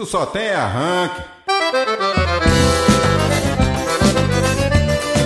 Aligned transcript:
Tu 0.00 0.06
só 0.06 0.24
tem 0.24 0.50
arranque. 0.50 1.20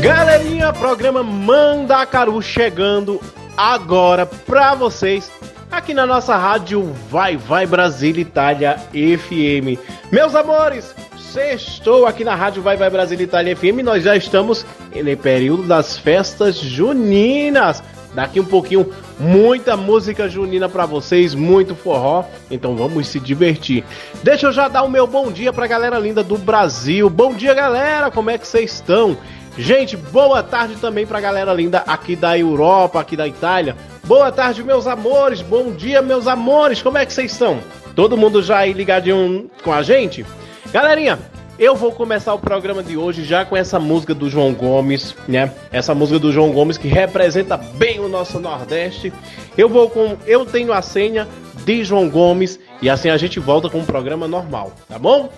Galerinha, 0.02 0.72
programa 0.72 1.22
Mandacaru 1.22 2.42
chegando 2.42 3.20
agora 3.56 4.26
pra 4.26 4.74
vocês 4.74 5.30
aqui 5.70 5.94
na 5.94 6.04
nossa 6.04 6.36
rádio 6.36 6.92
Vai 7.08 7.36
Vai 7.36 7.68
Brasil 7.68 8.16
Itália 8.16 8.76
FM. 8.90 9.78
Meus 10.10 10.34
amores, 10.34 10.92
estou 11.36 12.04
aqui 12.04 12.24
na 12.24 12.34
rádio 12.34 12.60
Vai 12.60 12.76
Vai 12.76 12.90
Brasil 12.90 13.20
Itália 13.20 13.54
FM. 13.54 13.84
Nós 13.84 14.02
já 14.02 14.16
estamos 14.16 14.66
no 14.92 15.16
período 15.16 15.62
das 15.62 15.96
festas 15.96 16.56
juninas. 16.56 17.80
Daqui 18.12 18.40
um 18.40 18.44
pouquinho, 18.44 18.92
muita 19.18 19.76
música 19.76 20.28
junina 20.28 20.68
para 20.68 20.86
vocês, 20.86 21.34
muito 21.34 21.74
forró. 21.74 22.24
Então 22.50 22.76
vamos 22.76 23.08
se 23.08 23.20
divertir. 23.20 23.84
Deixa 24.22 24.46
eu 24.46 24.52
já 24.52 24.68
dar 24.68 24.82
o 24.82 24.90
meu 24.90 25.06
bom 25.06 25.30
dia 25.30 25.52
pra 25.52 25.66
galera 25.66 25.98
linda 25.98 26.22
do 26.22 26.36
Brasil. 26.36 27.08
Bom 27.08 27.34
dia, 27.34 27.54
galera. 27.54 28.10
Como 28.10 28.30
é 28.30 28.38
que 28.38 28.46
vocês 28.46 28.72
estão? 28.72 29.16
Gente, 29.56 29.96
boa 29.96 30.42
tarde 30.42 30.74
também 30.76 31.06
pra 31.06 31.20
galera 31.20 31.52
linda 31.52 31.84
aqui 31.86 32.16
da 32.16 32.36
Europa, 32.36 33.00
aqui 33.00 33.16
da 33.16 33.26
Itália. 33.26 33.76
Boa 34.04 34.32
tarde, 34.32 34.64
meus 34.64 34.86
amores. 34.86 35.40
Bom 35.40 35.70
dia, 35.70 36.02
meus 36.02 36.26
amores. 36.26 36.82
Como 36.82 36.98
é 36.98 37.06
que 37.06 37.12
vocês 37.12 37.32
estão? 37.32 37.60
Todo 37.94 38.16
mundo 38.16 38.42
já 38.42 38.58
aí 38.58 38.72
ligadinho 38.72 39.48
com 39.62 39.72
a 39.72 39.82
gente? 39.82 40.26
Galerinha, 40.72 41.20
eu 41.58 41.76
vou 41.76 41.92
começar 41.92 42.34
o 42.34 42.38
programa 42.38 42.82
de 42.82 42.96
hoje 42.96 43.24
já 43.24 43.44
com 43.44 43.56
essa 43.56 43.78
música 43.78 44.14
do 44.14 44.28
João 44.28 44.52
Gomes, 44.52 45.14
né? 45.28 45.52
Essa 45.70 45.94
música 45.94 46.18
do 46.18 46.32
João 46.32 46.52
Gomes 46.52 46.76
que 46.76 46.88
representa 46.88 47.56
bem 47.56 48.00
o 48.00 48.08
nosso 48.08 48.40
Nordeste. 48.40 49.12
Eu 49.56 49.68
vou 49.68 49.88
com 49.88 50.16
Eu 50.26 50.44
Tenho 50.44 50.72
a 50.72 50.82
Senha 50.82 51.28
de 51.64 51.84
João 51.84 52.08
Gomes 52.08 52.58
e 52.82 52.90
assim 52.90 53.08
a 53.08 53.16
gente 53.16 53.38
volta 53.38 53.70
com 53.70 53.78
o 53.78 53.84
programa 53.84 54.26
normal, 54.26 54.72
tá 54.88 54.98
bom? 54.98 55.30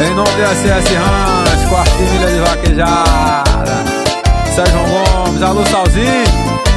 Em 0.00 0.14
nome 0.14 0.30
do 0.30 0.46
SS 0.46 0.94
Ranch, 0.94 1.68
quartilha 1.70 2.28
de 2.28 2.38
vaquejada. 2.38 3.84
Sérgio 4.54 4.78
Gomes, 4.78 5.42
alô 5.42 5.66
Salzinho. 5.66 6.67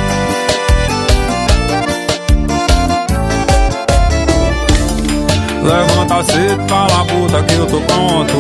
Levanta 5.72 6.22
cedo, 6.26 6.66
cala 6.68 7.02
a 7.02 7.06
puta 7.06 7.44
que 7.44 7.54
eu 7.54 7.66
tô 7.66 7.80
pronto. 7.80 8.34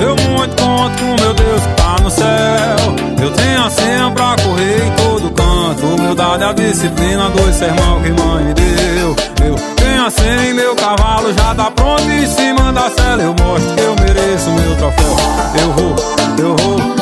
Eu 0.00 0.16
muito 0.16 0.62
conto 0.62 0.98
com 0.98 1.22
meu 1.22 1.34
Deus 1.34 1.60
que 1.60 1.74
tá 1.74 1.96
no 2.02 2.10
céu. 2.10 3.22
Eu 3.22 3.30
tenho 3.32 3.64
a 3.66 3.70
senha 3.70 4.10
pra 4.12 4.34
correr 4.42 4.86
em 4.86 4.90
todo 4.92 5.30
canto. 5.30 5.86
Humildade, 5.86 6.42
a 6.42 6.52
disciplina, 6.54 7.28
dois 7.36 7.54
sermão 7.54 8.00
que 8.00 8.10
mãe 8.12 8.44
me 8.44 8.54
deu. 8.54 9.16
Eu 9.46 9.56
tenho 9.76 10.06
a 10.06 10.10
senha 10.10 10.50
e 10.50 10.54
meu 10.54 10.74
cavalo 10.74 11.30
já 11.34 11.54
tá 11.54 11.70
pronto. 11.70 12.02
Em 12.08 12.26
cima 12.26 12.72
da 12.72 12.88
cela 12.90 13.22
eu 13.24 13.34
mostro 13.34 13.74
que 13.74 13.82
eu 13.82 13.94
mereço 13.96 14.48
meu 14.48 14.74
troféu. 14.76 15.16
Eu 15.60 15.72
vou, 15.72 15.96
eu 16.38 16.56
vou, 16.56 16.99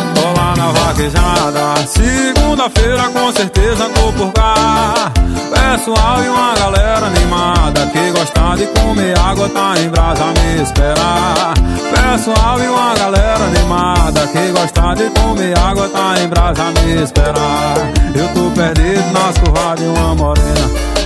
vaquejada. 0.72 1.86
Segunda-feira 1.86 3.08
com 3.10 3.32
certeza 3.32 3.88
tô 3.90 4.12
por 4.12 4.32
cá. 4.32 5.12
Pessoal 5.50 6.22
e 6.22 6.28
uma 6.28 6.54
galera 6.54 7.06
animada 7.06 7.86
que 7.86 8.10
gosta 8.10 8.56
de 8.56 8.66
comer 8.80 9.18
água 9.18 9.48
tá 9.48 9.74
em 9.78 9.88
brasa 9.88 10.24
me 10.26 10.62
esperar. 10.62 11.54
Pessoal 11.90 12.60
e 12.60 12.68
uma 12.68 12.94
galera 12.94 13.44
animada 13.44 14.26
que 14.26 14.50
gosta 14.52 14.94
de 14.94 15.10
comer 15.20 15.58
água 15.58 15.88
tá 15.88 16.14
em 16.22 16.28
brasa 16.28 16.64
me 16.82 17.02
esperar. 17.02 17.76
Eu 18.14 18.28
tô 18.34 18.50
perdido 18.50 19.12
nas 19.12 19.38
curvas 19.38 19.78
de 19.78 19.84
uma 19.84 20.14
morena. 20.14 20.97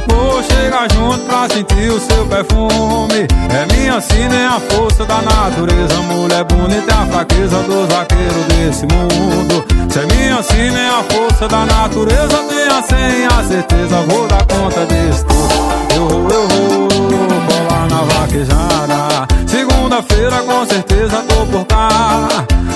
Junto 0.73 1.19
pra 1.27 1.49
sentir 1.49 1.91
o 1.91 2.01
seu 2.01 2.27
perfume. 2.27 3.29
É 3.51 3.75
minha 3.75 4.01
sina, 4.01 4.35
é 4.35 4.47
a 4.47 4.59
força 4.59 5.05
da 5.05 5.21
natureza. 5.21 5.95
Mulher 6.03 6.45
bonita 6.45 6.91
é 6.91 6.95
a 6.95 7.07
fraqueza 7.07 7.63
dos 7.63 7.89
vaqueiros 7.89 8.45
desse 8.47 8.87
mundo. 8.87 9.65
Se 9.91 9.99
é 9.99 10.07
minha 10.07 10.43
sina, 10.43 10.81
é 10.81 10.89
a 10.89 11.03
força 11.05 11.47
da 11.47 11.67
natureza. 11.67 12.39
Tenha 12.49 12.83
sem 12.83 13.27
a 13.27 13.45
certeza, 13.47 13.97
vou 14.09 14.27
dar 14.27 14.45
conta 14.47 14.87
disso 14.87 15.25
tudo. 15.27 15.95
Eu 15.95 16.09
vou, 16.09 16.31
eu 16.31 16.49
vou, 16.49 16.89
bolar 16.89 17.89
na 17.89 18.03
vaquejada. 18.15 19.27
Segunda-feira 19.93 20.43
com 20.45 20.65
certeza 20.65 21.23
tô 21.29 21.47
por 21.47 21.67
cá. 21.67 22.29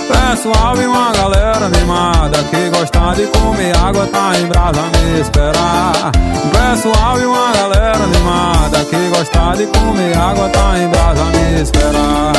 Pessoal 0.07 0.77
e 0.77 0.87
uma 0.87 1.13
galera 1.13 1.65
animada 1.65 2.37
que 2.45 2.69
gosta 2.69 3.15
de 3.15 3.27
comer 3.29 3.75
água 3.75 4.07
tá 4.09 4.33
em 4.39 4.45
brasa 4.45 4.83
me 4.83 5.21
esperar. 5.23 6.13
Pessoal 6.53 7.19
e 7.19 7.25
uma 7.25 7.53
galera 7.53 8.05
animada 8.05 8.85
que 8.85 9.09
gosta 9.09 9.57
de 9.57 9.67
comer 9.67 10.19
água 10.19 10.47
tá 10.51 10.79
em 10.79 10.89
brasa 10.89 11.25
me 11.25 11.63
esperar. 11.63 12.33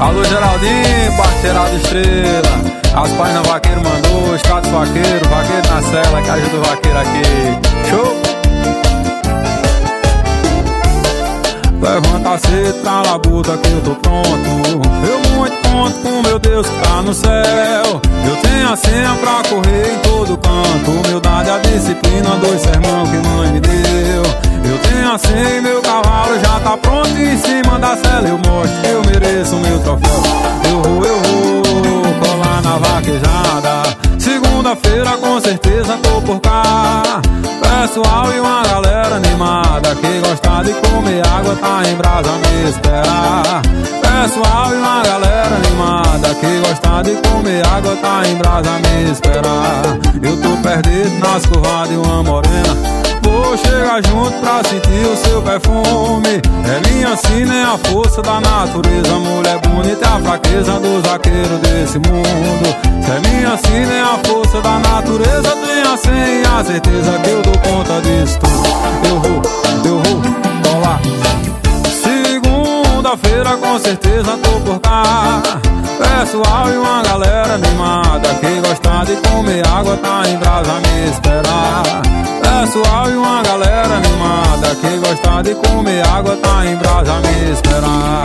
Alô 0.00 0.24
Geraldinho, 0.24 1.16
parceirado 1.16 1.76
estrela. 1.76 3.00
As 3.00 3.12
páginas 3.12 3.46
vaqueiro 3.46 3.80
mandou, 3.80 4.34
status 4.34 4.70
vaqueiro, 4.72 5.28
vaqueiro 5.28 5.68
na 5.72 5.82
cela, 5.82 6.20
que 6.20 6.30
ajuda 6.30 6.56
o 6.56 6.64
vaqueiro 6.64 6.98
aqui. 6.98 7.88
Show! 7.90 8.35
Levanta 11.80 12.34
a 13.14 13.18
puta 13.18 13.56
que 13.58 13.70
eu 13.70 13.80
tô 13.82 13.94
pronto. 13.96 14.28
Eu 15.06 15.36
muito 15.36 15.68
conto 15.68 15.94
com 16.00 16.22
meu 16.22 16.38
Deus 16.38 16.66
que 16.66 16.80
tá 16.80 17.02
no 17.02 17.12
céu. 17.12 18.00
Eu 18.26 18.36
tenho 18.42 18.72
a 18.72 18.76
senha 18.76 19.14
pra 19.20 19.42
correr 19.48 19.94
em 19.94 19.98
todo 20.00 20.36
canto. 20.38 20.90
Humildade, 20.90 21.50
a 21.50 21.58
disciplina, 21.58 22.30
dois 22.40 22.60
sermão 22.60 23.06
que 23.06 23.16
mãe 23.28 23.52
me 23.52 23.60
deu. 23.60 24.22
Eu 24.64 24.78
tenho 24.78 25.12
a 25.12 25.18
senha 25.18 25.58
e 25.58 25.60
meu 25.60 25.80
cavalo 25.82 26.38
já 26.40 26.58
tá 26.60 26.76
pronto 26.76 27.08
Em 27.10 27.38
cima 27.38 27.78
da 27.78 27.96
cela. 27.96 28.26
Eu 28.26 28.38
mostro 28.38 28.80
que 28.82 28.88
eu 28.88 29.02
mereço 29.04 29.56
meu 29.56 29.78
troféu. 29.80 30.22
Eu 30.70 30.82
vou, 30.82 31.04
eu 31.04 31.20
vou, 31.22 32.14
colar 32.20 32.62
na 32.62 32.78
vaquejada 32.78 33.96
Segunda-feira 34.26 35.16
com 35.18 35.40
certeza 35.40 35.96
tô 35.98 36.20
por 36.20 36.40
cá. 36.40 37.22
Pessoal 37.62 38.32
e 38.32 38.40
uma 38.40 38.62
galera 38.64 39.14
animada 39.14 39.94
Que 39.94 40.18
gosta 40.18 40.64
de 40.64 40.72
comer 40.80 41.24
água 41.24 41.54
tá 41.54 41.82
em 41.88 41.94
brasa 41.94 42.32
me 42.32 42.68
esperar 42.68 43.62
Pessoal 44.06 44.72
e 44.72 44.76
uma 44.76 45.02
galera 45.02 45.56
animada 45.56 46.34
Que 46.34 46.60
gosta 46.60 47.02
de 47.02 47.28
comer 47.28 47.66
água 47.66 47.96
tá 47.96 48.22
em 48.26 48.36
brasa 48.36 48.70
me 48.78 49.10
esperar 49.10 49.82
Eu 50.22 50.40
tô 50.40 50.56
perdido 50.62 51.18
nas 51.18 51.44
curvas 51.46 51.88
de 51.88 51.96
uma 51.96 52.22
morena. 52.22 52.76
Vou 53.22 53.56
chegar 53.56 54.00
junto 54.06 54.32
pra 54.40 54.62
sentir 54.64 55.06
o 55.06 55.16
seu 55.16 55.42
perfume. 55.42 56.40
É 56.64 56.88
minha 56.88 57.16
sina, 57.16 57.54
é 57.54 57.64
a 57.64 57.78
força 57.78 58.22
da 58.22 58.40
natureza. 58.40 59.14
Mulher 59.14 59.58
bonita 59.60 60.04
é 60.04 60.08
a 60.08 60.20
fraqueza 60.20 60.78
dos 60.78 61.02
vaqueiros 61.02 61.58
desse 61.60 61.98
mundo. 61.98 62.66
Se 63.02 63.10
é 63.10 63.20
minha 63.28 63.56
sina, 63.56 63.92
é 63.92 64.02
a 64.02 64.18
força 64.24 64.60
da 64.60 64.78
natureza. 64.78 65.50
Tenha 65.50 65.96
sem 65.96 66.42
a 66.42 66.64
certeza 66.64 67.18
que 67.18 67.30
eu 67.30 67.42
dou 67.42 67.58
conta 67.58 68.00
disso 68.00 68.38
tudo. 68.38 69.08
Eu 69.08 69.20
vou, 69.20 69.42
eu 69.84 70.02
vou, 70.02 70.22
colar 70.62 71.00
Segunda-feira 73.16 73.56
com 73.56 73.78
certeza 73.78 74.36
tô 74.38 74.60
por 74.60 74.80
cá. 74.80 75.42
Pessoal 75.98 76.70
e 76.70 76.76
uma 76.76 77.02
galera 77.02 77.54
animada 77.54 78.28
Que 78.34 78.60
gosta 78.60 79.04
de 79.06 79.16
comer 79.28 79.66
água 79.66 79.96
tá 79.96 80.22
em 80.28 80.36
brasa 80.36 80.72
me 80.74 81.10
esperar. 81.10 81.82
Pessoal 82.42 83.10
e 83.10 83.16
uma 83.16 83.42
galera 83.42 83.94
animada 83.94 84.74
Que 84.76 84.98
gosta 84.98 85.42
de 85.42 85.54
comer 85.54 86.06
água 86.06 86.36
tá 86.36 86.66
em 86.66 86.76
brasa 86.76 87.14
me 87.20 87.52
esperar. 87.52 88.22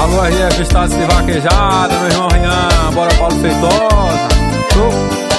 Alô 0.00 0.22
RF 0.22 0.62
Estácio 0.62 0.98
de 0.98 1.04
Vaquejada, 1.06 1.94
meu 1.98 2.08
irmão 2.08 2.28
Rian 2.28 2.92
Bora 2.92 3.14
Paulo 3.14 3.34
Feitosa. 3.40 4.28
Show! 4.72 5.31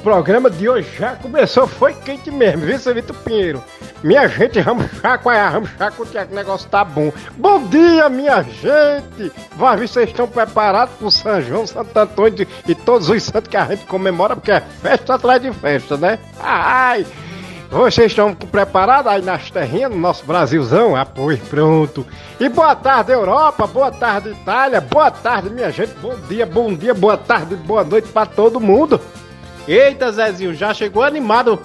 Programa 0.00 0.50
de 0.50 0.68
hoje 0.68 0.88
já 0.98 1.14
começou, 1.16 1.66
foi 1.66 1.92
quente 1.92 2.30
mesmo, 2.30 2.62
viu, 2.62 2.78
seu 2.78 2.94
Vitor 2.94 3.14
Pinheiro? 3.16 3.62
Minha 4.02 4.26
gente, 4.28 4.60
vamos 4.62 4.86
chacoalhar, 5.00 5.52
vamos 5.52 5.70
chacoalhar 5.70 6.26
que 6.26 6.32
o 6.32 6.36
negócio 6.36 6.68
tá 6.70 6.82
bom. 6.82 7.12
Bom 7.36 7.66
dia, 7.66 8.08
minha 8.08 8.42
gente! 8.42 9.30
Vai 9.56 9.76
ver, 9.76 9.88
vocês 9.88 10.08
estão 10.08 10.26
preparados 10.26 10.94
pro 10.96 11.10
São 11.10 11.40
João, 11.42 11.66
Santo 11.66 11.96
Antônio 11.96 12.46
e 12.66 12.74
todos 12.74 13.10
os 13.10 13.22
santos 13.22 13.48
que 13.48 13.56
a 13.56 13.66
gente 13.66 13.84
comemora, 13.84 14.34
porque 14.34 14.52
é 14.52 14.60
festa 14.60 15.14
atrás 15.14 15.40
de 15.42 15.52
festa, 15.52 15.96
né? 15.96 16.18
Ai! 16.40 17.06
Vocês 17.70 18.10
estão 18.10 18.34
preparados 18.34 19.12
aí 19.12 19.22
nas 19.22 19.48
terrinhas, 19.50 19.90
no 19.90 19.98
nosso 19.98 20.24
Brasilzão? 20.24 20.96
Ah, 20.96 21.04
pois, 21.04 21.38
pronto. 21.38 22.04
E 22.40 22.48
boa 22.48 22.74
tarde, 22.74 23.12
Europa, 23.12 23.66
boa 23.66 23.92
tarde, 23.92 24.30
Itália, 24.30 24.80
boa 24.80 25.10
tarde, 25.10 25.50
minha 25.50 25.70
gente, 25.70 25.92
bom 26.00 26.16
dia, 26.28 26.44
bom 26.44 26.74
dia, 26.74 26.94
boa 26.94 27.16
tarde, 27.16 27.54
boa 27.54 27.84
noite 27.84 28.08
para 28.08 28.26
todo 28.26 28.58
mundo. 28.58 29.00
Eita, 29.66 30.10
Zezinho, 30.12 30.54
já 30.54 30.72
chegou 30.74 31.02
animado. 31.02 31.60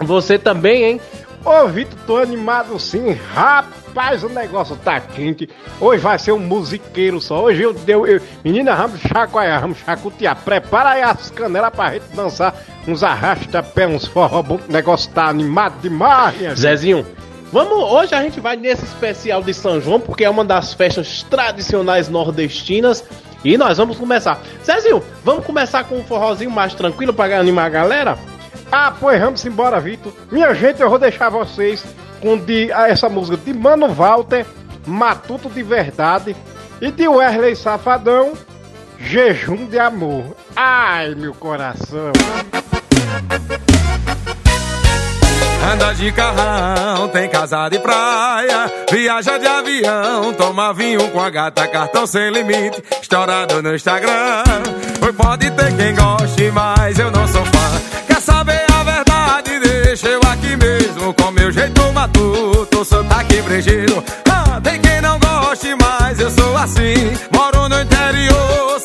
Você 0.00 0.38
também, 0.38 0.84
hein? 0.84 1.00
Ô, 1.44 1.66
Vitor, 1.66 1.98
tô 2.06 2.16
animado 2.18 2.78
sim. 2.78 3.18
Rapaz, 3.34 4.22
o 4.22 4.28
negócio 4.28 4.76
tá 4.76 5.00
quente. 5.00 5.48
Hoje 5.80 6.00
vai 6.00 6.18
ser 6.18 6.32
um 6.32 6.38
musiqueiro 6.38 7.20
só. 7.20 7.42
Hoje 7.42 7.62
eu 7.62 7.72
deu. 7.72 8.06
Eu, 8.06 8.20
menina, 8.44 8.76
vamos 8.76 9.00
chacoalhar, 9.00 9.60
vamos 9.60 9.78
chacotear. 9.78 10.36
Prepara 10.36 10.90
aí 10.90 11.02
as 11.02 11.30
canelas 11.30 11.70
pra 11.74 11.94
gente 11.94 12.06
dançar 12.14 12.54
uns 12.86 13.02
arrasta-pé, 13.02 13.86
uns 13.86 14.06
forró 14.06 14.40
bom. 14.42 14.60
O 14.68 14.72
negócio 14.72 15.10
tá 15.10 15.26
animado 15.26 15.80
demais, 15.80 16.58
Zezinho. 16.58 17.04
Vamos, 17.52 17.76
hoje 17.76 18.14
a 18.14 18.22
gente 18.22 18.40
vai 18.40 18.56
nesse 18.56 18.84
especial 18.84 19.42
de 19.42 19.52
São 19.52 19.80
João, 19.80 20.00
porque 20.00 20.24
é 20.24 20.30
uma 20.30 20.44
das 20.44 20.72
festas 20.72 21.22
tradicionais 21.28 22.08
nordestinas. 22.08 23.04
E 23.44 23.56
nós 23.58 23.78
vamos 23.78 23.96
começar. 23.96 24.40
Zezinho, 24.64 25.02
vamos 25.24 25.44
começar 25.44 25.84
com 25.84 25.98
um 25.98 26.04
forrozinho 26.04 26.50
mais 26.50 26.74
tranquilo 26.74 27.12
para 27.12 27.38
animar 27.38 27.66
a 27.66 27.70
galera? 27.70 28.18
Ah, 28.70 28.94
pois 28.98 29.20
vamos 29.20 29.44
embora, 29.44 29.80
Vitor. 29.80 30.12
Minha 30.30 30.54
gente, 30.54 30.80
eu 30.80 30.88
vou 30.88 30.98
deixar 30.98 31.28
vocês 31.28 31.84
com 32.20 32.38
de, 32.38 32.72
ah, 32.72 32.88
essa 32.88 33.08
música 33.08 33.36
de 33.36 33.52
Mano 33.52 33.88
Walter, 33.88 34.46
Matuto 34.86 35.50
de 35.50 35.62
Verdade, 35.62 36.36
e 36.80 36.90
de 36.90 37.06
Wesley 37.06 37.54
Safadão, 37.56 38.32
Jejum 38.98 39.66
de 39.66 39.78
Amor. 39.78 40.36
Ai, 40.56 41.14
meu 41.14 41.34
coração. 41.34 42.12
Anda 45.70 45.94
de 45.94 46.12
carrão, 46.12 47.08
tem 47.08 47.28
casa 47.28 47.68
de 47.68 47.78
praia, 47.78 48.70
viaja 48.90 49.38
de 49.38 49.46
avião, 49.46 50.32
toma 50.34 50.72
vinho 50.72 51.08
com 51.10 51.20
a 51.20 51.30
gata, 51.30 51.66
cartão 51.68 52.06
sem 52.06 52.30
limite, 52.30 52.82
estourado 53.00 53.62
no 53.62 53.74
Instagram. 53.74 54.42
Pode 55.16 55.50
ter 55.50 55.76
quem 55.76 55.94
goste, 55.94 56.50
mas 56.50 56.98
eu 56.98 57.10
não 57.10 57.26
sou 57.28 57.44
fã 57.44 58.02
saber 58.22 58.64
a 58.72 58.84
verdade, 58.84 59.58
deixa 59.58 60.08
eu 60.08 60.20
aqui 60.30 60.56
mesmo 60.56 61.12
com 61.14 61.30
meu 61.32 61.50
jeito 61.50 61.92
matuto, 61.92 62.84
sotaque 62.84 63.42
brejeiro. 63.42 64.02
Ah, 64.30 64.60
tem 64.60 64.80
quem 64.80 65.00
não 65.00 65.18
goste, 65.18 65.74
mas 65.80 66.20
eu 66.20 66.30
sou 66.30 66.56
assim. 66.56 66.94
Moro 67.32 67.68
no 67.68 67.80
interior, 67.80 68.80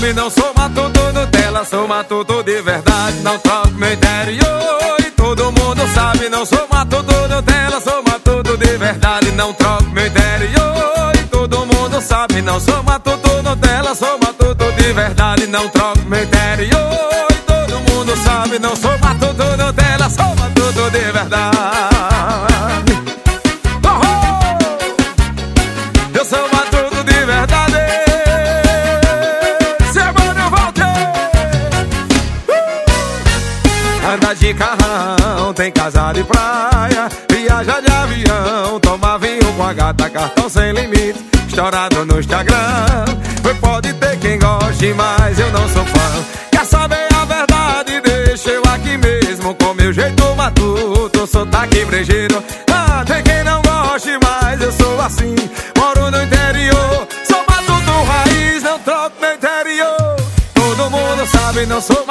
sabe, 0.00 0.14
não 0.14 0.30
sou 0.30 0.52
matuto 0.56 1.12
Nutella, 1.12 1.64
sou 1.64 1.86
matuto 1.86 2.42
de 2.42 2.62
verdade, 2.62 3.18
não 3.18 3.38
troco 3.38 3.70
meu 3.72 3.92
interior. 3.92 4.96
E 4.98 5.10
todo 5.10 5.52
mundo 5.52 5.82
sabe, 5.94 6.28
não 6.30 6.46
sou 6.46 6.66
matuto 6.72 7.12
Nutella, 7.28 7.80
sou 7.80 8.02
matuto 8.02 8.56
de 8.56 8.78
verdade, 8.78 9.30
não 9.32 9.52
troco 9.52 9.84
meu 9.90 10.06
interior. 10.06 11.12
E 11.14 11.24
todo 11.24 11.66
mundo 11.66 12.00
sabe, 12.00 12.40
não 12.40 12.58
sou 12.58 12.82
matuto 12.82 13.42
Nutella, 13.42 13.94
sou 13.94 14.18
matuto 14.18 14.72
de 14.72 14.92
verdade, 14.92 15.46
não 15.46 15.68
troco 15.68 15.98
meu 16.06 16.22
interior. 16.22 17.26
E 17.30 17.34
todo 17.34 17.92
mundo 17.92 18.16
sabe, 18.24 18.58
não 18.58 18.74
sou 18.74 18.98
matuto 18.98 19.44
Nutella, 19.56 20.08
sou 20.08 20.34
matuto 20.34 20.90
de 20.90 21.12
verdade. 21.12 21.89
Carrão, 34.54 35.52
tem 35.54 35.70
casa 35.70 36.12
de 36.12 36.24
praia, 36.24 37.08
viaja 37.30 37.80
de 37.80 37.92
avião, 37.92 38.80
toma 38.80 39.18
vinho 39.18 39.52
com 39.54 39.62
a 39.62 39.72
gata, 39.72 40.10
cartão 40.10 40.48
sem 40.48 40.72
limite, 40.72 41.24
estourado 41.48 42.04
no 42.04 42.18
Instagram. 42.18 43.04
Pode 43.60 43.92
ter 43.94 44.18
quem 44.18 44.38
goste, 44.38 44.94
mas 44.94 45.38
eu 45.38 45.50
não 45.52 45.68
sou 45.68 45.84
fã. 45.84 46.24
Quer 46.50 46.64
saber 46.64 47.08
a 47.14 47.24
verdade? 47.24 48.00
Deixa 48.00 48.50
eu 48.50 48.62
aqui 48.72 48.96
mesmo 48.96 49.54
com 49.54 49.74
meu 49.74 49.92
jeito 49.92 50.34
matuto, 50.34 51.26
sotaque 51.26 51.84
brejeiro. 51.84 52.42
Ah, 52.72 53.04
tem 53.06 53.22
quem 53.22 53.44
não 53.44 53.60
goste, 53.62 54.10
mas 54.22 54.60
eu 54.60 54.72
sou 54.72 55.00
assim. 55.00 55.34
Moro 55.76 56.10
no 56.10 56.22
interior, 56.22 57.08
sou 57.24 57.44
matuto 57.48 58.02
raiz, 58.06 58.62
não 58.62 58.78
troco 58.78 59.16
meu 59.20 59.34
interior. 59.34 60.16
Todo 60.54 60.90
mundo 60.90 61.26
sabe, 61.26 61.66
não 61.66 61.80
sou 61.80 62.04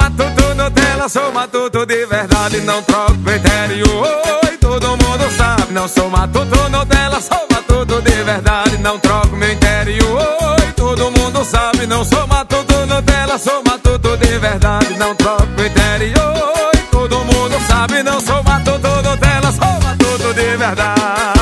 sou 1.10 1.32
matuto 1.32 1.84
de 1.84 2.06
verdade, 2.06 2.60
não 2.60 2.82
troco 2.82 3.12
interior. 3.12 4.06
E 4.52 4.56
todo 4.56 4.88
mundo 4.90 5.36
sabe, 5.36 5.72
não 5.72 5.88
sou 5.88 6.08
matuto 6.08 6.68
Nutella, 6.70 7.20
sou 7.20 7.46
matuto 7.50 8.00
de 8.00 8.22
verdade, 8.22 8.78
não 8.78 8.98
troco 8.98 9.36
meu 9.36 9.52
interior 9.52 10.60
todo 11.00 11.10
mundo 11.10 11.44
sabe, 11.44 11.86
não 11.86 12.04
sou 12.04 12.26
matuto 12.26 12.86
Nutella, 12.86 13.38
sou 13.38 13.62
matuto 13.64 14.16
de 14.16 14.38
verdade, 14.38 14.98
não 14.98 15.14
troco 15.14 15.44
o 15.44 15.66
interior. 15.66 16.70
E 16.74 16.78
todo 16.90 17.24
mundo 17.24 17.60
sabe, 17.66 18.02
não 18.02 18.20
sou 18.20 18.42
matuto 18.42 18.88
Nutella, 18.88 19.52
sou 19.52 19.80
matuto 19.82 20.34
de 20.34 20.56
verdade. 20.56 21.39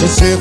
Você 0.00 0.34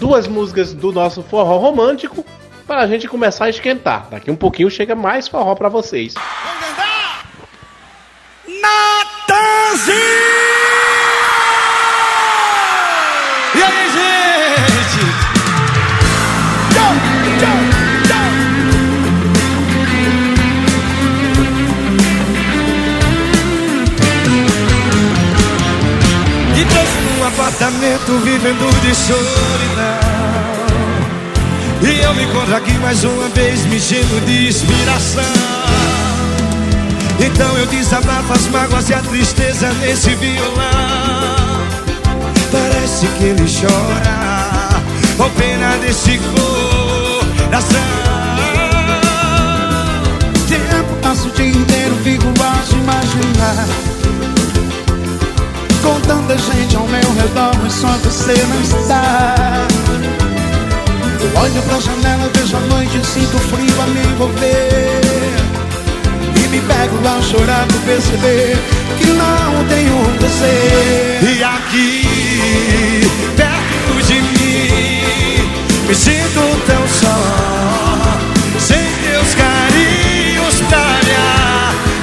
Duas 0.00 0.26
músicas 0.26 0.74
do 0.74 0.90
nosso 0.90 1.22
forró 1.22 1.58
romântico 1.58 2.26
para 2.66 2.80
a 2.80 2.86
gente 2.88 3.06
começar 3.06 3.44
a 3.44 3.50
esquentar. 3.50 4.08
Daqui 4.10 4.28
um 4.28 4.36
pouquinho 4.36 4.68
chega 4.70 4.96
mais 4.96 5.28
forró 5.28 5.54
para 5.54 5.68
vocês. 5.68 6.14
Natanzinho! 9.76 9.96
E 13.54 13.62
aí, 13.62 13.90
gente? 13.92 15.02
Tchau, 16.72 16.92
tchau, 17.38 17.58
tchau. 18.08 18.28
E 26.56 26.64
trouxe 26.64 26.98
num 27.00 27.26
apartamento 27.26 28.18
vivendo 28.24 28.66
de 28.80 28.94
solidão. 28.94 30.06
E 31.82 32.00
eu 32.02 32.14
me 32.14 32.24
encontro 32.24 32.56
aqui 32.56 32.72
mais 32.78 33.04
uma 33.04 33.28
vez 33.28 33.66
me 33.66 33.76
enchendo 33.76 34.20
de 34.24 34.48
inspiração. 34.48 36.05
Então 37.18 37.58
eu 37.58 37.66
desabafo 37.66 38.32
as 38.32 38.46
mágoas 38.48 38.88
e 38.88 38.94
a 38.94 39.00
tristeza 39.00 39.72
nesse 39.74 40.14
violão. 40.14 41.66
Parece 42.52 43.06
que 43.06 43.24
ele 43.24 43.44
chora 43.44 44.82
com 45.16 45.30
pena 45.30 45.76
desse 45.78 46.18
coração. 46.18 47.96
Tempo 50.48 50.96
passo 51.02 51.28
o 51.28 51.30
dia 51.32 51.48
inteiro, 51.48 51.96
fico 52.04 52.26
a 52.26 52.56
imaginar. 52.74 53.66
Com 55.82 56.00
tanta 56.00 56.36
gente 56.38 56.76
ao 56.76 56.86
meu 56.86 57.14
redor, 57.14 57.52
mas 57.62 57.72
só 57.72 57.88
você 58.02 58.34
não 58.46 58.60
está. 58.62 59.66
Olho 61.40 61.62
pra 61.62 61.80
janela, 61.80 62.30
vejo 62.34 62.56
a 62.56 62.60
noite, 62.60 63.06
sinto 63.06 63.38
frio 63.38 63.82
a 63.82 63.86
me 63.86 64.00
envolver. 64.00 65.15
Me 66.56 66.62
pego 66.62 66.96
a 67.06 67.20
chorar 67.20 67.66
por 67.66 67.80
perceber 67.82 68.56
que 68.96 69.08
não 69.08 69.62
tenho 69.66 69.94
você. 70.18 71.20
E 71.20 71.44
aqui, 71.44 73.02
perto 73.36 74.06
de 74.06 74.14
mim, 74.14 75.50
me 75.86 75.94
sinto 75.94 76.40
tão 76.66 76.88
só. 76.88 78.18
Sem 78.58 78.88
teus 79.04 79.34
carinhos 79.34 80.62
pra 80.70 80.98
me 81.04 81.14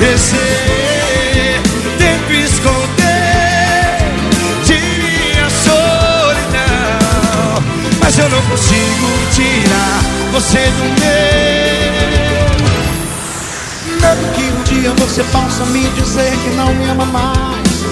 aquecer. 0.06 1.60
Tento 1.98 2.32
esconder 2.32 3.98
de 4.66 4.80
minha 5.02 5.50
solidão. 5.50 6.84
Mas 8.00 8.20
eu 8.20 8.30
não 8.30 8.42
consigo 8.44 9.08
tirar 9.34 10.04
você 10.32 10.60
do 10.60 10.84
meu. 11.02 11.63
Dia 14.84 14.92
você 14.98 15.24
possa 15.32 15.64
me 15.68 15.88
dizer 15.92 16.34
que 16.44 16.50
não 16.58 16.76
me 16.76 16.90
ama 16.90 17.06
mais. 17.06 17.86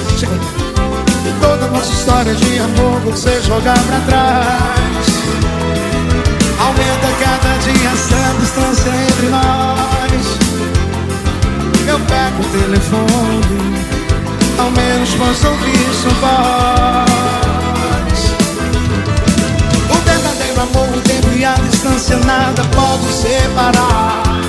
E 1.25 1.31
toda 1.39 1.67
nossa 1.67 1.89
história 1.89 2.35
de 2.35 2.59
amor 2.59 2.99
você 3.05 3.41
jogar 3.43 3.79
pra 3.79 4.01
trás. 4.01 5.07
Aumenta 6.59 7.07
cada 7.23 7.57
dia 7.59 7.91
essa 7.91 8.35
distância 8.41 8.91
entre 9.09 9.29
nós. 9.29 10.25
Eu 11.87 11.97
pego 12.01 12.41
o 12.41 12.45
telefone, 12.59 13.77
ao 14.59 14.69
menos 14.71 15.11
posso 15.11 15.47
ouvir 15.47 15.89
sua 16.01 16.13
voz. 16.19 18.19
O 19.89 19.95
verdadeiro 20.03 20.61
amor, 20.61 20.89
o 20.97 21.01
tempo 21.01 21.29
e 21.37 21.45
a 21.45 21.53
distância 21.53 22.17
nada 22.17 22.65
pode 22.75 23.05
separar. 23.13 24.41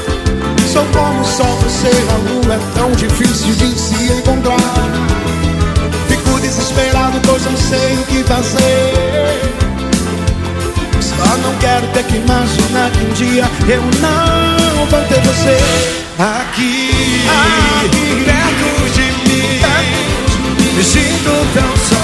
Sou 0.72 0.86
como 0.86 1.22
sol, 1.22 1.54
você 1.58 1.88
a 1.88 2.16
lua, 2.16 2.54
é 2.54 2.58
tão 2.74 2.90
difícil 2.92 3.52
de 3.56 3.78
se 3.78 4.10
encontrar. 4.10 4.56
Fico 6.08 6.40
desesperado, 6.40 7.20
pois 7.26 7.44
não 7.44 7.54
sei 7.58 7.92
o 7.92 8.04
que 8.04 8.24
fazer. 8.24 9.52
Só 10.98 11.36
não 11.42 11.54
quero 11.58 11.86
ter 11.88 12.04
que 12.04 12.16
imaginar 12.16 12.90
que 12.90 13.04
um 13.04 13.12
dia 13.12 13.44
eu 13.68 13.82
não 14.00 14.86
vou 14.86 15.02
ter 15.08 15.20
você. 15.20 15.58
Aqui, 16.18 16.90
Aqui, 17.28 18.24
perto 18.24 18.92
de 18.94 19.12
mim, 19.28 19.60
me 20.74 20.82
sinto 20.82 21.32
tão 21.52 21.76
só, 21.76 22.02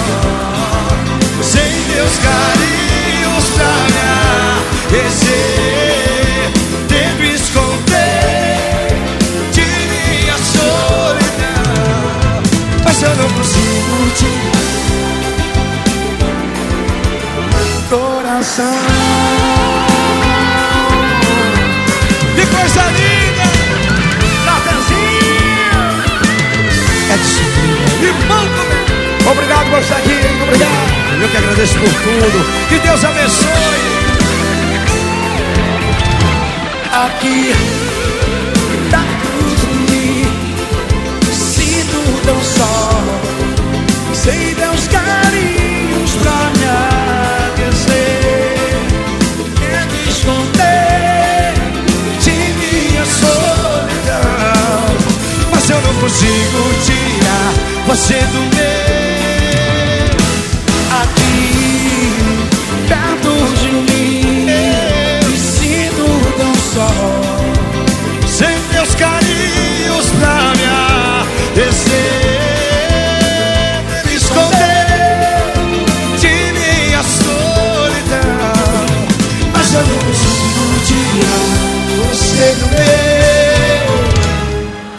sem 1.42 1.94
teus 1.94 2.18
carinhos 2.18 3.44
pra 3.56 3.88
me 4.90 5.27
coração. 18.58 18.74
Que 22.34 22.46
coisa 22.46 22.82
linda! 22.90 23.44
Tá 24.44 24.60
Cafézinho! 24.64 25.78
É 27.10 27.16
disciplina. 27.16 27.78
Irmão 28.02 28.46
também. 28.56 29.30
Obrigado 29.30 29.70
por 29.70 29.78
estar 29.78 29.96
aqui. 29.96 30.18
Obrigado. 30.42 31.22
Eu 31.22 31.28
que 31.28 31.36
agradeço 31.36 31.74
por 31.74 31.88
tudo. 31.88 32.68
Que 32.68 32.78
Deus 32.78 33.04
abençoe. 33.04 33.48
Aqui 36.92 37.54
tá 38.90 39.04
tudo 39.22 39.66
me 39.90 40.26
sinto 41.32 42.22
tão 42.24 42.42
só. 42.42 43.02
Sem 44.14 44.54
Deus 44.54 44.88
carinho. 44.88 45.57
Consigo 56.00 56.62
tirar 56.84 57.52
você 57.86 58.14
do 58.14 58.40
meu. 58.56 59.17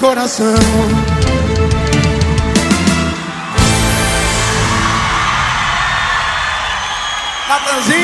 Coração. 0.10 0.56
Natanzinho! 7.48 8.00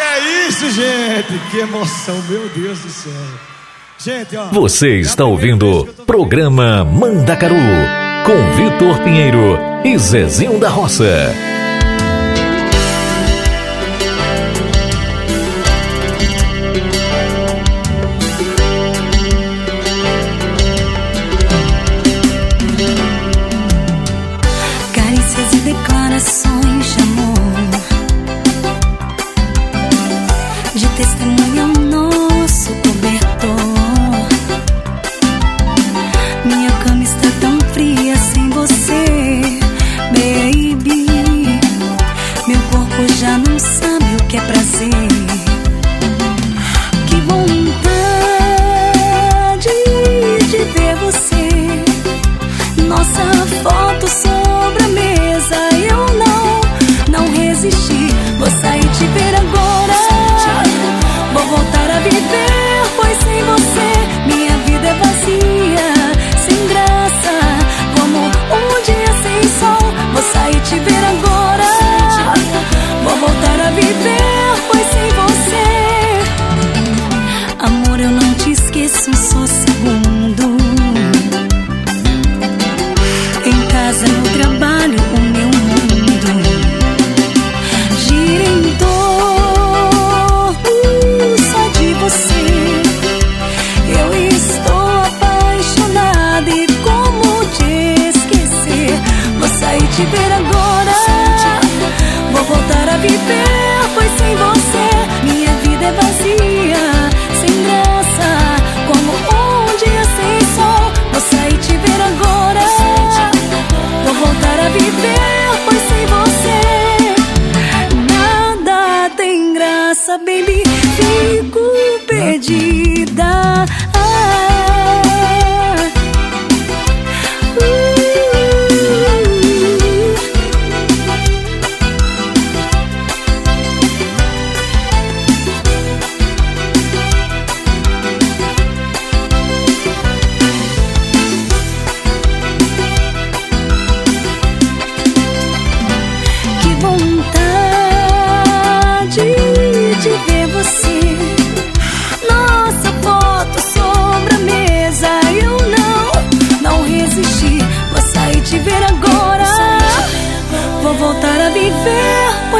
É 0.00 0.48
isso, 0.48 0.70
gente! 0.70 1.38
Que 1.50 1.58
emoção, 1.58 2.16
meu 2.26 2.48
Deus 2.56 2.78
do 2.78 2.88
céu! 2.88 3.12
Gente, 3.98 4.34
ó. 4.34 4.46
Você 4.46 5.00
está 5.00 5.26
ouvindo 5.26 5.84
Programa 6.06 6.82
Mandacaru 6.86 7.54
com 8.24 8.56
Vitor 8.56 8.98
Pinheiro 9.02 9.58
e 9.84 9.98
Zezinho 9.98 10.58
da 10.58 10.70
Roça. 10.70 11.04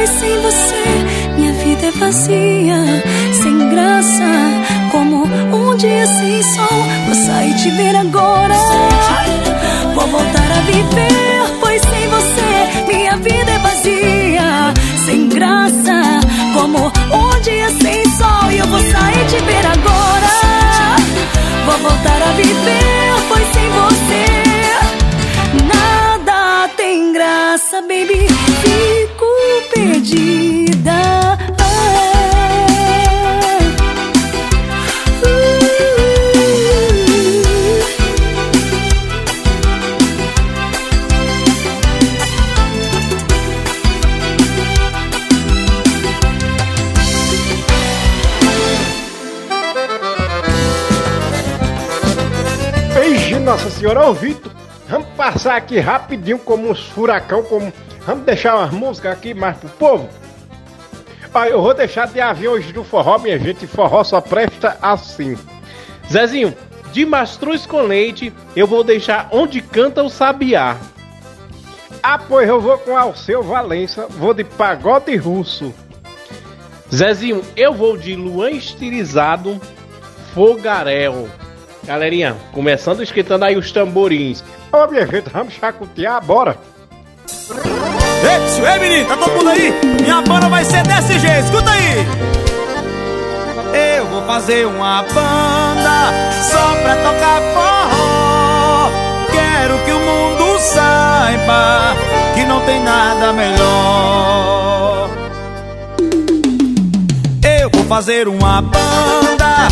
Pois 0.04 0.18
sem 0.18 0.38
você 0.42 1.34
minha 1.36 1.52
vida 1.54 1.86
é 1.86 1.90
vazia, 1.92 3.02
sem 3.42 3.70
graça. 3.70 4.30
Como 4.92 5.24
um 5.24 5.76
dia 5.76 6.06
sem 6.06 6.42
sol. 6.42 6.82
Vou 7.06 7.14
sair 7.14 7.54
te 7.56 7.70
ver 7.70 7.96
agora. 7.96 8.54
Vou 9.94 10.06
voltar 10.06 10.52
a 10.52 10.60
viver, 10.60 11.58
pois 11.60 11.80
sem 11.82 12.08
você 12.08 12.86
minha 12.86 13.16
vida 13.16 13.50
é 13.50 13.58
vazia, 13.58 14.74
sem 15.06 15.28
graça. 15.28 16.20
Como 16.52 16.86
um 16.86 17.40
dia 17.40 17.70
sem 17.80 18.04
sol. 18.16 18.50
E 18.52 18.58
eu 18.58 18.66
vou 18.66 18.80
sair 18.80 19.26
te 19.26 19.42
ver 19.44 19.66
agora. 19.66 20.28
Vou 21.64 21.78
voltar 21.78 22.22
a 22.22 22.32
viver, 22.32 23.14
pois 23.28 23.46
sem 23.54 23.68
você 23.70 24.24
nada 25.64 26.68
tem 26.76 27.12
graça, 27.12 27.80
baby. 27.80 28.33
senhor, 53.84 53.98
ouvido. 53.98 54.50
Vamos 54.88 55.08
passar 55.08 55.56
aqui 55.56 55.78
rapidinho 55.78 56.38
como 56.38 56.70
uns 56.70 56.86
furacão, 56.86 57.42
como. 57.42 57.70
Vamos 58.06 58.24
deixar 58.24 58.56
umas 58.56 58.70
músicas 58.70 59.12
aqui 59.12 59.34
mais 59.34 59.58
pro 59.58 59.68
povo? 59.68 60.08
Olha, 61.32 61.50
eu 61.50 61.60
vou 61.60 61.74
deixar 61.74 62.06
de 62.06 62.20
aviões 62.20 62.70
do 62.72 62.82
forró, 62.82 63.18
minha 63.18 63.38
gente, 63.38 63.66
forró 63.66 64.02
só 64.02 64.20
presta 64.20 64.78
assim. 64.80 65.36
Zezinho, 66.10 66.54
de 66.92 67.04
Mastruz 67.04 67.66
com 67.66 67.82
Leite, 67.82 68.32
eu 68.54 68.66
vou 68.66 68.84
deixar 68.84 69.28
Onde 69.30 69.60
Canta 69.60 70.02
o 70.02 70.08
Sabiá. 70.08 70.76
Ah, 72.02 72.18
pois 72.18 72.48
eu 72.48 72.60
vou 72.60 72.78
com 72.78 72.96
Alceu 72.96 73.42
Valença, 73.42 74.06
vou 74.06 74.32
de 74.32 74.44
Pagode 74.44 75.16
Russo. 75.16 75.74
Zezinho, 76.94 77.42
eu 77.56 77.74
vou 77.74 77.96
de 77.96 78.14
Luan 78.14 78.52
Estilizado, 78.52 79.60
Fogarel. 80.32 81.28
Galerinha, 81.86 82.34
começando 82.52 83.02
esquentando 83.02 83.44
aí 83.44 83.56
os 83.56 83.70
tamborins. 83.70 84.42
Ô, 84.72 84.86
minha 84.90 85.06
gente, 85.06 85.28
vamos 85.28 85.52
chacotear, 85.54 86.24
bora! 86.24 86.56
Ei, 88.22 88.72
ei, 88.72 88.78
menino, 88.78 89.06
tá 89.06 89.16
todo 89.18 89.32
mundo 89.32 89.50
aí? 89.50 89.72
Minha 90.00 90.22
banda 90.22 90.48
vai 90.48 90.64
ser 90.64 90.82
desse 90.82 91.18
jeito, 91.18 91.44
escuta 91.44 91.70
aí! 91.70 92.06
Eu 93.98 94.06
vou 94.06 94.22
fazer 94.22 94.66
uma 94.66 95.02
banda 95.02 96.12
só 96.50 96.74
pra 96.82 96.96
tocar 96.96 97.42
forró. 97.52 98.90
Quero 99.30 99.78
que 99.84 99.92
o 99.92 99.98
mundo 99.98 100.58
saiba 100.60 101.96
que 102.34 102.44
não 102.46 102.64
tem 102.64 102.80
nada 102.82 103.32
melhor. 103.32 105.10
Eu 107.60 107.68
vou 107.70 107.84
fazer 107.84 108.26
uma 108.26 108.62
banda 108.62 109.68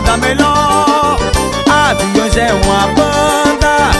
nada 0.00 0.16
melhor. 0.16 1.18
Aviões 1.68 2.36
é 2.36 2.52
uma 2.52 2.86
banda 2.88 3.90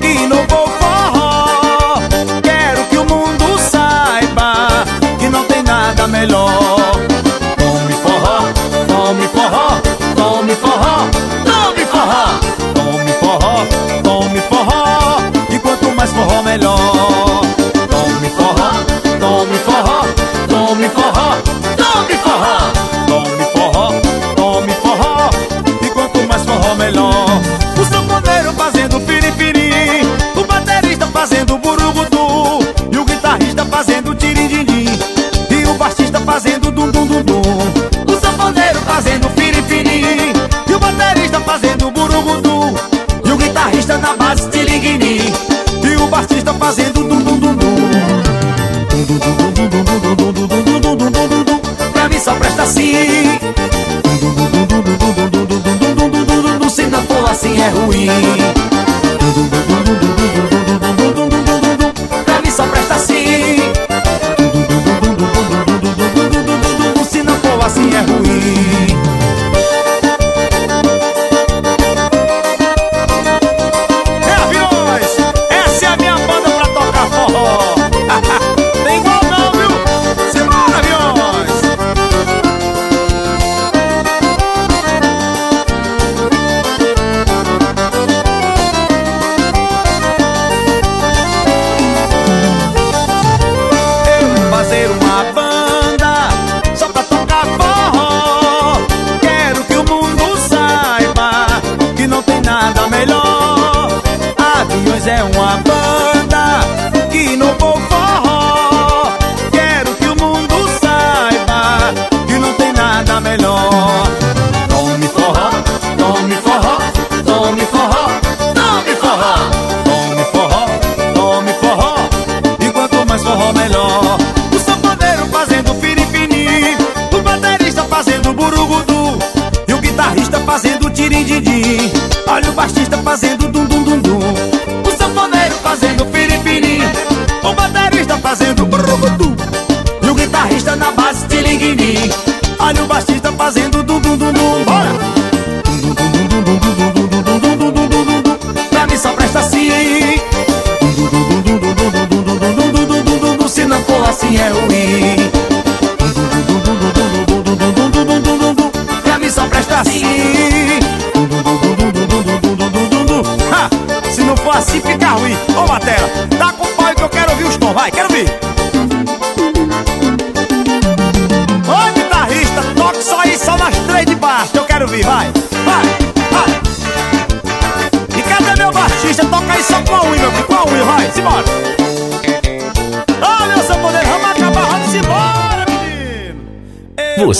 que 0.00 0.06
inovou 0.06 0.46
vou 0.48 0.68
forró. 0.78 2.00
Quero 2.42 2.84
que 2.84 2.96
o 2.96 3.04
mundo 3.04 3.58
saiba 3.58 4.84
que 5.18 5.28
não 5.28 5.42
tem 5.44 5.62
nada 5.64 6.06
melhor. 6.06 6.92
Tome 7.56 7.92
forró, 8.04 8.38
tome 8.86 9.26
forró, 9.28 9.80
tome 10.14 10.54
forró, 10.54 11.08
tome 11.44 11.86
forró. 11.86 12.38
Tome 12.74 13.12
forró, 13.20 13.66
tome 14.04 14.40
forró. 14.42 15.18
E 15.50 15.58
quanto 15.58 15.90
mais 15.96 16.12
forró, 16.12 16.42
melhor. 16.42 17.42
Tome 17.90 18.30
forró, 18.30 18.70
tome 19.18 19.58
forró, 19.58 20.04
tome 20.48 20.88
forró. 20.90 21.47
curugudu 31.68 32.64
E 32.90 32.98
o 32.98 33.04
guitarrista 33.04 33.64
fazendo 33.66 34.14
tiririndim 34.14 34.86
E 35.50 35.66
o 35.66 35.74
baixista 35.74 36.18
fazendo 36.20 36.70
dum 36.70 36.90
dum 36.90 37.06
dum 37.06 37.22
dum 37.22 37.42
O 38.06 38.20
sanfoneiro 38.20 38.80
fazendo 38.80 39.28
firifirim 39.30 40.32
E 40.66 40.74
o 40.74 40.78
baterista 40.78 41.40
fazendo 41.40 41.90
burugudu 41.90 42.74
E 43.24 43.32
o 43.32 43.36
guitarrista 43.36 43.98
na 43.98 44.16
base 44.16 44.48
tiringuinim 44.48 45.20
E 45.82 45.96
o 45.96 46.06
baixista 46.06 46.54
fazendo 46.54 47.04
dum 47.04 47.20
dum 47.20 47.38
dum 47.38 47.54
dum 47.54 47.76
Pra 51.92 52.08
mim 52.08 52.18
só 52.18 52.34
presta 52.34 52.62
assim 52.62 53.38
Se 56.70 56.86
não 56.86 57.02
for 57.02 57.28
assim 57.30 57.60
é 57.60 57.68
ruim 57.70 58.57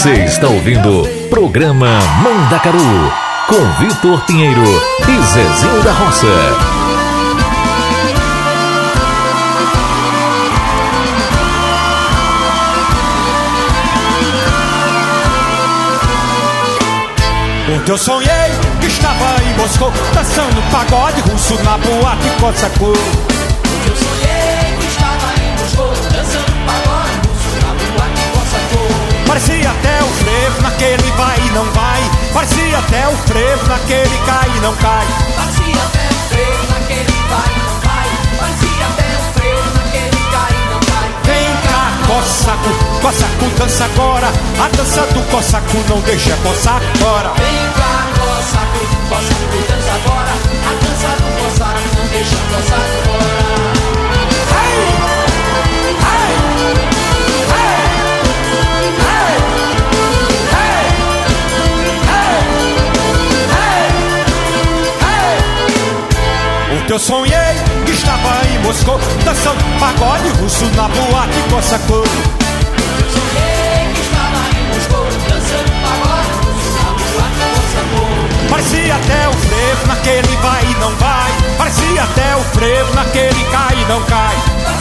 Você 0.00 0.24
está 0.24 0.48
ouvindo 0.48 1.06
programa 1.28 1.98
Mandacaru 2.22 3.12
com 3.46 3.84
Vitor 3.84 4.24
Pinheiro 4.24 4.62
e 4.62 5.26
Zezinho 5.26 5.82
da 5.82 5.92
Roça. 5.92 6.26
Eu 17.86 17.98
sonhei 17.98 18.30
que 18.80 18.86
estava 18.86 19.42
em 19.44 19.54
Moscou 19.58 19.92
Dançando 20.14 20.62
pagode 20.70 21.20
russo 21.20 21.62
na 21.62 21.76
boate 21.76 22.30
Cossacô 22.40 22.94
e 31.50 31.52
não 31.52 31.64
vai. 31.72 32.02
Parecia 32.32 32.78
até 32.78 33.08
o 33.08 33.16
frevo 33.26 33.68
naquele 33.68 34.18
cai 34.24 34.50
e 34.56 34.60
não 34.60 34.74
cai. 34.76 35.06
Parecia 35.36 35.82
até 35.82 36.04
um 36.06 36.28
freio 36.30 36.58
naquele 36.70 37.16
vai 37.28 37.50
e 37.50 37.62
não 37.66 37.80
vai 37.80 38.08
Parecia 38.38 38.86
até 38.86 39.06
um 39.18 39.32
freio 39.32 39.64
naquele 39.74 40.20
cai 40.30 40.52
e 40.54 40.70
não 40.70 40.80
cai. 40.80 41.08
Vem 41.24 41.50
cá, 41.66 41.82
Cossaco, 42.06 42.70
Cossaco 43.02 43.46
dança 43.58 43.84
agora. 43.84 44.28
A 44.62 44.68
dança 44.76 45.02
do 45.12 45.22
Cossaco 45.30 45.76
não 45.88 46.00
deixa 46.00 46.36
Cossaco 46.36 46.98
fora. 46.98 47.32
Vem 47.36 47.70
cá, 47.76 48.06
Cossaco, 48.18 48.80
Cossaco 49.08 49.58
dança 49.68 49.92
agora. 49.92 50.32
A 50.66 50.72
dança 50.80 51.08
do 51.16 51.28
Cossaco 51.42 51.96
não 51.98 52.06
deixa 52.06 52.36
o 52.36 52.44
Cossaco 52.54 54.09
eu 66.90 66.98
sonhei 66.98 67.54
que 67.86 67.92
estava 67.92 68.44
em 68.48 68.58
Moscou 68.64 68.98
Dançando 69.24 69.62
pagode 69.78 70.28
russo 70.40 70.64
na 70.74 70.88
boate 70.88 71.38
Cossacô 71.48 71.98
Eu 71.98 73.10
sonhei 73.10 73.94
que 73.94 74.00
estava 74.00 74.58
em 74.58 74.74
Moscou 74.74 75.06
Dançando 75.28 75.70
pagode 75.84 76.30
russo 76.46 76.72
na 76.74 76.90
boate 76.90 77.42
Cossacô 77.54 78.50
Parecia 78.50 78.94
até 78.96 79.28
o 79.28 79.32
frevo 79.32 79.86
naquele 79.86 80.36
vai 80.36 80.64
e 80.64 80.74
não 80.80 80.90
vai. 80.96 81.30
Parecia 81.56 82.02
até 82.02 82.36
o 82.36 82.40
frevo 82.40 82.94
naquele 82.94 83.44
cai 83.44 83.80
e 83.80 83.84
não 83.84 84.02
cai 84.06 84.79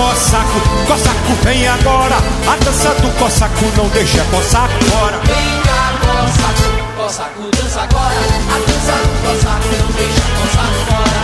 Cossaco, 0.00 0.60
Cossaco 0.86 1.34
vem 1.42 1.68
agora. 1.68 2.16
A 2.50 2.56
dança 2.64 2.88
do 3.02 3.10
Cossaco 3.18 3.66
não 3.76 3.86
deixa 3.90 4.24
Cossaco 4.30 4.84
fora. 4.86 5.20
Vem 5.24 5.60
cá, 5.60 5.92
Cossaco, 6.00 6.70
Cossaco 6.96 7.50
dança 7.54 7.82
agora 7.82 8.14
A 8.48 8.58
dança 8.66 8.92
do 8.92 9.08
Cossaco 9.28 9.68
não 9.78 9.92
deixa 9.92 10.20
o 10.20 10.30
Cossaco 10.40 10.80
fora 10.88 11.20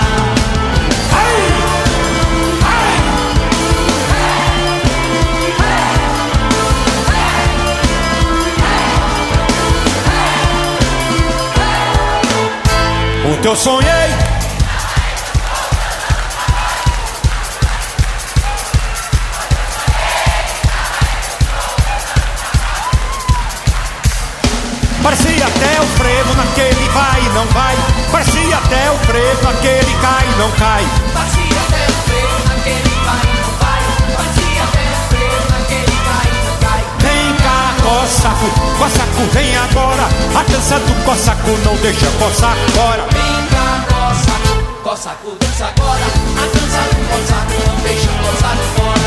Ontem 13.33 13.49
eu 13.49 13.57
sonhei 13.57 14.26
não 27.37 27.47
vai 27.49 27.77
Parecia 28.11 28.57
até 28.57 28.91
o 28.91 28.97
frevo 29.01 29.43
naquele 29.43 29.95
cai 30.01 30.27
e 30.27 30.39
não 30.39 30.51
cai. 30.53 30.85
Parecia 31.13 31.61
até 31.69 31.85
um 31.85 32.01
freio 32.09 32.37
naquele 32.49 32.95
vai 33.05 33.21
e 33.21 33.41
não 33.43 33.53
vai 33.61 33.83
Parecia 34.17 34.63
até 34.65 34.85
um 34.89 35.09
freio 35.11 35.41
naquele 35.53 35.97
cai 36.07 36.29
não 36.47 36.57
cai. 36.65 36.83
Vem 36.99 37.37
cá, 37.37 37.75
Cossaco, 37.83 38.47
Cossaco 38.79 39.23
vem 39.35 39.55
agora. 39.55 40.09
A 40.35 40.43
dança 40.51 40.79
do 40.81 41.05
Cossaco 41.05 41.51
não 41.63 41.77
deixa 41.77 42.07
Cossaco 42.19 42.71
fora. 42.73 43.07
Vem 43.13 43.47
cá, 43.53 43.85
Cossaco, 43.93 44.63
Cossaco 44.83 45.37
dança 45.39 45.67
agora. 45.67 46.07
A 46.41 46.47
dança 46.57 46.81
do 46.89 47.01
Cossaco 47.11 47.69
não 47.69 47.77
deixa 47.83 48.09
o 48.09 48.17
Cossaco 48.25 48.65
fora 48.77 49.07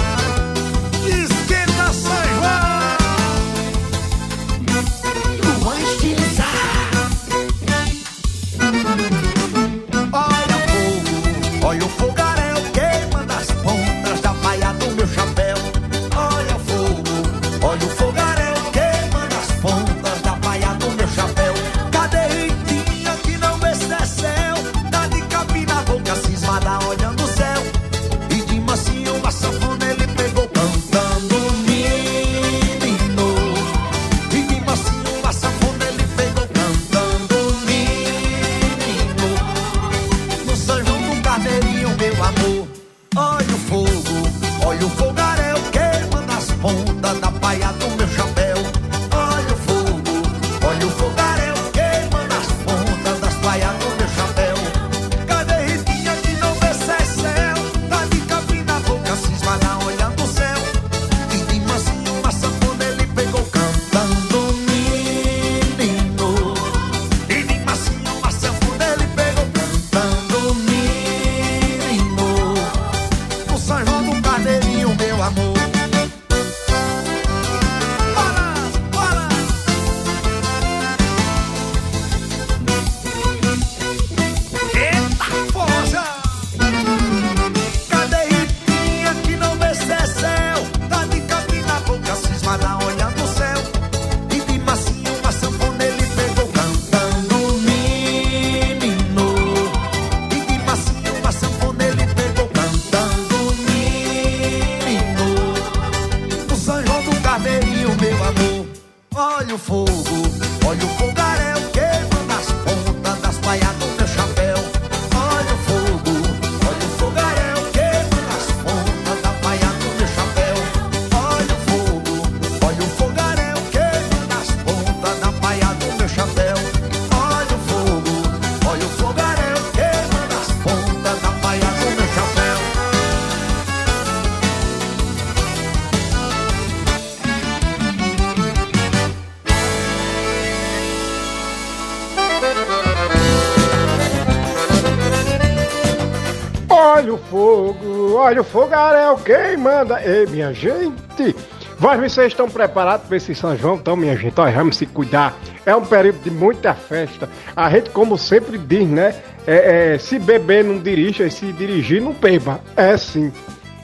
Olha 148.31 148.41
o 148.41 148.45
fogaréu, 148.45 149.17
quem 149.17 149.57
manda? 149.57 150.01
Ei, 150.01 150.25
minha 150.25 150.53
gente, 150.53 151.35
vocês 151.77 152.27
estão 152.27 152.49
preparados 152.49 153.05
para 153.05 153.17
esse 153.17 153.35
São 153.35 153.57
João? 153.57 153.75
Então, 153.75 153.97
minha 153.97 154.15
gente, 154.15 154.39
olha, 154.39 154.53
vamos 154.53 154.77
se 154.77 154.85
cuidar. 154.85 155.37
É 155.65 155.75
um 155.75 155.83
período 155.83 156.19
de 156.23 156.31
muita 156.31 156.73
festa. 156.73 157.27
A 157.53 157.69
gente, 157.69 157.89
como 157.89 158.17
sempre 158.17 158.57
diz, 158.57 158.87
né? 158.87 159.13
É, 159.45 159.95
é, 159.95 159.97
se 159.97 160.17
beber 160.17 160.63
não 160.63 160.77
dirija, 160.77 161.25
e 161.25 161.31
se 161.31 161.51
dirigir 161.51 162.01
não 162.01 162.13
beba. 162.13 162.61
É 162.77 162.95
sim. 162.95 163.33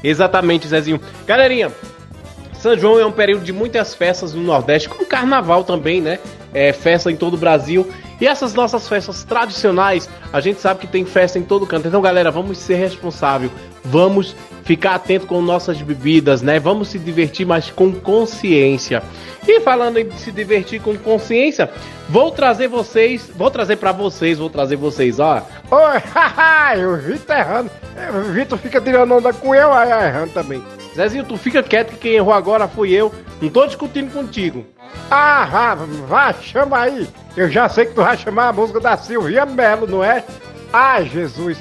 Exatamente, 0.02 0.66
Zezinho. 0.66 1.02
Galerinha, 1.26 1.70
São 2.54 2.78
João 2.78 3.00
é 3.00 3.06
um 3.06 3.12
período 3.12 3.44
de 3.44 3.52
muitas 3.52 3.94
festas 3.94 4.34
no 4.34 4.44
Nordeste, 4.44 4.88
como 4.88 5.06
Carnaval 5.06 5.66
também, 5.66 6.00
né? 6.00 6.20
É 6.54 6.72
festa 6.72 7.12
em 7.12 7.18
todo 7.18 7.34
o 7.34 7.38
Brasil. 7.38 7.86
E 8.20 8.28
essas 8.28 8.54
nossas 8.54 8.88
festas 8.88 9.24
tradicionais, 9.24 10.10
a 10.34 10.40
gente 10.40 10.60
sabe 10.60 10.80
que 10.80 10.88
tem 10.88 11.06
festa 11.06 11.38
em 11.38 11.44
todo 11.44 11.68
canto. 11.68 11.88
Então, 11.88 12.02
galera, 12.02 12.32
vamos 12.32 12.58
ser 12.58 12.76
responsável. 12.76 13.52
Vamos 13.90 14.36
ficar 14.64 14.96
atento 14.96 15.26
com 15.28 15.42
nossas 15.42 15.82
bebidas, 15.82 16.42
né? 16.42 16.60
Vamos 16.60 16.90
se 16.90 17.00
divertir, 17.00 17.46
mas 17.46 17.70
com 17.70 17.94
consciência. 17.94 19.02
E 19.48 19.62
falando 19.62 19.98
em 19.98 20.12
se 20.12 20.30
divertir 20.30 20.82
com 20.82 20.98
consciência, 20.98 21.72
vou 22.10 22.32
trazer 22.32 22.68
vocês, 22.68 23.32
vou 23.34 23.50
trazer 23.50 23.78
para 23.78 23.94
vocês, 23.94 24.38
vou 24.38 24.50
trazer 24.50 24.76
vocês, 24.76 25.20
ó. 25.20 25.42
Oi, 25.72 25.98
haha, 26.14 26.78
o 26.86 26.98
Vitor 26.98 27.36
errando. 27.36 27.72
O 28.14 28.34
Vitor 28.34 28.60
fica 28.60 28.82
tirando 28.82 29.14
onda 29.14 29.32
com 29.32 29.56
eu, 29.56 29.72
aí 29.72 29.90
errando 29.90 30.34
também. 30.34 30.62
Zezinho, 30.94 31.24
tu 31.24 31.38
fica 31.38 31.64
quieto 31.64 31.92
que 31.92 31.98
quem 31.98 32.16
errou 32.16 32.34
agora 32.34 32.68
fui 32.68 32.92
eu. 32.92 33.14
Não 33.42 33.50
tô 33.50 33.66
discutindo 33.66 34.12
contigo. 34.12 34.66
Ah, 35.10 35.48
vá, 35.50 35.76
vá, 36.08 36.34
chama 36.34 36.80
aí. 36.80 37.08
Eu 37.36 37.50
já 37.50 37.70
sei 37.70 37.86
que 37.86 37.94
tu 37.94 38.02
vai 38.02 38.18
chamar 38.18 38.50
a 38.50 38.54
música 38.54 38.80
da 38.80 38.98
Silvia 38.98 39.46
Melo, 39.46 39.88
não 39.88 40.04
é? 40.04 40.24
Ai, 40.74 41.06
Jesus, 41.06 41.58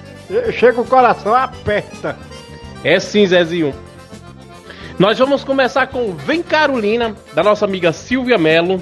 chega 0.52 0.80
o 0.80 0.84
coração, 0.84 1.34
aperta. 1.34 2.16
É 2.84 2.98
sim, 3.00 3.26
Zezinho. 3.26 3.74
Nós 4.98 5.18
vamos 5.18 5.44
começar 5.44 5.88
com 5.88 6.14
Vem 6.14 6.42
Carolina, 6.42 7.14
da 7.34 7.42
nossa 7.42 7.64
amiga 7.64 7.92
Silvia 7.92 8.38
Melo. 8.38 8.80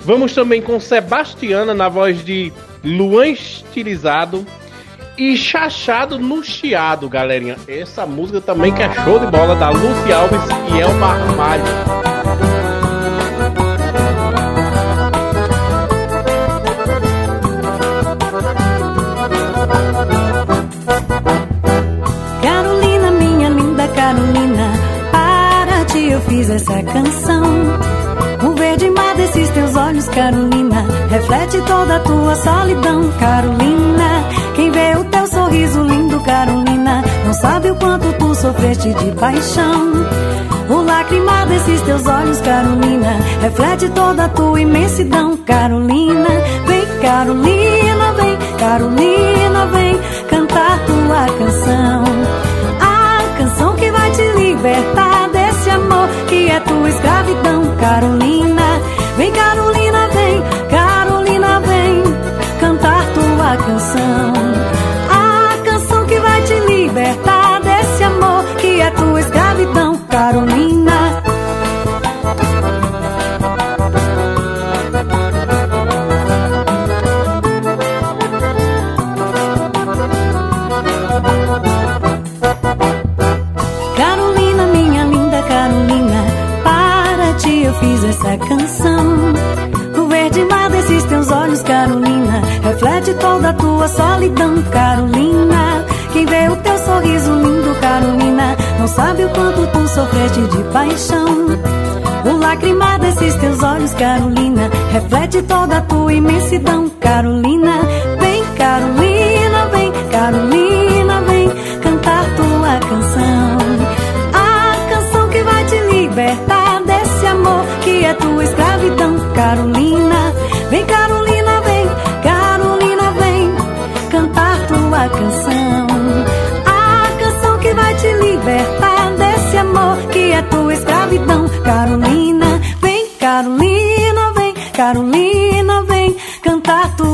Vamos 0.00 0.34
também 0.34 0.60
com 0.60 0.80
Sebastiana, 0.80 1.74
na 1.74 1.88
voz 1.88 2.24
de 2.24 2.52
Luan 2.82 3.28
Estilizado. 3.28 4.46
E 5.16 5.36
Chachado 5.36 6.18
no 6.18 6.44
Chiado, 6.44 7.08
galerinha. 7.08 7.56
Essa 7.66 8.06
música 8.06 8.40
também 8.40 8.72
que 8.72 8.82
é 8.82 8.94
show 9.04 9.18
de 9.18 9.26
bola, 9.26 9.56
da 9.56 9.70
Lucy 9.70 10.12
Alves 10.12 10.40
e 10.72 10.80
Elma 10.80 11.08
Armário. 11.08 12.47
Fiz 26.38 26.50
essa 26.50 26.82
canção. 26.84 27.42
O 28.46 28.54
verde 28.54 28.88
mar 28.90 29.16
desses 29.16 29.48
teus 29.50 29.74
olhos, 29.74 30.08
Carolina, 30.08 30.84
reflete 31.10 31.60
toda 31.62 31.96
a 31.96 32.00
tua 32.00 32.36
solidão, 32.36 33.10
Carolina. 33.18 34.24
Quem 34.54 34.70
vê 34.70 34.96
o 34.96 35.04
teu 35.04 35.26
sorriso 35.26 35.82
lindo, 35.82 36.20
Carolina, 36.20 37.02
não 37.26 37.34
sabe 37.34 37.70
o 37.70 37.76
quanto 37.76 38.12
tu 38.18 38.34
sofreste 38.36 38.94
de 38.94 39.10
paixão. 39.12 39.92
O 40.70 40.82
lacrimar 40.82 41.46
desses 41.48 41.80
teus 41.82 42.06
olhos, 42.06 42.38
Carolina, 42.40 43.16
reflete 43.40 43.88
toda 43.88 44.26
a 44.26 44.28
tua 44.28 44.60
imensidão, 44.60 45.36
Carolina. 45.38 46.28
Vem, 46.66 46.86
Carolina, 47.00 48.12
vem, 48.12 48.36
Carolina, 48.58 49.27
escravidão, 57.88 58.18
Carolina. 58.18 58.67
Tua 93.78 93.88
solidão, 93.88 94.62
Carolina. 94.72 95.84
Quem 96.12 96.26
vê 96.26 96.48
o 96.48 96.56
teu 96.56 96.78
sorriso 96.78 97.32
lindo, 97.32 97.74
Carolina, 97.80 98.56
não 98.80 98.88
sabe 98.88 99.24
o 99.24 99.28
quanto 99.28 99.66
tu 99.68 99.88
sofreste 99.88 100.40
de 100.40 100.62
paixão. 100.72 101.26
O 102.24 102.36
lacrimar 102.38 102.98
desses 102.98 103.34
teus 103.36 103.62
olhos, 103.62 103.94
Carolina, 103.94 104.68
reflete 104.90 105.42
toda 105.42 105.76
a 105.76 105.80
tua 105.82 106.12
imensidão, 106.12 106.88
Carolina. 107.00 107.78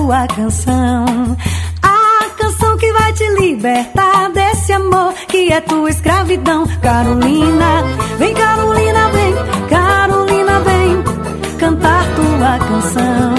Tua 0.05 0.27
canção. 0.27 1.37
A 1.83 2.29
canção 2.37 2.77
que 2.77 2.93
vai 2.93 3.13
te 3.15 3.27
libertar 3.41 4.31
desse 4.33 4.73
amor 4.75 5.15
que 5.29 5.51
é 5.51 5.61
tua 5.63 5.89
escravidão, 5.89 6.67
Carolina. 6.83 7.83
Vem, 8.19 8.35
Carolina, 8.35 9.09
vem, 9.09 9.35
Carolina, 9.71 10.61
vem 10.61 11.57
cantar 11.59 12.05
tua 12.15 12.59
canção. 12.59 13.35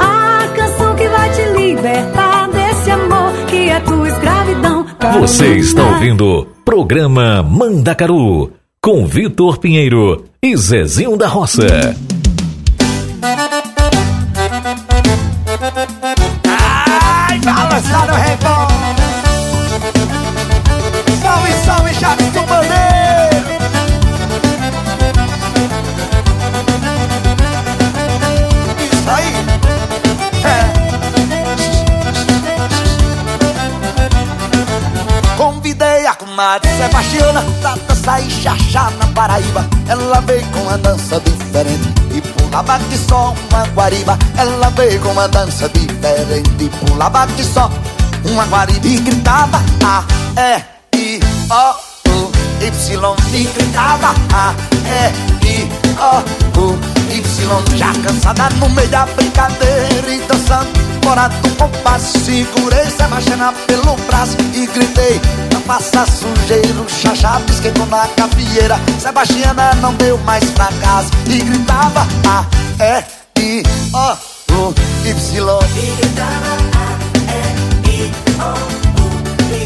A 0.00 0.48
canção 0.56 0.96
que 0.96 1.08
vai 1.08 1.30
te 1.30 1.42
libertar 1.60 2.48
desse 2.48 2.90
amor 2.90 3.32
que 3.48 3.68
é 3.68 3.80
tua 3.80 4.08
escravidão, 4.08 4.86
Carolina. 4.98 5.26
Você 5.26 5.56
está 5.58 5.84
ouvindo 5.84 6.48
Programa 6.64 7.42
Mandacaru 7.42 8.50
com 8.80 9.06
Vitor 9.06 9.58
Pinheiro 9.58 10.24
e 10.42 10.56
Zezinho 10.56 11.18
da 11.18 11.28
Roça. 11.28 11.94
Sebastiana 36.92 37.42
pra 37.62 37.74
dançar 37.88 38.22
e 38.22 38.30
chachar 38.30 38.92
na 38.98 39.06
Paraíba. 39.06 39.66
Ela 39.88 40.20
veio 40.20 40.44
com 40.48 40.60
uma 40.60 40.76
dança 40.76 41.18
diferente 41.20 41.88
e 42.14 42.20
pulava 42.20 42.78
que 42.80 42.98
só 42.98 43.34
uma 43.50 43.64
guariba. 43.68 44.18
Ela 44.36 44.68
veio 44.68 45.00
com 45.00 45.08
uma 45.08 45.26
dança 45.26 45.70
diferente 45.70 46.50
e 46.60 46.68
pulava 46.68 47.26
que 47.28 47.42
só 47.42 47.70
uma 48.26 48.44
guariba 48.44 48.86
e 48.86 48.98
gritava 48.98 49.62
A, 49.82 50.04
E, 50.38 50.98
I, 50.98 51.20
O, 51.50 52.10
U, 52.10 52.30
Y 52.60 53.16
e 53.32 53.44
gritava 53.44 54.14
A, 54.34 54.54
E, 54.84 55.48
I, 55.48 55.72
O, 55.98 56.60
U, 56.60 56.78
Y 57.10 57.78
Já 57.78 57.92
cansada 58.02 58.50
no 58.56 58.68
meio 58.68 58.88
da 58.90 59.06
brincadeira 59.06 60.10
e 60.10 60.20
dançando 60.28 60.68
fora 61.02 61.28
do 61.28 61.50
compasso 61.56 62.18
Segurei 62.18 62.90
Sebastiana 62.90 63.54
pelo 63.66 63.96
braço 64.06 64.36
e 64.54 64.66
gritei 64.66 65.20
passa 65.72 66.04
sujeiro 66.04 66.86
Xaxá 66.86 67.40
esquentou 67.48 67.86
na 67.86 68.06
capieira. 68.08 68.78
Sebastiana 69.00 69.72
não 69.80 69.94
deu 69.94 70.18
mais 70.18 70.44
pra 70.50 70.68
casa 70.82 71.08
E 71.26 71.38
gritava 71.38 72.06
A, 72.28 72.44
E, 72.78 73.02
I, 73.40 73.62
O, 73.94 74.12
U, 74.52 74.74
Y 75.02 75.08
E 75.08 75.96
gritava 75.96 76.58
A, 76.76 76.92
E, 77.88 77.90
I, 77.90 78.12
O, 78.38 78.52
U, 79.00 79.04
Y 79.50 79.62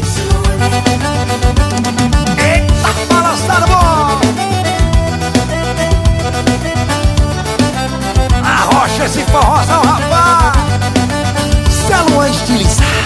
Eita, 2.39 2.89
para 3.09 3.33
estar 3.33 3.63
bom! 3.67 4.21
Arrocha 8.45 9.05
esse 9.05 9.23
forrozão, 9.25 9.81
rapaz! 9.81 10.55
Celuã 11.69 12.27
é 12.27 12.29
estilizado 12.29 12.96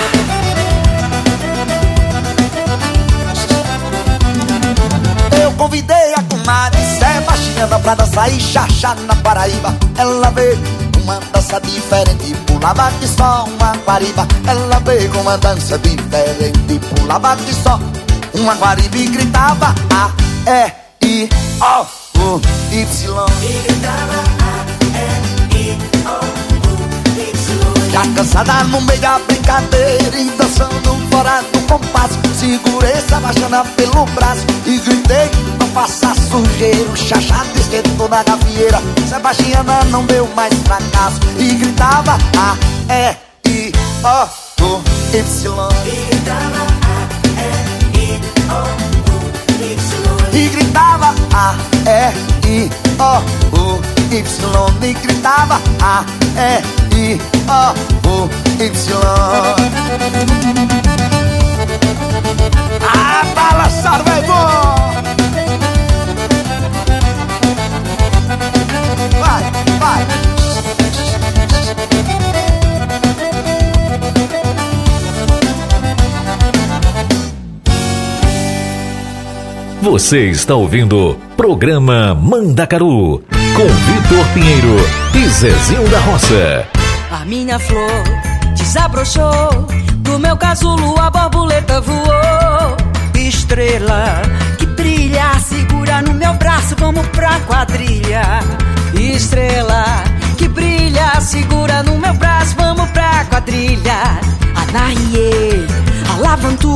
eu 5.51 5.57
convidei 5.57 6.13
a 6.15 6.23
comadre 6.23 6.79
Sebastiana 6.81 7.79
pra 7.79 7.95
dançar 7.95 8.31
e 8.31 8.39
xaxá 8.39 8.95
na 8.95 9.15
Paraíba. 9.17 9.75
Ela 9.97 10.29
veio 10.31 10.57
uma 11.03 11.19
dança 11.33 11.59
diferente 11.61 12.33
Pulava 12.47 12.91
de 12.99 13.07
só 13.07 13.45
uma 13.45 13.73
guariba. 13.85 14.27
Ela 14.47 14.79
veio 14.79 15.09
com 15.11 15.19
uma 15.19 15.37
dança 15.37 15.77
diferente 15.77 16.79
Pulava 16.95 17.35
de 17.35 17.53
só 17.53 17.79
uma 18.33 18.55
guariba 18.55 18.97
E 18.97 19.07
gritava 19.07 19.75
A, 19.93 20.11
E, 20.47 20.71
I, 21.05 21.29
O, 21.59 22.19
U, 22.19 22.41
Y. 22.71 23.25
E 23.41 23.67
gritava 23.67 24.40
cansada 28.21 28.63
no 28.65 28.79
meio 28.81 28.99
da 29.01 29.19
brincadeira 29.19 30.19
E 30.19 30.25
dançando 30.37 31.09
fora 31.09 31.41
do 31.51 31.59
compasso. 31.67 32.19
Segurei 32.35 32.91
essa 32.91 33.19
baixana 33.19 33.63
pelo 33.75 34.05
braço. 34.07 34.45
E 34.65 34.77
gritei, 34.77 35.29
não 35.59 35.67
faça 35.67 36.13
sujeira 36.29 36.89
O 36.91 36.95
chachado 36.95 37.49
esquentou 37.57 38.07
na 38.09 38.21
gavieira. 38.23 38.79
Sebastiana 39.09 39.83
não 39.85 40.05
deu 40.05 40.27
mais 40.35 40.53
fracasso 40.63 41.19
E 41.37 41.53
gritava 41.55 42.17
A, 42.37 42.55
E, 42.93 43.15
I, 43.49 43.71
O, 44.03 44.65
U, 44.65 44.81
Y. 45.13 45.69
E 45.85 46.05
gritava 46.09 46.61
A, 46.83 47.07
E, 47.41 47.97
I, 47.97 48.21
O, 48.49 48.61
U, 49.09 49.21
Y. 49.63 50.39
E 50.39 50.49
gritava 50.49 51.15
A, 51.33 51.55
E, 51.87 52.47
I, 52.47 52.69
O, 52.99 53.57
U, 53.57 53.81
Y. 54.11 54.89
E 54.89 54.93
gritava 54.93 55.59
A, 55.81 56.05
E, 56.37 56.80
I, 57.01 57.17
O, 57.49 57.73
U, 58.07 58.29
Y. 58.59 58.69
Ah, 62.83 63.23
balançar, 63.33 64.03
vai 64.03 64.21
bom! 64.21 64.91
Vai, 69.19 69.43
vai! 69.79 70.05
Você 79.81 80.29
está 80.29 80.53
ouvindo 80.53 81.17
Programa 81.35 82.13
Mandacaru 82.13 83.23
com 83.55 83.65
Vitor 83.65 84.25
Pinheiro 84.35 84.77
e 85.15 85.27
Zezinho 85.27 85.89
da 85.89 85.99
Roça. 85.99 86.70
Minha 87.25 87.59
flor 87.59 88.03
desabrochou. 88.55 89.67
Do 89.97 90.19
meu 90.19 90.35
casulo 90.37 90.99
a 90.99 91.09
borboleta 91.09 91.79
voou. 91.81 92.77
Estrela 93.15 94.21
que 94.57 94.65
brilha 94.65 95.39
Segura 95.39 96.01
no 96.01 96.13
meu 96.13 96.33
braço, 96.33 96.75
vamos 96.77 97.07
pra 97.07 97.39
quadrilha. 97.41 98.23
Estrela 98.93 100.03
que 100.37 100.47
brilha 100.47 101.21
Segura 101.21 101.83
no 101.83 101.97
meu 101.97 102.13
braço, 102.15 102.55
vamos 102.57 102.89
pra 102.89 103.25
quadrilha. 103.25 104.19
Anaie, 104.55 105.67
Alavantu. 106.15 106.75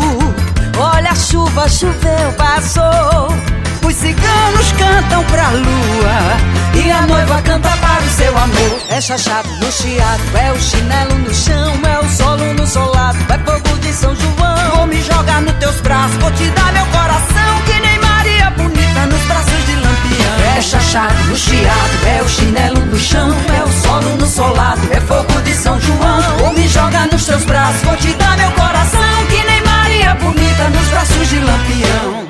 Olha 0.78 1.12
a 1.12 1.16
chuva, 1.16 1.68
choveu, 1.70 2.34
passou 2.38 3.65
os 3.88 3.96
ciganos 3.96 4.72
cantam 4.78 5.24
pra 5.26 5.50
lua 5.50 6.84
E 6.84 6.92
a 6.92 7.02
noiva 7.02 7.42
canta 7.42 7.70
para 7.70 8.04
o 8.04 8.10
seu 8.10 8.38
amor. 8.38 8.80
É 8.90 9.00
chachado 9.00 9.50
no 9.62 9.72
chiado, 9.72 10.22
é 10.38 10.52
o 10.52 10.60
chinelo 10.60 11.16
no 11.20 11.34
chão 11.34 11.74
É 11.84 12.00
o 12.00 12.10
solo 12.10 12.54
no 12.54 12.66
solado, 12.66 13.18
é 13.30 13.38
fogo 13.38 13.78
de 13.80 13.94
São 13.94 14.16
João. 14.16 14.76
Vou 14.76 14.88
me 14.88 15.02
jogar 15.02 15.42
nos 15.42 15.54
teus 15.54 15.80
braços, 15.82 16.18
vou 16.18 16.32
te 16.32 16.50
dar 16.50 16.74
meu 16.74 16.86
coração 16.88 17.62
Que 17.66 17.80
nem 17.80 18.00
Maria 18.00 18.50
Bonita 18.52 19.06
nos 19.06 19.22
braços 19.26 19.66
de 19.66 19.76
Lampião. 19.76 20.58
É 20.58 20.62
chachado 20.62 21.24
no 21.26 21.36
chiado, 21.36 22.08
é 22.08 22.22
o 22.24 22.30
chinelo 22.30 22.86
no 22.86 23.00
chão 23.00 23.36
É 23.56 23.64
o 23.64 23.72
solo 23.72 24.18
no 24.18 24.26
solado, 24.26 24.82
é 24.92 25.00
fogo 25.02 25.42
de 25.42 25.54
São 25.54 25.80
João. 25.80 26.38
Vou 26.40 26.54
me 26.54 26.68
jogar 26.68 27.08
nos 27.08 27.26
teus 27.26 27.44
braços, 27.44 27.82
vou 27.82 27.96
te 27.98 28.12
dar 28.14 28.38
meu 28.38 28.52
coração 28.52 29.26
Que 29.30 29.44
nem 29.44 29.62
Maria 29.62 30.16
Bonita 30.16 30.70
nos 30.70 30.88
braços 30.88 31.30
de 31.30 31.40
Lampião 31.40 32.25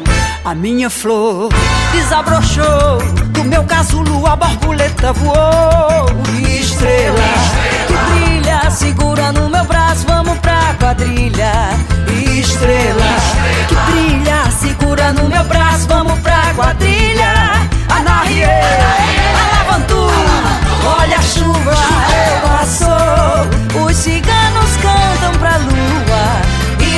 a 0.45 0.53
minha 0.53 0.91
flor 0.91 1.49
desabrochou 1.91 2.99
Do 3.31 3.43
meu 3.43 3.63
casulo 3.63 4.25
a 4.27 4.35
borboleta 4.35 5.11
voou. 5.11 6.05
E 6.39 6.59
estrela 6.59 7.33
que 7.87 7.93
brilha 7.93 8.69
Segura 8.69 9.31
no 9.31 9.49
meu 9.49 9.65
braço, 9.65 10.05
vamos 10.07 10.37
pra 10.39 10.75
quadrilha. 10.79 11.51
E 12.11 12.39
estrela 12.39 13.17
que 13.67 13.75
brilha 13.91 14.51
Segura 14.51 15.11
no 15.13 15.27
meu 15.27 15.43
braço, 15.45 15.87
vamos 15.87 16.19
pra 16.19 16.53
quadrilha. 16.55 17.53
Anarie, 17.89 18.43
Alavantu 18.43 20.07
Olha 20.99 21.17
a 21.17 21.21
chuva, 21.21 21.75
passou. 22.43 23.85
Os 23.85 23.95
ciganos 23.97 24.77
cantam 24.81 25.39
pra 25.39 25.57
lua 25.57 26.04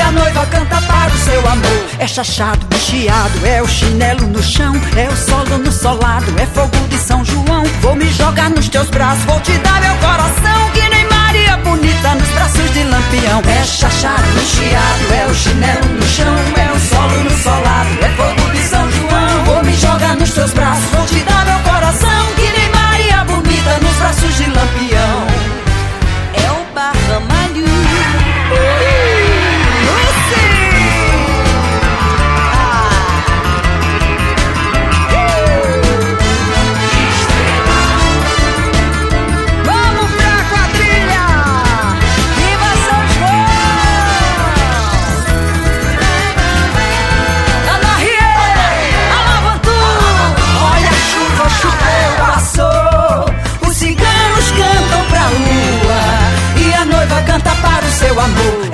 a 0.08 0.12
noiva 0.12 0.46
canta 0.46 0.82
para 0.82 1.14
o 1.14 1.18
seu 1.18 1.40
amor. 1.48 1.86
É 2.00 2.08
chachado, 2.08 2.66
chiado, 2.78 3.46
é 3.46 3.62
o 3.62 3.68
chinelo 3.68 4.26
no 4.28 4.42
chão 4.42 4.74
É 4.96 5.10
o 5.10 5.16
solo 5.16 5.58
no 5.58 5.72
solado, 5.72 6.34
é 6.40 6.46
fogo 6.46 6.78
de 6.88 6.98
São 6.98 7.24
João. 7.26 7.64
Vou 7.82 7.96
me 7.96 8.10
jogar 8.12 8.50
nos 8.50 8.70
teus 8.70 8.90
braços, 8.90 9.24
vou 9.26 9.40
te 9.42 9.52
dar 9.58 9.82
meu 9.82 9.96
coração 9.96 10.72
Que 10.74 10.88
nem 10.90 11.06
Maria 11.10 11.58
Bonita 11.58 12.16
nos 12.16 12.30
braços 12.30 12.74
de 12.74 12.84
Lampião. 12.84 13.42
É 13.48 13.64
chachado, 13.64 14.24
chiado, 14.46 15.14
é 15.14 15.28
o 15.30 15.36
chinelo 15.36 15.88
no 15.94 16.08
chão 16.08 16.36
É 16.56 16.72
o 16.72 16.80
solo 16.80 17.24
no 17.24 17.38
solado, 17.38 17.90
é 18.02 18.10
fogo 18.16 18.52
de 18.52 18.60
São 18.60 18.92
João. 18.92 19.44
Vou 19.46 19.64
me 19.64 19.76
jogar 19.76 20.16
nos 20.16 20.32
teus 20.32 20.54
braços, 20.54 20.86
vou 20.92 21.06
te 21.06 21.20
dar 21.24 21.46
meu 21.46 21.57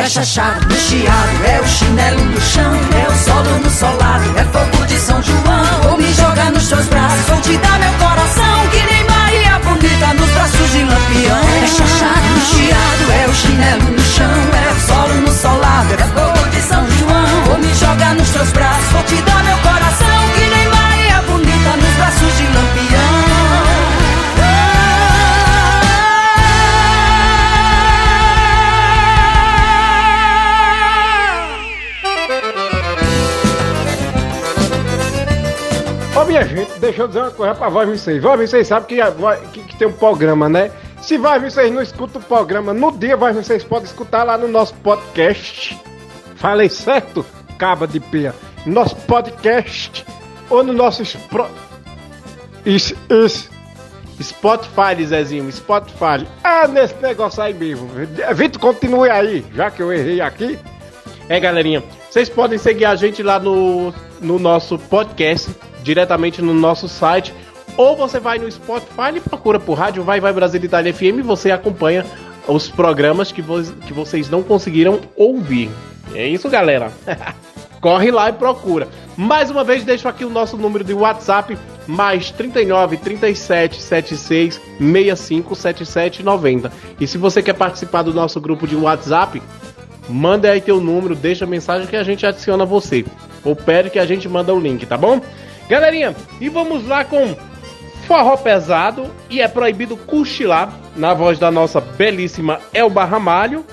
É 0.03 0.09
chachado 0.09 0.67
no 0.67 0.75
chiado, 0.75 1.45
é 1.45 1.61
o 1.61 1.65
chinelo 1.65 2.25
no 2.25 2.41
chão 2.41 2.73
É 2.91 3.07
o 3.07 3.15
solo 3.15 3.57
no 3.63 3.69
solado, 3.69 4.37
é 4.37 4.43
fogo 4.43 4.85
de 4.85 4.99
São 4.99 5.23
João 5.23 5.81
Vou 5.83 5.97
me 5.97 6.13
jogar 6.13 6.51
nos 6.51 6.67
teus 6.67 6.85
braços, 6.87 7.25
vou 7.29 7.39
te 7.39 7.55
dar 7.55 7.79
meu 7.79 7.93
coração 7.93 8.67
Que 8.69 8.83
nem 8.83 9.05
Maria 9.05 9.59
Bonita 9.59 10.13
nos 10.15 10.29
braços 10.31 10.71
de 10.71 10.83
Lampião. 10.83 11.39
É 11.63 11.67
chachado 11.67 12.27
no 12.35 12.41
chiado, 12.41 13.11
é 13.13 13.29
o 13.29 13.33
chinelo 13.33 13.91
no 13.91 14.03
chão 14.03 14.25
É 14.25 14.73
o 14.73 14.79
solo 14.85 15.21
no 15.21 15.31
solado, 15.31 15.93
é 15.93 15.97
fogo 15.97 16.49
de 16.49 16.61
São 16.61 16.85
João 16.99 17.43
Vou 17.45 17.57
me 17.59 17.73
jogar 17.73 18.13
nos 18.15 18.29
teus 18.29 18.51
braços, 18.51 18.91
vou 18.91 19.03
te 19.03 19.15
dar 19.21 19.41
meu 19.45 19.57
coração 19.59 19.72
minha 36.33 36.47
gente, 36.47 36.79
deixa 36.79 37.03
eu 37.03 37.07
dizer 37.07 37.19
uma 37.19 37.29
coisa 37.29 37.53
pra 37.53 37.69
voz 37.69 37.87
vocês. 37.87 38.21
Voz 38.21 38.49
vocês 38.49 38.67
sabem 38.67 38.87
que, 38.87 39.47
que, 39.51 39.63
que 39.67 39.77
tem 39.77 39.87
um 39.87 39.93
programa, 39.93 40.49
né? 40.49 40.71
Se 40.99 41.15
voz 41.15 41.43
vocês 41.43 41.71
não 41.71 41.79
escutam 41.79 42.19
o 42.19 42.25
programa 42.25 42.73
no 42.73 42.91
dia, 42.91 43.15
voz 43.15 43.35
vocês 43.35 43.63
podem 43.63 43.85
escutar 43.85 44.23
lá 44.23 44.35
no 44.35 44.47
nosso 44.47 44.73
podcast. 44.75 45.79
Falei 46.35 46.69
certo, 46.69 47.23
caba 47.59 47.85
de 47.85 47.99
pia. 47.99 48.33
Nosso 48.65 48.95
podcast 48.95 50.03
ou 50.49 50.63
no 50.63 50.73
nosso 50.73 51.03
espro... 51.03 51.45
Spotify, 54.19 55.05
Zezinho, 55.05 55.51
Spotify. 55.51 56.25
Ah, 56.43 56.67
nesse 56.67 56.95
negócio 56.95 57.43
aí 57.43 57.53
mesmo. 57.53 57.89
Vitor, 58.33 58.59
continue 58.59 59.09
aí, 59.09 59.45
já 59.53 59.69
que 59.69 59.83
eu 59.83 59.93
errei 59.93 60.19
aqui. 60.19 60.57
É, 61.29 61.39
galerinha, 61.39 61.83
vocês 62.09 62.27
podem 62.27 62.57
seguir 62.57 62.85
a 62.85 62.95
gente 62.95 63.21
lá 63.21 63.39
no, 63.39 63.93
no 64.19 64.39
nosso 64.39 64.79
podcast, 64.79 65.51
diretamente 65.83 66.41
no 66.41 66.53
nosso 66.53 66.87
site. 66.87 67.33
Ou 67.75 67.95
você 67.95 68.19
vai 68.19 68.37
no 68.39 68.51
Spotify 68.51 69.15
e 69.15 69.19
procura 69.19 69.59
por 69.59 69.73
Rádio 69.73 70.03
Vai 70.03 70.19
Vai 70.19 70.33
Brasil 70.33 70.63
Itália 70.63 70.93
FM 70.93 71.19
e 71.19 71.21
você 71.21 71.51
acompanha 71.51 72.05
os 72.47 72.69
programas 72.69 73.31
que, 73.31 73.41
vo 73.41 73.61
que 73.85 73.93
vocês 73.93 74.29
não 74.29 74.43
conseguiram 74.43 74.99
ouvir. 75.15 75.69
É 76.13 76.27
isso, 76.27 76.49
galera. 76.49 76.91
Corre 77.81 78.11
lá 78.11 78.29
e 78.29 78.33
procura. 78.33 78.87
Mais 79.17 79.51
uma 79.51 79.63
vez, 79.63 79.83
deixo 79.83 80.07
aqui 80.07 80.23
o 80.23 80.29
nosso 80.29 80.55
número 80.55 80.85
de 80.85 80.93
WhatsApp, 80.93 81.57
mais 81.85 82.31
39 82.31 82.97
37 82.97 83.81
76 83.81 84.61
65 84.77 85.55
77 85.55 86.23
90. 86.23 86.71
E 86.99 87.05
se 87.05 87.17
você 87.17 87.43
quer 87.43 87.53
participar 87.53 88.03
do 88.03 88.13
nosso 88.13 88.39
grupo 88.39 88.65
de 88.65 88.75
WhatsApp, 88.75 89.41
manda 90.07 90.49
aí 90.49 90.61
teu 90.61 90.79
número, 90.79 91.13
deixa 91.13 91.43
a 91.43 91.47
mensagem 91.47 91.85
que 91.85 91.95
a 91.95 92.03
gente 92.03 92.25
adiciona 92.25 92.65
você. 92.65 93.05
Ou 93.43 93.53
pede 93.53 93.89
que 93.89 93.99
a 93.99 94.05
gente 94.05 94.29
manda 94.29 94.53
o 94.53 94.59
link, 94.59 94.85
tá 94.85 94.97
bom? 94.97 95.19
Galerinha, 95.69 96.15
e 96.39 96.49
vamos 96.49 96.87
lá 96.87 97.03
com 97.05 97.35
forró 98.07 98.35
pesado 98.37 99.09
e 99.29 99.41
é 99.41 99.47
proibido 99.47 99.95
cochilar 99.95 100.73
na 100.95 101.13
voz 101.13 101.39
da 101.39 101.49
nossa 101.49 101.79
belíssima 101.79 102.59
Elba 102.73 103.05
Ramalho. 103.05 103.65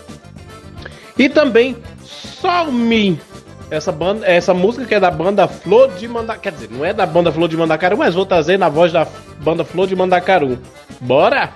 E 1.18 1.28
também 1.28 1.76
Sol 2.02 2.72
Me. 2.72 3.20
Essa, 3.70 3.92
banda, 3.92 4.26
essa 4.26 4.52
música 4.52 4.84
que 4.84 4.94
é 4.94 5.00
da 5.00 5.10
banda 5.10 5.46
Flor 5.46 5.92
de 5.92 6.08
Mandacaru. 6.08 6.40
Quer 6.40 6.52
dizer, 6.52 6.70
não 6.70 6.84
é 6.84 6.92
da 6.92 7.06
banda 7.06 7.30
Flor 7.30 7.48
de 7.48 7.56
Mandacaru, 7.56 7.98
mas 7.98 8.14
vou 8.14 8.26
trazer 8.26 8.58
na 8.58 8.68
voz 8.68 8.92
da 8.92 9.06
banda 9.38 9.64
Flor 9.64 9.86
de 9.86 9.94
Mandacaru. 9.94 10.58
Bora! 11.00 11.50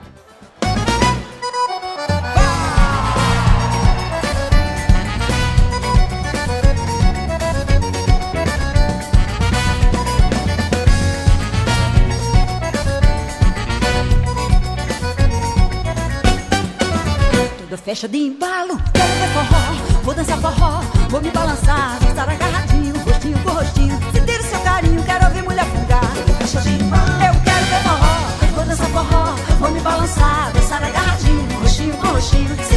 festa 17.85 18.09
de 18.09 18.17
embalo. 18.17 18.81
Quero 18.95 19.15
ver 19.21 19.29
forró, 19.35 20.03
vou 20.03 20.15
dançar 20.15 20.39
forró, 20.39 20.81
vou 21.11 21.21
me 21.21 21.31
balançar, 21.31 21.99
vou 22.01 22.09
estar 22.09 22.29
agarradinho, 22.29 22.95
rostinho 23.05 23.39
com 23.41 23.51
rostinho. 23.51 23.99
Sentir 24.13 24.41
o 24.41 24.43
seu 24.43 24.61
carinho, 24.61 25.03
quero 25.05 25.25
ouvir 25.27 25.43
mulher 25.43 25.67
fungar. 25.67 26.15
Festa 26.39 26.61
de 26.63 26.71
embalo. 26.71 27.03
Eu 27.03 27.35
quero 27.45 27.67
ver 27.67 27.83
forró, 27.83 28.55
vou 28.55 28.65
dançar 28.65 28.89
forró, 28.89 29.35
vou 29.61 29.71
me 29.71 29.81
balançar, 29.81 30.51
vou 30.53 30.63
estar 30.63 30.83
agarradinho, 30.83 31.61
rostinho 31.61 31.97
com 31.99 32.07
rostinho. 32.09 32.74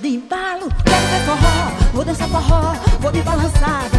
De 0.00 0.08
embalo, 0.08 0.70
quero 0.86 1.06
ver 1.06 1.20
forró, 1.26 1.92
vou 1.92 2.02
dançar 2.02 2.26
forró, 2.26 2.72
vou 2.98 3.12
me 3.12 3.20
balançar. 3.20 3.91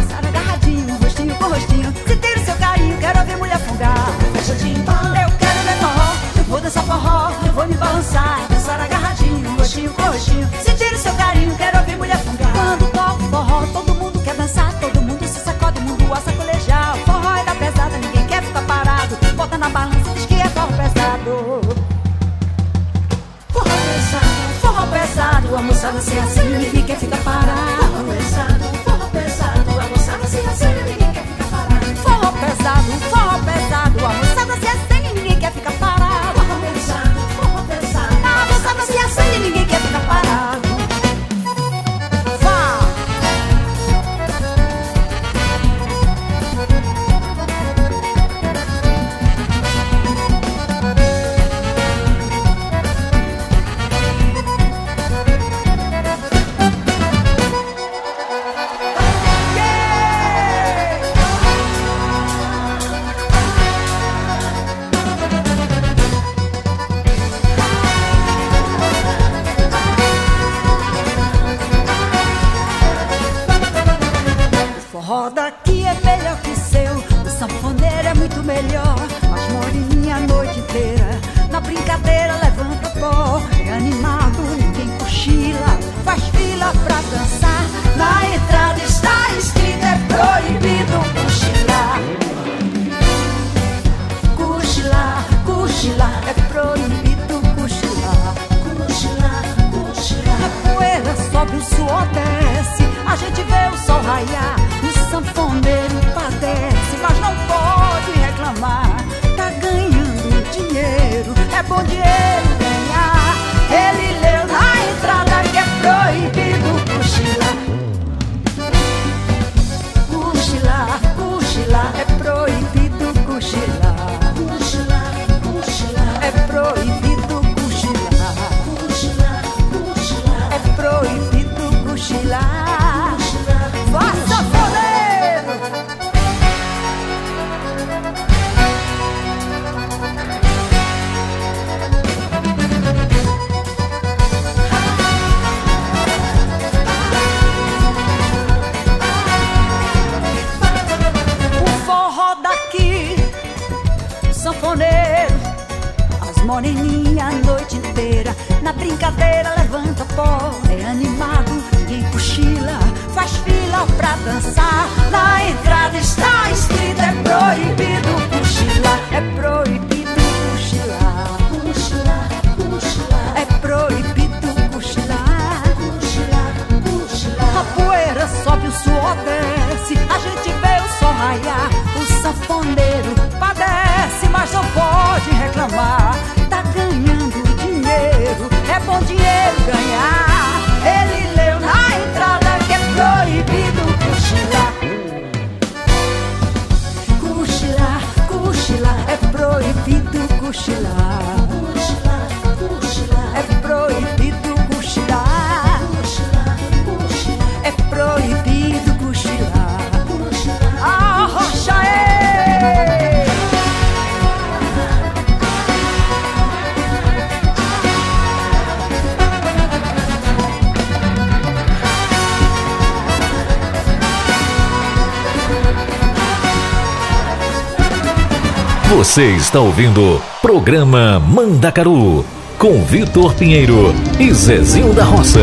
Está 229.22 229.60
ouvindo 229.60 230.20
Programa 230.42 231.20
Mandacaru 231.20 232.24
com 232.58 232.82
Vitor 232.82 233.32
Pinheiro 233.34 233.94
e 234.18 234.32
Zezinho 234.34 234.92
da 234.92 235.04
Roça. 235.04 235.38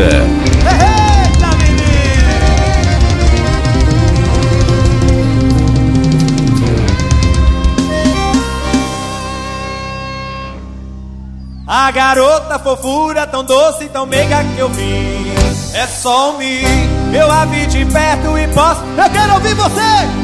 A 11.66 11.90
garota 11.92 12.58
fofura 12.58 13.26
tão 13.26 13.42
doce, 13.42 13.86
tão 13.86 14.04
meiga 14.04 14.44
que 14.44 14.58
eu 14.58 14.68
vi 14.68 15.32
É 15.72 15.86
só 15.86 16.32
um 16.32 16.38
mim, 16.38 16.62
eu 17.14 17.30
a 17.30 17.46
vi 17.46 17.66
de 17.66 17.86
perto 17.86 18.36
e 18.36 18.46
posso 18.48 18.82
Eu 18.98 19.10
quero 19.10 19.34
ouvir 19.34 19.54
você! 19.54 20.21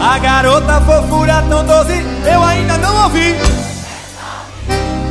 A 0.00 0.18
garota 0.18 0.80
fofura 0.82 1.42
tão 1.48 1.64
doce, 1.64 2.04
eu 2.32 2.44
ainda 2.44 2.78
não 2.78 3.04
ouvi. 3.04 3.34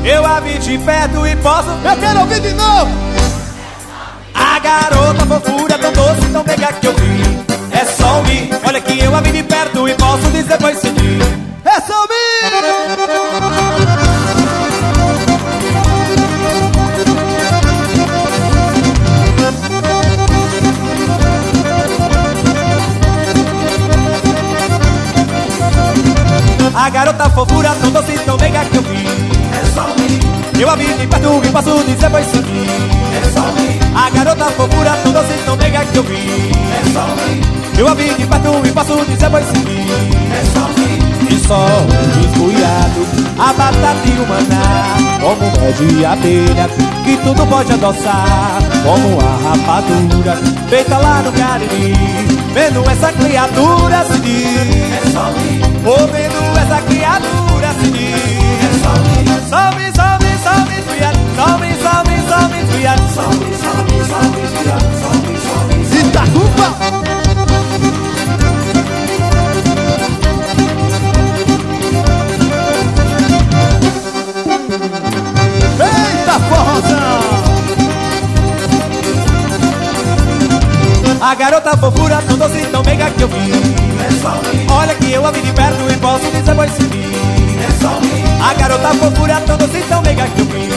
Eu 0.03 0.25
a 0.25 0.39
vi 0.39 0.57
de 0.59 0.77
perto 0.77 1.27
e 1.27 1.35
posso 1.37 1.69
Eu 1.69 1.97
quero 1.97 2.19
ouvir 2.21 2.39
de 2.39 2.53
novo! 2.53 2.91
A 4.33 4.59
garota 4.59 5.25
fofura 5.25 5.77
tão 5.77 5.91
doce, 5.91 6.29
tão 6.31 6.43
meiga 6.43 6.73
que 6.73 6.87
eu 6.87 6.93
vi. 6.93 7.47
É 7.71 7.85
só 7.85 8.21
mim, 8.23 8.49
olha 8.65 8.79
que 8.79 8.97
eu 8.97 9.13
a 9.13 9.21
vi 9.21 9.31
de 9.31 9.43
perto 9.43 9.87
e 9.87 9.93
posso 9.95 10.31
dizer 10.31 10.57
pois 10.57 10.77
seguir 10.79 11.16
A 26.77 26.91
garota 26.91 27.27
fofura 27.31 27.71
tão 27.81 27.89
doce, 27.89 28.19
tão 28.23 28.37
meiga 28.37 28.63
que 28.65 28.77
eu 28.77 28.83
vi. 28.83 29.03
É 29.07 29.65
só 29.73 29.87
mim. 29.97 30.19
Eu 30.61 30.69
a 30.69 30.75
vi 30.75 30.85
de 30.85 31.07
perto 31.07 31.41
e 31.43 31.49
posso 31.49 31.83
dizer 31.83 32.09
pois 32.11 32.25
seguir 32.27 32.69
É 33.15 33.29
só 33.31 33.41
mim. 33.41 33.79
A 33.95 34.09
garota 34.11 34.45
fofura 34.51 34.91
tão 35.01 35.11
doce, 35.11 35.33
tão 35.43 35.57
meiga 35.57 35.83
que 35.85 35.97
eu 35.97 36.03
vi. 36.03 36.13
É 36.13 36.93
só 36.93 37.07
mim. 37.07 37.41
Eu 37.79 37.87
a 37.87 37.95
vi 37.95 38.13
de 38.13 38.27
perto 38.27 38.61
e 38.63 38.71
posso 38.71 39.05
dizer 39.07 39.27
pois 39.31 39.45
seguir 39.47 39.89
É 40.31 40.45
só 40.53 40.67
mim. 40.67 41.35
E 41.35 41.47
só 41.47 41.65
um 41.65 42.21
descuiado 42.21 43.07
A 43.39 43.53
batata 43.53 44.07
e 44.07 44.19
o 44.19 44.27
maná 44.27 45.19
Como 45.19 45.51
mel 45.59 45.73
de 45.73 46.05
abelha 46.05 46.69
Que 47.03 47.17
tudo 47.17 47.45
pode 47.47 47.73
adoçar. 47.73 48.59
Como 48.83 49.17
a 49.19 49.49
rapadura 49.49 50.37
Feita 50.69 50.95
lá 50.95 51.23
no 51.23 51.31
Cariri. 51.31 51.95
Vendo 52.53 52.87
essa 52.87 53.11
criatura 53.13 54.05
se 54.05 54.19
diz. 54.19 55.07
É 55.07 55.11
só 55.11 55.31
mim 55.31 55.76
Ouvindo 55.87 56.59
essa 56.59 56.81
criatura 56.81 57.71
se 57.79 57.89
diz 57.91 57.93
mim 57.93 58.49
Salve, 59.49 59.89
salve, 59.95 60.37
salve, 60.43 60.81
viado 60.81 61.17
Salve, 61.33 61.75
salve, 61.81 62.15
salve, 62.27 62.61
viado 62.77 63.07
Salve, 63.07 63.55
salve, 63.55 63.95
salve, 64.03 64.41
viado 64.63 64.91
Salve, 64.99 65.33
salve, 65.39 65.79
salve. 65.79 66.27
Eita 75.79 76.35
forrozão! 76.49 77.21
A 81.21 81.35
garota 81.35 81.77
fofura 81.77 82.21
tão 82.27 82.37
doce, 82.37 82.65
tão 82.65 82.83
meiga 82.83 83.09
que 83.11 83.23
eu 83.23 83.29
vi 83.29 83.86
Olha 84.69 84.95
que 84.95 85.11
eu 85.11 85.25
a 85.25 85.31
vi 85.31 85.41
de 85.41 85.51
perto 85.51 85.91
e 85.91 85.97
posso 85.97 86.25
dizer 86.31 86.55
pois 86.55 86.71
É 86.71 86.83
mim 86.83 88.23
A 88.41 88.53
garota 88.53 88.89
fofura 88.95 89.41
tão 89.41 89.57
doce, 89.57 89.81
tão 89.89 90.01
meiga 90.01 90.27
que 90.27 90.41
eu 90.41 90.45
vi 90.45 90.69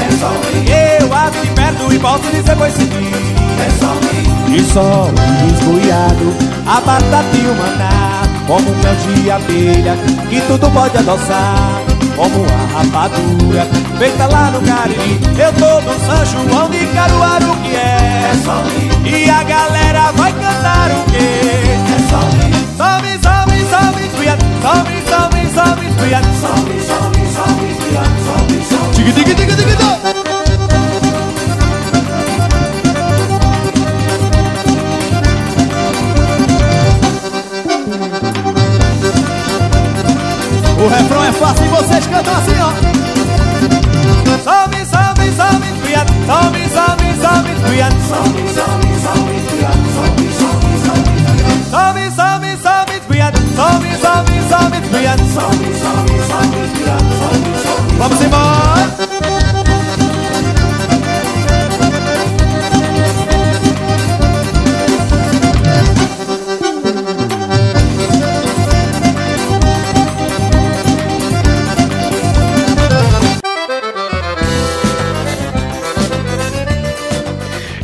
É 0.00 0.10
só 0.18 0.28
mim 0.30 0.64
Eu 1.00 1.14
a 1.14 1.30
vi 1.30 1.40
de 1.40 1.50
perto 1.54 1.92
e 1.92 1.98
posso 1.98 2.30
dizer 2.30 2.56
pois 2.56 2.74
É 2.78 4.56
E 4.56 4.64
só 4.72 5.08
um 5.08 5.46
desgoiado 5.48 6.34
A 6.66 6.80
batata 6.80 7.36
e 7.36 7.46
o 7.46 7.54
maná 7.54 8.22
Como 8.46 8.70
um 8.70 8.74
mel 8.76 8.94
de 8.94 9.30
abelha 9.30 9.96
Que 10.28 10.40
tudo 10.42 10.70
pode 10.70 10.96
adoçar 10.96 11.82
como 12.18 12.44
a 12.46 12.78
rapadura 12.78 13.64
feita 13.96 14.26
lá 14.26 14.50
no 14.50 14.60
Cariri. 14.62 15.20
Eu 15.38 15.52
tô 15.52 15.80
no 15.82 16.00
São 16.00 16.26
João 16.26 16.68
de 16.68 16.84
Caruaru 16.88 17.54
que 17.62 17.76
é. 17.76 18.32
É. 18.34 19.08
E 19.08 19.30
a 19.30 19.44
galera 19.44 20.10
vai 20.12 20.32
cantar 20.32 20.90
o 20.90 21.04
quê? 21.12 21.16
É 21.16 22.10
só 22.10 22.18
mim. 22.18 22.57
Salve, 22.78 23.18
salve, 23.20 23.66
salve, 23.68 24.08
cuiado. 24.10 24.44
Salve, 24.62 25.02
salve, 25.08 25.50
salve, 25.52 25.86
cuiado. 25.98 26.26
Salve, 26.40 26.80
salve, 26.80 27.26
salve, 27.34 27.74
cuiado. 27.74 28.08
Salve, 28.24 28.64
salve. 28.70 28.94
Diga, 28.94 29.12
diga, 29.12 29.34
diga, 29.34 29.54
diga. 29.56 29.88
O 40.78 40.86
refrão 40.86 41.24
é 41.24 41.32
fácil 41.32 41.64
e 41.64 41.68
vocês 41.68 42.06
cantam 42.06 42.32
assim, 42.36 42.60
ó. 42.60 42.70
Salve, 44.44 44.84
salve, 44.84 45.32
salve, 45.32 45.72
criado. 45.82 46.12
Salve, 46.26 46.68
salve, 46.68 47.14
salve, 47.20 47.54
criado. 47.66 47.96
Salve, 48.08 48.48
salve, 48.54 49.00
salve, 49.02 49.40
criado. 49.50 49.76
Salve, 49.96 50.32
salve, 50.38 50.78
salve, 50.78 51.10
criado. 51.26 51.70
Salve, 51.70 52.10
salve. 52.12 52.37
Salve, 53.58 53.92
salve, 53.96 54.40
salve, 54.48 54.80
criado. 54.88 55.24
Salve, 55.34 55.74
salve, 55.74 56.16
salve, 56.28 56.70
criado. 56.78 57.10
Salve, 57.18 57.58
salve. 57.64 57.94
Vamos 57.98 58.22
embora. 58.22 58.86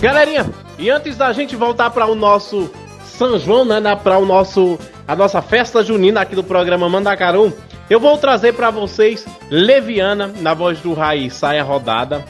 Galerinha, 0.00 0.46
e 0.78 0.88
antes 0.88 1.16
da 1.16 1.32
gente 1.32 1.56
voltar 1.56 1.90
para 1.90 2.06
o 2.06 2.14
nosso 2.14 2.70
São 3.04 3.36
João, 3.40 3.64
né, 3.64 3.96
para 3.96 4.18
o 4.18 4.24
nosso 4.24 4.78
a 5.06 5.14
nossa 5.14 5.42
festa 5.42 5.82
junina 5.82 6.20
aqui 6.20 6.34
do 6.34 6.42
programa 6.44 6.88
Mandacaru, 6.88 7.52
eu 7.90 8.00
vou 8.00 8.16
trazer 8.16 8.54
para 8.54 8.70
vocês 8.70 9.26
Leviana 9.50 10.32
na 10.40 10.54
voz 10.54 10.80
do 10.80 10.94
Raí 10.94 11.30
Saia 11.30 11.62
Rodada, 11.62 12.24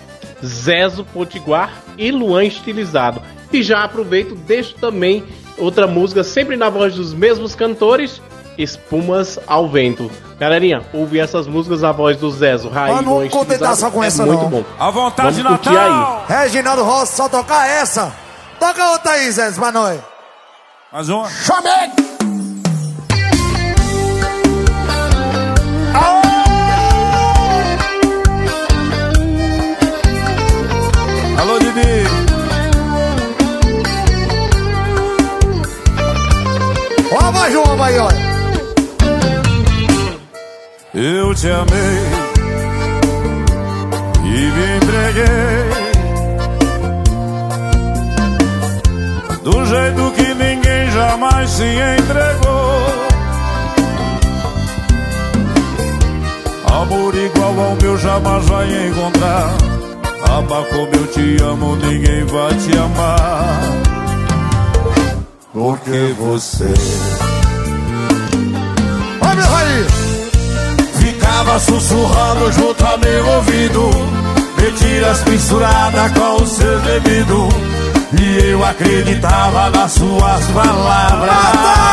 Zezo 0.45 1.05
Potiguar 1.05 1.71
e 1.97 2.11
Luan 2.11 2.45
Estilizado. 2.45 3.23
E 3.53 3.63
já 3.63 3.85
aproveito, 3.85 4.35
deixo 4.35 4.75
também 4.75 5.25
outra 5.57 5.87
música 5.87 6.25
sempre 6.25 6.57
na 6.57 6.69
voz 6.69 6.95
dos 6.95 7.15
mesmos 7.15 7.55
cantores, 7.55 8.21
Espumas 8.59 9.39
ao 9.47 9.69
Vento. 9.69 10.11
Galerinha, 10.39 10.83
ouve 10.93 11.21
essas 11.21 11.47
músicas 11.47 11.83
na 11.83 11.93
voz 11.93 12.17
do 12.17 12.31
Zezo, 12.31 12.69
Raí, 12.69 12.93
Mas 12.93 13.05
não 13.05 13.13
contentar 13.29 13.73
Estilizado, 13.73 13.77
só 13.77 13.91
com 13.91 14.03
é 14.03 14.07
essa, 14.09 14.27
muito 14.27 14.43
não. 14.43 14.51
bom. 14.51 14.65
À 14.79 14.91
vontade, 14.91 15.41
Vamos 15.41 15.59
curtir 15.59 15.73
Natal! 15.73 16.25
Reginaldo 16.29 16.83
Rossi, 16.83 17.17
só 17.17 17.29
tocar 17.29 17.69
essa. 17.69 18.13
Toca 18.59 18.91
outra 18.91 19.13
aí, 19.13 19.31
Zé, 19.31 19.51
pra 19.53 19.71
nós. 19.71 20.01
Mais 20.93 21.09
uma. 21.09 21.29
Chamei! 21.31 22.04
Alô, 31.39 31.59
Didi! 31.59 32.05
Ó 37.13 37.33
de 37.51 37.57
uma 37.57 37.87
aí, 37.87 37.99
olha. 37.99 38.35
Eu 40.95 41.35
te 41.35 41.49
amei 41.51 41.99
e 44.25 44.51
me 44.53 44.77
entreguei 44.77 45.85
do 49.43 49.67
jeito 49.67 50.13
que 50.13 50.35
ninguém 50.35 50.91
jamais 50.93 51.51
se 51.51 51.65
entregou. 51.65 53.05
Amor 56.81 57.15
igual 57.15 57.61
ao 57.61 57.77
meu 57.77 57.99
jamais 57.99 58.45
vai 58.47 58.89
encontrar. 58.89 59.74
Amar 60.31 60.65
como 60.65 60.91
eu 60.95 61.07
te 61.07 61.43
amo, 61.43 61.77
ninguém 61.77 62.25
vai 62.25 62.55
te 62.55 62.77
amar. 62.77 63.61
Porque 65.53 66.15
você 66.19 66.75
Olha 69.21 69.35
meu 69.35 69.47
Raí. 69.47 69.87
Ficava 70.99 71.59
sussurrando 71.61 72.53
junto 72.53 72.85
a 72.85 72.97
meu 72.97 73.27
ouvido 73.37 73.91
Mentiras 74.61 75.23
misturadas 75.25 76.11
com 76.13 76.43
o 76.43 76.47
seu 76.47 76.81
gemido 76.83 77.49
E 78.21 78.51
eu 78.51 78.65
acreditava 78.65 79.71
nas 79.71 79.93
suas 79.93 80.45
palavras 80.47 81.85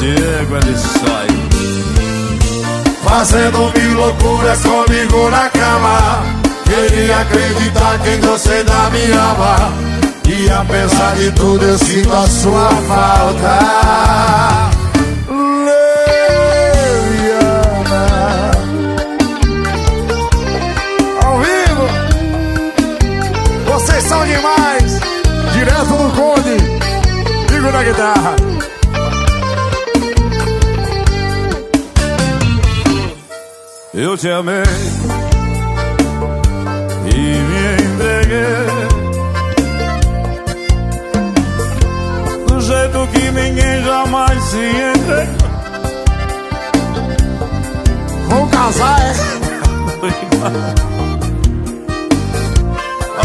Diego 0.00 0.56
ele 0.56 0.78
sai. 0.78 1.49
Fazendo 3.10 3.72
mil 3.76 3.94
loucuras 3.96 4.62
comigo 4.62 5.30
na 5.30 5.50
cama. 5.50 6.22
Queria 6.64 7.18
acreditar 7.18 7.98
que 7.98 8.24
você 8.24 8.52
ainda 8.52 8.90
me 8.90 9.12
ama 9.12 9.72
E 10.28 10.48
apesar 10.48 11.16
de 11.16 11.32
tudo 11.32 11.64
eu 11.64 11.76
sinto 11.76 12.12
a 12.12 12.26
sua 12.28 12.68
falta. 12.86 13.58
Vocês 23.66 24.04
são 24.04 24.24
demais. 24.24 25.00
Direto 25.52 25.84
do 25.84 26.10
Conde. 26.14 26.56
Digo 27.48 27.72
na 27.72 27.82
guitarra 27.82 28.49
Eu 33.92 34.16
te 34.16 34.30
amei 34.30 34.62
e 37.06 37.18
me 37.48 37.74
entreguei 37.82 38.78
do 42.46 42.60
jeito 42.60 43.08
que 43.08 43.30
ninguém 43.32 43.82
jamais 43.82 44.42
se 44.44 44.58
entregou. 44.58 45.50
Vamos 48.28 48.50
casar, 48.52 49.00
é? 49.00 49.12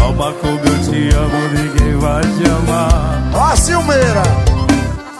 Alma 0.02 0.32
como 0.32 0.58
eu 0.58 0.78
te 0.82 1.14
amo, 1.14 1.48
ninguém 1.54 1.96
vai 1.98 2.22
te 2.22 2.44
amar. 2.50 3.22
Ó 3.34 3.54
Silmeira 3.54 4.22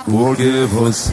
Porque 0.07 0.67
você 0.73 1.13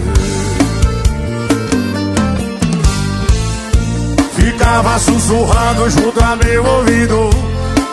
Ficava 4.44 5.00
sussurrando 5.00 5.90
junto 5.90 6.22
a 6.22 6.36
meu 6.36 6.66
ouvido. 6.66 7.30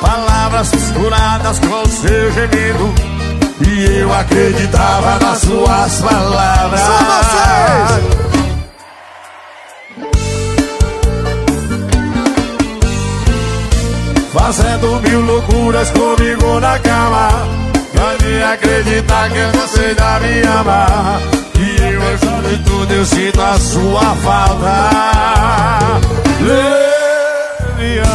Palavras 0.01 0.73
misturadas 0.73 1.61
com 1.61 1.87
seu 1.87 2.33
gemido. 2.33 2.93
E 3.65 4.01
eu 4.01 4.13
acreditava 4.13 5.21
nas 5.21 5.43
suas 5.43 6.01
palavras. 6.01 6.81
São 6.81 6.99
vocês! 7.07 8.31
Fazendo 14.33 15.01
mil 15.03 15.21
loucuras 15.21 15.89
comigo 15.91 16.59
na 16.59 16.81
cama. 16.81 17.29
Pode 17.95 18.43
acreditar 18.43 19.31
que 19.31 19.57
você 19.57 19.81
ainda 19.81 20.19
me 20.21 20.43
ama 20.43 21.21
E 21.59 21.77
eu, 21.93 22.01
apesar 22.01 22.43
de 22.43 22.59
tudo, 22.65 22.93
eu 22.93 23.05
sinto 23.05 23.41
a 23.41 23.59
sua 23.59 24.17
falta 24.17 24.91
Leviana. 26.47 28.07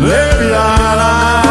Leviana 0.00 1.43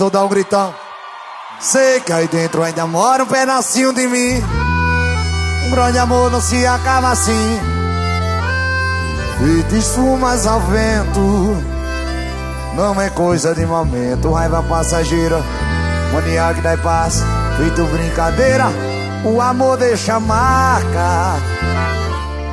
Gostou 0.00 0.08
dá 0.18 0.24
um 0.24 0.28
gritão. 0.30 0.74
Sei 1.60 2.00
que 2.00 2.10
aí 2.10 2.26
dentro 2.26 2.62
ainda 2.62 2.86
mora 2.86 3.22
um 3.22 3.26
pedacinho 3.26 3.92
de 3.92 4.06
mim. 4.06 4.42
Um 5.66 5.70
grande 5.72 5.98
amor 5.98 6.30
não 6.30 6.40
se 6.40 6.66
acaba 6.66 7.10
assim. 7.10 7.60
Feito 9.36 9.76
esfumas 9.76 10.46
ao 10.46 10.58
vento. 10.60 11.62
Não 12.74 12.98
é 12.98 13.10
coisa 13.10 13.54
de 13.54 13.66
momento, 13.66 14.32
raiva 14.32 14.62
passageira. 14.62 15.42
Mania 16.14 16.54
que 16.54 16.62
dá 16.62 16.78
paz, 16.78 17.22
feito 17.58 17.84
brincadeira. 17.84 18.68
O 19.22 19.38
amor 19.38 19.76
deixa 19.76 20.18
marca. 20.18 21.36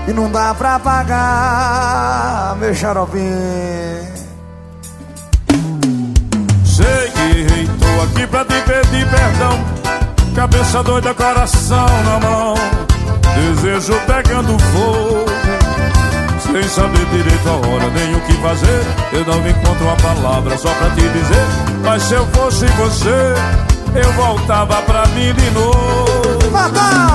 E 0.06 0.12
não 0.12 0.30
dá 0.30 0.54
pra 0.54 0.80
pagar, 0.80 2.58
meu 2.60 2.76
xaropinho. 2.76 4.18
Sei 6.66 7.07
tô 7.98 8.04
aqui 8.04 8.28
pra 8.28 8.46
te 8.46 8.62
pedir 8.62 9.08
perdão. 9.10 9.60
Cabeça 10.36 10.84
doida, 10.84 11.14
coração 11.16 11.88
na 12.06 12.20
mão. 12.20 12.54
Desejo 13.36 14.00
pegando 14.06 14.58
fogo. 14.60 15.26
Sem 16.40 16.64
saber 16.70 17.06
direito 17.08 17.50
a 17.50 17.54
hora, 17.54 17.90
nem 17.90 18.16
o 18.16 18.22
que 18.22 18.34
fazer. 18.34 18.84
Eu 19.14 19.26
não 19.26 19.48
encontro 19.48 19.84
uma 19.84 19.96
palavra 19.96 20.58
só 20.58 20.70
pra 20.70 20.90
te 20.92 21.02
dizer. 21.02 21.46
Mas 21.84 22.04
se 22.04 22.14
eu 22.14 22.26
fosse 22.28 22.66
você, 22.68 23.34
eu 23.96 24.12
voltava 24.14 24.76
pra 24.84 25.08
mim 25.08 25.34
de 25.34 25.50
novo. 25.52 26.38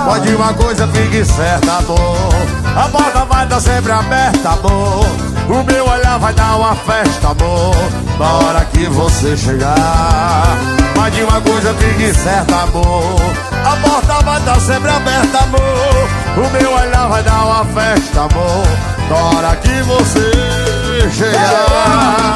Pode 0.04 0.34
uma 0.34 0.52
coisa, 0.54 0.88
fique 0.88 1.24
certa, 1.24 1.78
amor. 1.78 2.28
A 2.76 2.88
porta 2.88 3.24
vai 3.24 3.44
estar 3.44 3.60
sempre 3.60 3.92
aberta, 3.92 4.50
amor. 4.50 5.31
O 5.48 5.64
meu 5.64 5.88
olhar 5.88 6.18
vai 6.18 6.32
dar 6.34 6.56
uma 6.56 6.74
festa, 6.76 7.28
amor. 7.28 7.74
Na 8.18 8.32
hora 8.32 8.64
que 8.66 8.86
você 8.86 9.36
chegar. 9.36 10.56
Mas 10.96 11.14
de 11.14 11.22
uma 11.22 11.40
coisa, 11.40 11.74
fique 11.74 12.14
certa, 12.14 12.62
amor. 12.62 13.20
A 13.64 13.76
porta 13.76 14.24
vai 14.24 14.38
estar 14.38 14.60
sempre 14.60 14.90
aberta, 14.90 15.38
amor. 15.38 16.08
O 16.36 16.50
meu 16.50 16.72
olhar 16.72 17.08
vai 17.08 17.22
dar 17.22 17.44
uma 17.44 17.64
festa, 17.66 18.20
amor. 18.20 18.66
Na 19.10 19.16
hora 19.16 19.56
que 19.56 19.82
você 19.82 21.10
chegar. 21.10 22.34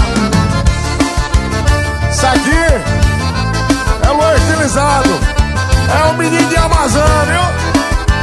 Isso 2.10 2.26
aqui 2.26 2.64
é 4.02 4.10
o 4.10 4.36
estilizado. 4.36 5.10
É 5.88 6.10
o 6.10 6.14
menino 6.14 6.48
de 6.48 6.56
Amazônia? 6.56 7.40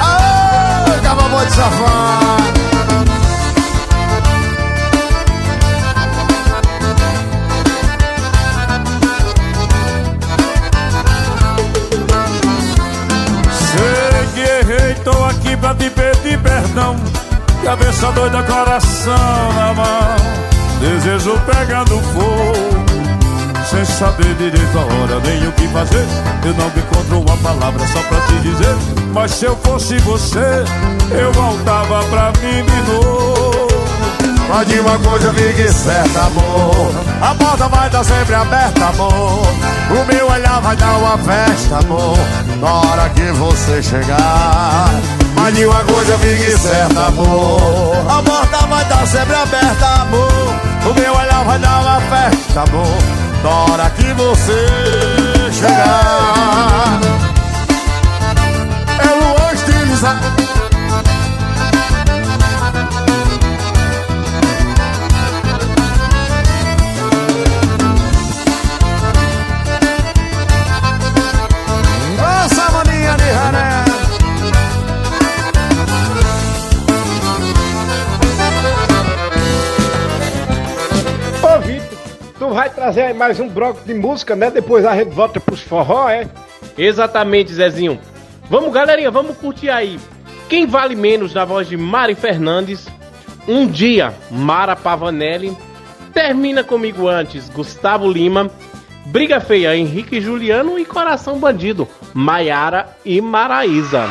Aê, 0.02 0.98
acabou 0.98 1.46
de 1.46 1.52
safado. 1.54 2.23
Doida, 18.24 18.44
coração 18.44 19.54
na 19.54 19.74
mão. 19.74 20.16
Desejo 20.80 21.40
pegando 21.46 22.00
fogo. 22.14 22.84
Sem 23.70 23.86
saber 23.86 24.36
direito 24.36 24.78
a 24.78 24.82
hora, 24.82 25.20
nem 25.26 25.48
o 25.48 25.52
que 25.54 25.68
fazer. 25.70 26.06
Eu 26.46 26.54
não 26.54 26.68
encontro 26.68 27.22
uma 27.22 27.38
palavra 27.38 27.86
só 27.88 28.02
pra 28.04 28.22
te 28.22 28.36
dizer. 28.42 28.76
Mas 29.14 29.32
se 29.32 29.46
eu 29.46 29.56
fosse 29.58 29.98
você, 30.00 30.64
eu 31.12 31.32
voltava 31.34 32.04
pra 32.06 32.32
mim 32.42 32.64
de 32.64 32.92
novo. 32.92 33.68
Mas 34.48 34.68
de 34.68 34.80
uma 34.80 35.00
coisa 35.00 35.34
fique 35.34 35.72
certa, 35.72 36.20
amor 36.26 36.92
A 37.22 37.34
porta 37.34 37.70
vai 37.70 37.88
estar 37.88 38.04
sempre 38.04 38.36
aberta, 38.36 38.88
amor 38.88 39.42
O 39.90 40.06
meu 40.06 40.30
olhar 40.30 40.60
vai 40.60 40.76
dar 40.76 40.98
uma 40.98 41.18
festa, 41.18 41.78
amor 41.78 42.18
Na 42.60 42.74
hora 42.74 43.10
que 43.12 43.32
você 43.32 43.82
chegar 43.82 45.23
Mas 45.44 45.60
uma 45.60 45.84
coisa 45.84 46.18
fique 46.20 46.58
certa, 46.58 47.08
amor. 47.08 48.06
A 48.10 48.24
porta 48.24 48.66
vai 48.66 48.82
estar 48.82 49.06
sempre 49.06 49.36
aberta, 49.36 49.88
amor. 50.04 50.32
O 50.90 50.94
meu 50.94 51.14
olhar 51.14 51.44
vai 51.44 51.60
dar 51.60 51.82
uma 51.82 52.00
festa, 52.00 52.62
amor. 52.62 52.98
Na 53.44 53.50
hora 53.50 53.90
que 53.90 54.14
você 54.14 55.52
chegar. 55.52 57.02
É 59.00 59.08
Luan 59.10 59.54
estilizado 59.54 60.43
vai 82.64 82.70
trazer 82.70 83.02
aí 83.02 83.14
mais 83.14 83.42
um 83.42 83.50
bloco 83.50 83.82
de 83.86 83.94
música, 83.94 84.38
né? 84.38 84.50
Depois 84.50 84.86
a 84.86 84.96
gente 84.96 85.10
volta 85.10 85.38
pros 85.38 85.60
forró, 85.60 86.08
é? 86.08 86.26
Exatamente, 86.78 87.54
Zezinho. 87.54 88.00
Vamos, 88.50 88.72
galerinha, 88.72 89.12
vamos 89.12 89.36
curtir 89.36 89.70
aí. 89.70 90.00
Quem 90.48 90.66
Vale 90.66 90.96
Menos, 90.96 91.34
na 91.34 91.44
voz 91.44 91.68
de 91.68 91.76
Mari 91.76 92.16
Fernandes. 92.16 92.88
Um 93.50 93.68
Dia, 93.68 94.14
Mara 94.32 94.78
Pavanelli. 94.78 95.58
Termina 96.14 96.64
Comigo 96.64 97.10
Antes, 97.10 97.50
Gustavo 97.50 98.10
Lima. 98.10 98.50
Briga 99.08 99.42
Feia, 99.42 99.76
Henrique 99.76 100.22
Juliano. 100.22 100.80
E 100.80 100.86
Coração 100.86 101.40
Bandido, 101.40 101.86
Maiara 102.14 102.96
e 103.04 103.20
Maraísa. 103.20 104.10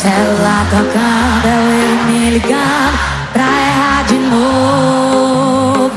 Célula 0.00 0.64
tocando, 0.70 1.44
é 1.44 1.48
eu 1.50 2.04
me 2.06 2.30
ligando 2.30 2.98
pra 3.34 3.42
errar 3.44 4.02
de 4.08 4.14
novo. 4.14 5.90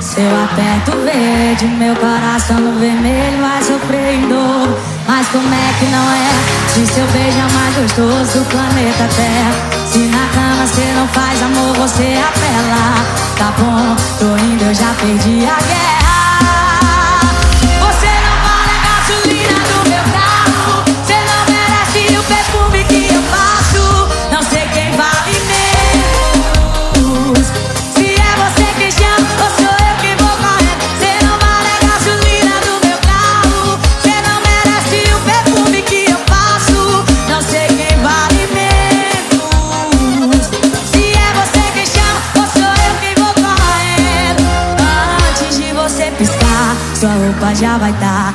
Se 0.00 0.22
eu 0.22 0.44
aperto 0.44 0.92
verde, 1.04 1.66
meu 1.66 1.94
coração 1.96 2.56
no 2.56 2.80
vermelho 2.80 3.42
vai 3.42 3.62
sofrer 3.62 4.14
em 4.14 4.26
dor. 4.26 4.80
Mas 5.06 5.28
como 5.28 5.52
é 5.52 5.74
que 5.78 5.84
não 5.84 6.12
é? 6.14 6.30
Se 6.68 6.86
seu 6.94 7.06
beijo 7.08 7.38
é 7.40 7.52
mais 7.52 7.76
gostoso 7.76 8.38
do 8.38 8.44
planeta 8.46 9.06
Terra. 9.16 9.52
Se 9.86 9.98
na 9.98 10.26
cama 10.28 10.66
você 10.66 10.90
não 10.96 11.06
faz 11.08 11.42
amor, 11.42 11.76
você 11.76 12.18
apela. 12.26 13.04
Tá 13.36 13.52
bom, 13.58 13.94
tô 14.18 14.44
indo, 14.46 14.64
eu 14.64 14.72
já 14.74 14.94
perdi 14.98 15.44
a 15.44 15.60
guerra. 15.60 16.01
Já 47.62 47.78
vai 47.78 47.92
estar 47.92 48.00
descendo. 48.00 48.31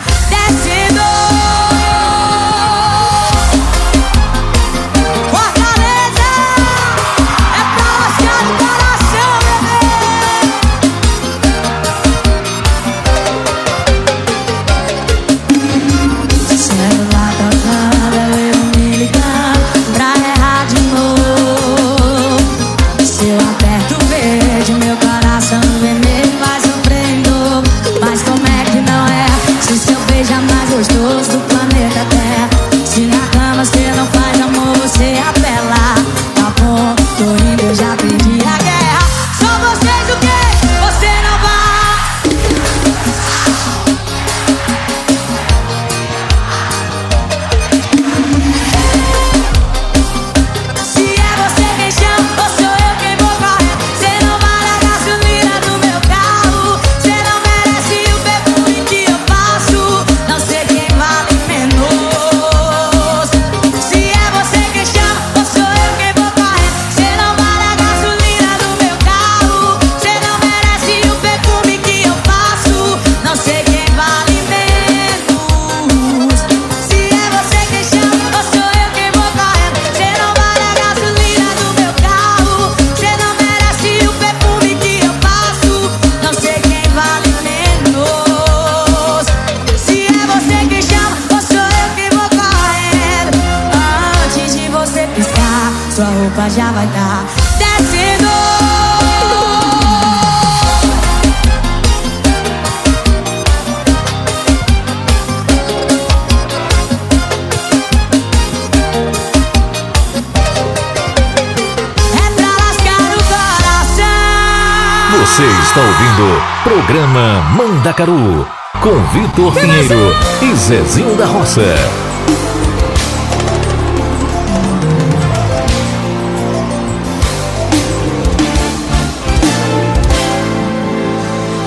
Programa 116.68 117.43
Mandacaru 117.55 118.45
com 118.82 119.01
Vitor 119.13 119.53
Pinheiro 119.53 120.13
e 120.41 120.53
Zezinho 120.53 121.15
da 121.15 121.26
Roça. 121.26 121.61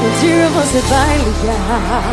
Um 0.05 0.20
dia 0.20 0.48
você 0.51 0.80
vai 0.80 1.16
ligar, 1.16 2.05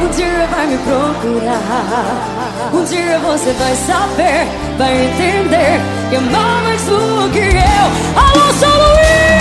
um 0.00 0.08
dia 0.10 0.46
vai 0.52 0.66
me 0.68 0.78
procurar. 0.78 2.70
Um 2.72 2.84
dia 2.84 3.18
você 3.18 3.52
vai 3.54 3.74
saber, 3.74 4.46
vai 4.78 5.06
entender 5.06 5.80
que 6.08 6.14
amar 6.14 6.62
mais 6.62 6.82
do 6.84 7.28
que 7.32 7.40
eu. 7.40 8.22
Alô, 8.22 8.52
São 8.52 8.70
Luís! 8.70 9.39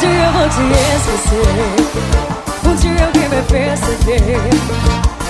Dia 0.00 0.08
eu 0.08 0.32
vou 0.32 0.48
te 0.48 0.62
esquecer, 0.96 1.52
um 2.66 2.74
dia 2.76 3.04
alguém 3.04 3.28
vai 3.28 3.42
perceber. 3.42 4.40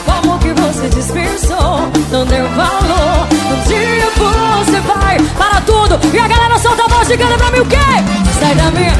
O 0.07 0.11
amor 0.12 0.39
que 0.39 0.53
você 0.53 0.89
dispensou 0.89 1.91
não 2.12 2.25
deu 2.25 2.49
valor. 2.51 3.27
Um 3.51 3.68
dia 3.68 3.91
você 4.64 4.81
vai 4.81 5.18
para 5.37 5.61
tudo 5.62 5.99
e 6.14 6.18
a 6.18 6.29
galera 6.29 6.59
solta 6.59 6.85
a 6.85 6.89
voz 6.89 7.11
e 7.11 7.16
canta 7.16 7.37
pra 7.37 7.51
mim 7.51 7.59
o 7.61 7.66
quê? 7.66 7.77
Sai 8.39 8.55
da 8.55 8.71
minha. 8.71 8.95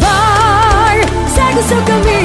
Vai, 0.00 1.00
segue 1.34 1.58
o 1.58 1.62
seu 1.62 1.82
caminho, 1.82 2.21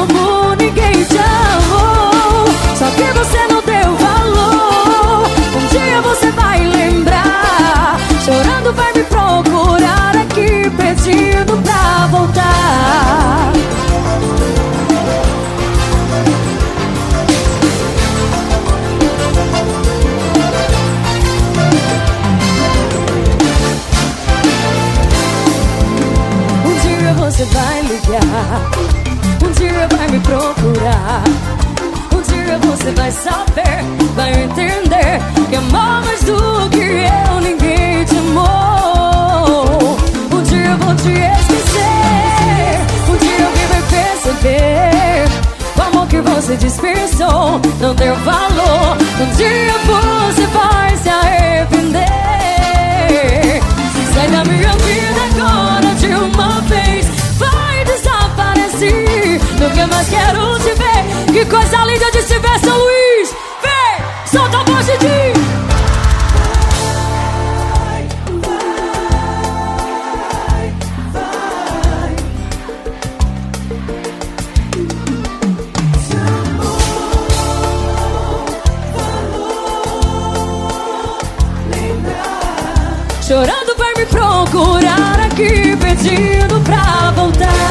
como 0.00 0.54
ninguém 0.54 1.04
te 1.04 1.18
amou. 1.18 2.46
Só 2.78 2.86
que 2.90 3.04
você 3.18 3.46
não 3.48 3.60
deu 3.62 3.96
valor. 3.96 5.28
Um 5.56 5.66
dia 5.68 6.00
você 6.02 6.30
vai 6.32 6.64
lembrar. 6.64 7.98
Chorando 8.24 8.72
vai 8.72 8.92
me 8.94 9.04
procurar 9.04 10.16
aqui 10.16 10.70
pedindo 10.76 11.56
pra 11.62 12.06
voltar. 12.06 13.52
Você 27.18 27.44
vai 27.44 27.82
ligar, 27.82 28.70
dia 29.60 29.86
vai 29.94 30.08
me 30.08 30.18
procurar. 30.20 31.22
Um 32.14 32.22
dia 32.22 32.58
você 32.58 32.90
vai 32.92 33.12
saber, 33.12 33.84
vai 34.16 34.44
entender 34.44 35.20
que 35.50 35.56
amar 35.56 36.02
mais 36.02 36.22
do 36.24 36.70
que 36.70 36.78
eu 36.78 37.40
ninguém 37.42 38.04
te 38.06 38.16
amou. 38.16 39.98
Um 40.32 40.42
dia 40.44 40.66
eu 40.66 40.78
vou 40.78 40.94
te 40.94 41.10
esquecer, 41.10 42.80
um 43.10 43.16
dia 43.18 43.46
alguém 43.46 43.66
vai 43.66 43.82
perceber. 43.96 45.28
O 45.76 45.82
amor 45.82 46.06
que 46.08 46.20
você 46.22 46.56
dispensou 46.56 47.60
não 47.80 47.94
tem 47.94 48.12
valor. 48.12 48.96
Um 49.20 49.36
dia 49.36 49.74
você 49.84 50.46
vai 50.46 50.96
se 50.96 51.08
arrepender. 51.10 52.06
Sai 54.14 54.28
da 54.28 54.42
minha 54.44 54.72
vida 54.72 55.20
agora 55.34 55.94
de 55.96 56.06
uma 56.06 56.60
vez 56.62 56.79
eu 59.80 59.88
coisa 61.46 61.84
linda 61.84 62.10
de 62.10 62.22
se 62.22 62.38
ver, 62.38 62.58
São 62.60 62.76
Luís! 62.76 63.34
Vem, 63.62 64.04
solta 64.26 64.58
a 64.58 64.64
voz 64.64 64.86
de 64.86 64.98
Di! 64.98 65.40
Chorando 83.26 83.76
vai 83.78 83.94
me 83.96 84.06
procurar 84.06 85.20
aqui 85.20 85.76
Pedindo 85.76 86.60
pra 86.64 87.12
voltar 87.12 87.69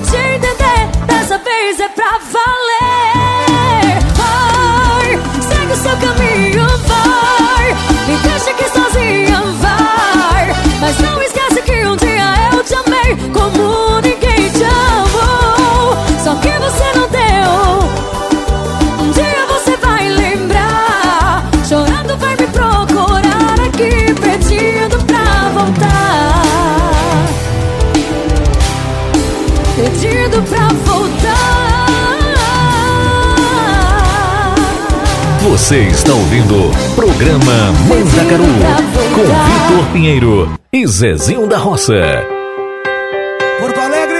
ver 0.00 0.40
Tente 0.40 0.49
Você 35.70 35.82
está 35.82 36.12
ouvindo 36.12 36.72
Programa 36.96 37.70
Mandacaru 37.88 38.42
com 39.14 39.22
Vitor 39.22 39.92
Pinheiro 39.92 40.58
e 40.72 40.84
Zezinho 40.84 41.46
da 41.46 41.58
Roça. 41.58 42.26
Porto 43.60 43.78
Alegre! 43.78 44.18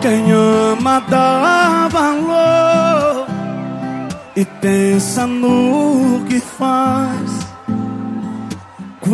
Quem 0.00 0.30
ama 0.30 1.00
dá 1.08 1.88
valor 1.90 3.26
e 4.36 4.44
pensa 4.44 5.26
no 5.26 6.24
que 6.28 6.38
faz. 6.38 7.23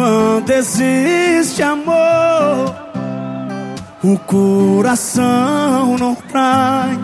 Quando 0.00 0.48
existe 0.48 1.62
amor, 1.62 2.74
o 4.02 4.16
coração 4.20 5.98
não 5.98 6.14
trai. 6.14 6.98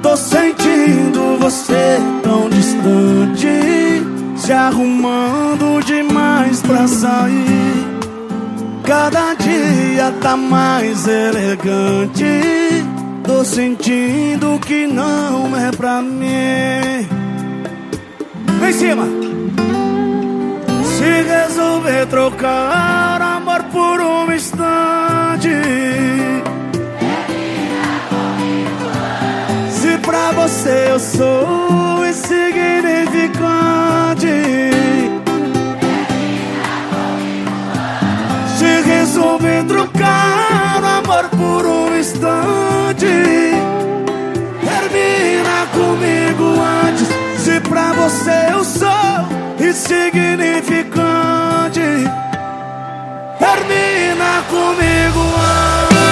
Tô 0.00 0.16
sentindo 0.16 1.36
você 1.40 1.98
tão 2.22 2.48
distante, 2.48 3.48
se 4.36 4.52
arrumando 4.52 5.84
demais 5.84 6.62
pra 6.62 6.86
sair. 6.86 7.84
Cada 8.84 9.34
dia 9.34 10.14
tá 10.22 10.36
mais 10.36 11.08
elegante. 11.08 12.24
Tô 13.24 13.44
sentindo 13.44 14.60
que 14.60 14.86
não 14.86 15.56
é 15.56 15.72
pra 15.72 16.00
mim. 16.00 17.08
Vem 18.60 18.70
em 18.70 18.72
cima! 18.72 19.23
Resolver 21.54 22.06
trocar 22.06 23.22
amor 23.22 23.62
por 23.70 24.00
um 24.00 24.32
instante. 24.32 25.50
Se 29.70 29.96
pra 29.98 30.32
você 30.32 30.88
eu 30.90 30.98
sou 30.98 32.04
insignificante. 32.04 34.26
Se 38.58 38.80
resolver 38.88 39.62
trocar 39.68 40.82
amor 40.82 41.28
por 41.28 41.64
um 41.66 41.96
instante 41.96 43.06
Termina 44.60 45.66
comigo 45.72 46.60
antes 46.88 47.06
Se 47.38 47.60
pra 47.60 47.92
você 47.92 48.48
eu 48.52 48.64
sou 48.64 49.24
insignificante 49.60 51.33
Termina 54.14 54.44
comigo 54.48 55.20
antes. 55.36 56.04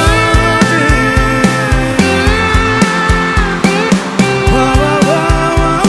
Uau, 4.52 4.76
uau, 5.06 5.22
uau. 5.58 5.82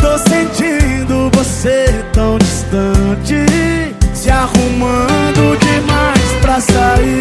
Tô 0.00 0.12
sentindo 0.18 1.30
você 1.34 2.04
tão 2.12 2.38
distante 2.38 3.44
Se 4.14 4.30
arrumando 4.30 5.58
demais 5.58 6.32
pra 6.40 6.60
sair. 6.60 7.20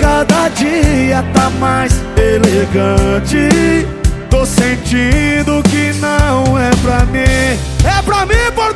Cada 0.00 0.48
dia 0.48 1.24
tá 1.32 1.50
mais 1.60 2.02
elegante. 2.16 3.86
Tô 4.28 4.44
sentindo 4.44 5.62
que 5.62 5.92
não 6.00 6.58
é 6.58 6.70
pra 6.82 7.04
mim. 7.06 7.74
É 7.84 8.02
pra 8.02 8.26
mim, 8.26 8.50
Porto 8.54 8.73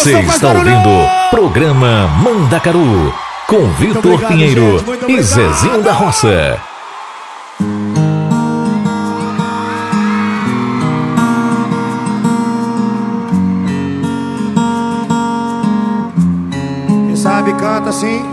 Você 0.00 0.18
está 0.18 0.48
ouvindo 0.48 1.10
Programa 1.30 2.08
Mandacaru 2.24 3.12
com 3.46 3.68
Vitor 3.72 4.14
obrigado, 4.14 4.28
Pinheiro 4.30 4.78
gente, 4.78 5.12
e. 5.12 5.22
Zezinho 5.22 5.82
da 5.82 5.92
Roça. 5.92 6.58
Quem 16.86 17.14
sabe 17.14 17.52
canta 17.52 17.90
assim? 17.90 18.24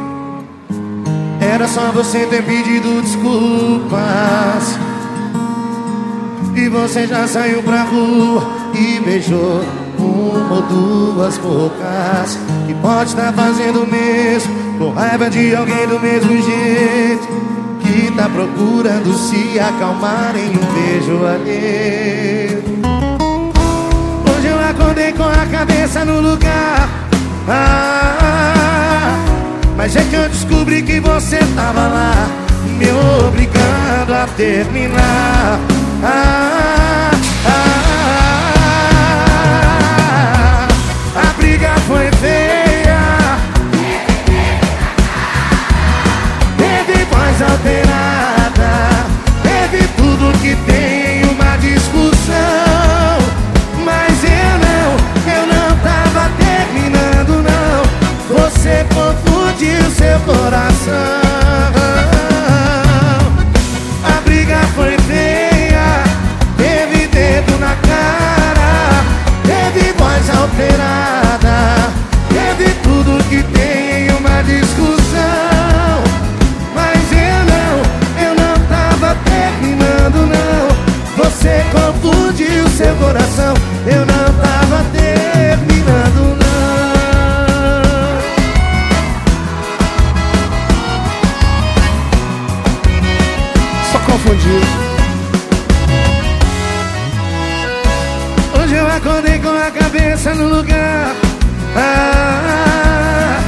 Era 1.42 1.68
só 1.68 1.92
você 1.92 2.26
ter 2.28 2.44
pedido 2.44 3.02
desculpas. 3.02 4.80
E 6.56 6.70
você 6.70 7.06
já 7.08 7.28
saiu 7.28 7.62
pra 7.62 7.84
rua 7.84 8.42
e 8.74 9.02
beijou 9.02 9.87
uma 10.00 10.56
ou 10.56 10.62
duas 10.64 11.38
bocas 11.38 12.38
que 12.66 12.74
pode 12.76 13.10
estar 13.10 13.34
fazendo 13.34 13.84
o 13.84 13.88
mesmo, 13.88 14.54
com 14.78 14.92
raiva 14.92 15.30
de 15.30 15.56
alguém 15.56 15.88
do 15.88 16.00
mesmo 16.00 16.30
jeito, 16.42 17.28
que 17.82 18.12
tá 18.12 18.30
procurando 18.30 19.14
se 19.14 19.60
acalmar 19.60 20.36
em 20.36 20.50
um 20.50 20.66
beijo 20.74 21.26
alheio. 21.26 22.64
Hoje 24.30 24.48
eu 24.48 24.60
acordei 24.70 25.14
com 25.14 25.24
a 25.24 25.46
cabeça 25.52 26.06
no 26.06 26.22
lugar. 26.22 26.90
Ah, 27.50 29.16
mas 29.78 29.96
é 29.96 30.04
que 30.04 30.16
eu 30.16 30.28
descobri 30.30 30.82
que 30.82 31.00
você 31.00 31.40
tava 31.56 31.88
lá, 31.88 32.28
me 32.78 32.88
obrigando 33.26 34.14
a 34.14 34.28
terminar. 34.36 35.60
Ah, 36.04 36.77
alterada, 47.58 48.72
teve 49.42 49.88
tudo 49.98 50.32
que 50.40 50.56
tem 50.70 51.22
em 51.22 51.26
uma 51.26 51.58
discussão. 51.58 53.18
Mas 53.84 54.24
eu 54.24 54.54
não, 54.66 54.88
eu 55.34 55.44
não 55.48 55.76
tava 55.78 56.30
terminando 56.38 57.44
não. 57.44 58.38
Você 58.38 58.86
confundiu 58.94 59.82
seu 59.92 60.20
coração. 60.22 60.94
A 64.04 64.22
briga 64.24 64.60
foi 64.76 64.98
feia, 65.00 66.04
teve 66.58 67.08
dedo 67.08 67.58
na 67.60 67.76
cara, 67.76 69.04
teve 69.44 69.94
voz 69.94 70.30
alterada, 70.30 71.17
Você 81.48 81.64
confundiu 81.72 82.68
seu 82.72 82.94
coração, 82.98 83.54
eu 83.86 84.06
não 84.06 84.34
tava 84.34 84.84
terminando 84.92 86.36
não. 86.42 87.00
Só 93.90 94.00
confundiu. 94.00 94.60
Hoje 98.62 98.76
eu 98.76 98.88
acordei 98.88 99.40
com 99.40 99.48
a 99.48 99.72
cabeça 99.72 100.36
no 100.36 100.50
lugar. 100.50 101.16
Ah, 101.78 103.40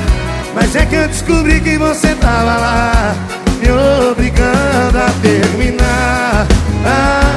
mas 0.55 0.73
é 0.73 0.85
que 0.85 0.95
eu 0.95 1.05
descobri 1.09 1.59
que 1.59 1.77
você 1.77 2.15
tava 2.15 2.55
lá, 2.55 3.13
me 3.61 3.69
obrigando 4.09 4.97
a 4.97 5.11
terminar. 5.21 6.47
Ah, 6.85 7.28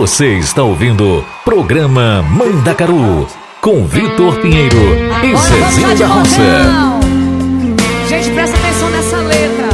Você 0.00 0.38
está 0.38 0.62
ouvindo 0.62 1.22
Programa 1.44 2.22
Mandacaru 2.22 3.28
com 3.60 3.84
Vitor 3.86 4.34
Pinheiro 4.40 4.78
e 5.22 5.36
Cezinho 5.36 5.94
da 5.94 6.06
Roça. 6.06 6.40
Gente, 8.08 8.30
presta 8.30 8.56
atenção 8.56 8.88
nessa 8.88 9.18
letra. 9.18 9.68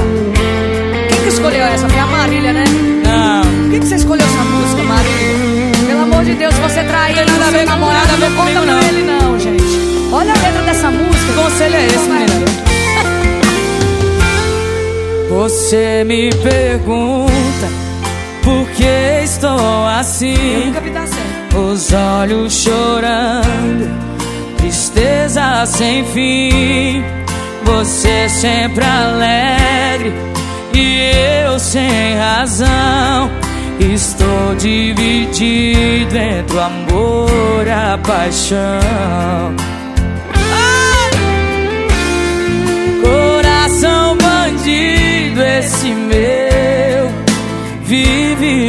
Quem 1.08 1.20
que 1.20 1.28
escolheu 1.28 1.62
essa? 1.66 1.88
Foi 1.88 2.00
a 2.00 2.06
Marília, 2.06 2.52
né? 2.52 2.64
Não. 3.04 3.70
Por 3.70 3.78
que, 3.78 3.86
você 3.86 3.94
escolheu 3.94 4.26
essa 4.26 4.42
música, 4.42 4.82
Marília? 4.82 5.86
Pelo 5.86 6.02
amor 6.02 6.24
de 6.24 6.34
Deus, 6.34 6.54
você 6.56 6.82
traiu 6.82 7.16
Não 7.18 7.24
tem 7.24 7.32
nada 7.32 7.46
a 7.46 7.50
ver 7.50 7.58
seu 7.58 7.66
com 7.66 7.72
namorado, 7.72 8.16
não 8.18 8.32
conta 8.32 8.50
pra 8.50 8.66
não. 8.66 8.82
ele 8.82 9.02
não, 9.04 9.38
gente. 9.38 9.62
Olha 10.10 10.32
a 10.32 10.42
letra 10.42 10.62
dessa 10.62 10.90
música. 10.90 11.24
Que 11.24 11.40
conselho 11.40 11.76
é 11.76 11.86
esse, 11.86 12.08
menina? 12.10 12.44
Você 15.30 16.02
me 16.04 16.30
pergunta 16.30 17.75
que 18.86 19.24
estou 19.24 19.86
assim. 19.86 20.72
Os 21.54 21.92
olhos 21.92 22.52
chorando, 22.62 23.90
tristeza 24.58 25.66
sem 25.66 26.04
fim. 26.04 27.02
Você 27.64 28.28
sempre 28.28 28.84
alegre 28.84 30.12
e 30.72 31.44
eu 31.44 31.58
sem 31.58 32.16
razão. 32.16 33.30
Estou 33.80 34.54
dividido 34.56 36.16
entre 36.16 36.56
o 36.56 36.60
amor 36.60 37.66
e 37.66 37.70
a 37.70 37.98
paixão. 37.98 39.56
Coração 43.02 44.16
bandido, 44.16 45.42
esse 45.42 45.88
meu 45.88 46.45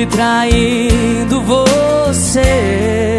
traindo 0.09 1.41
você. 1.41 3.17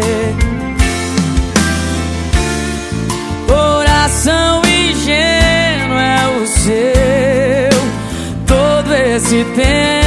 Coração 3.47 4.61
ingênuo 4.65 5.97
é 5.97 6.41
o 6.41 6.47
seu, 6.47 7.79
todo 8.45 8.93
esse 8.93 9.43
tempo 9.55 9.98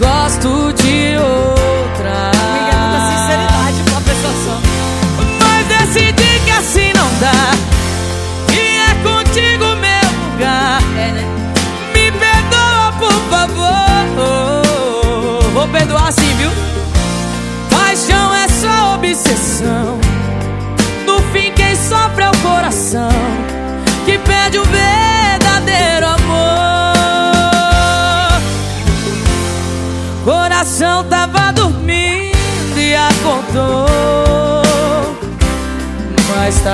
gosto 0.00 0.73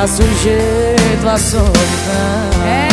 sujeito. 0.07 1.27
É. 2.65 2.89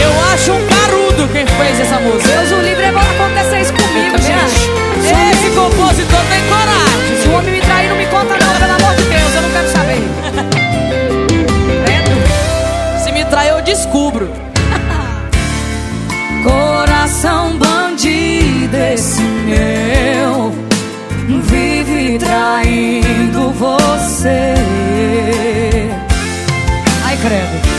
Eu 0.00 0.12
acho 0.32 0.52
um 0.52 0.64
carudo 0.66 1.28
quem 1.32 1.46
fez 1.46 1.80
essa 1.80 1.98
música. 2.00 2.28
Deus 2.28 2.52
o 2.52 2.60
livre 2.62 2.84
é 2.84 2.92
bom 2.92 3.00
acontecer 3.00 3.60
isso 3.60 3.72
comigo, 3.72 4.16
gente. 4.18 4.70
É. 5.06 5.32
Esse 5.32 5.50
compositor 5.50 6.20
tem 6.30 6.40
coragem. 6.48 7.16
Se 7.22 7.28
o 7.28 7.32
homem 7.32 7.52
me 7.52 7.60
trair, 7.60 7.88
não 7.88 7.96
me 7.96 8.06
conta 8.06 8.36
não, 8.38 8.54
pelo 8.58 8.72
amor 8.72 8.94
de 8.96 9.02
Deus, 9.02 9.34
eu 9.34 9.42
não 9.42 9.50
quero 9.50 9.68
saber. 9.68 10.02
Se 13.04 13.12
me 13.12 13.24
trair, 13.26 13.50
eu 13.50 13.60
descubro. 13.62 14.30
Coração 16.42 17.58
bandido 17.58 18.76
esse 18.76 19.20
meu. 19.20 19.71
Traindo 22.18 23.50
você. 23.52 24.54
Ai, 27.04 27.16
credo. 27.16 27.72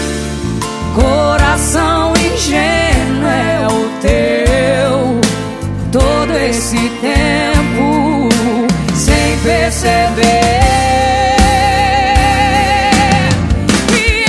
Coração 0.95 2.13
ingênuo 2.13 3.27
é 3.27 3.67
o 3.67 3.89
teu. 4.01 5.21
Todo 5.91 6.37
esse 6.37 6.77
tempo 7.01 8.29
sem 8.95 9.37
perceber. 9.43 10.63
E 13.91 14.25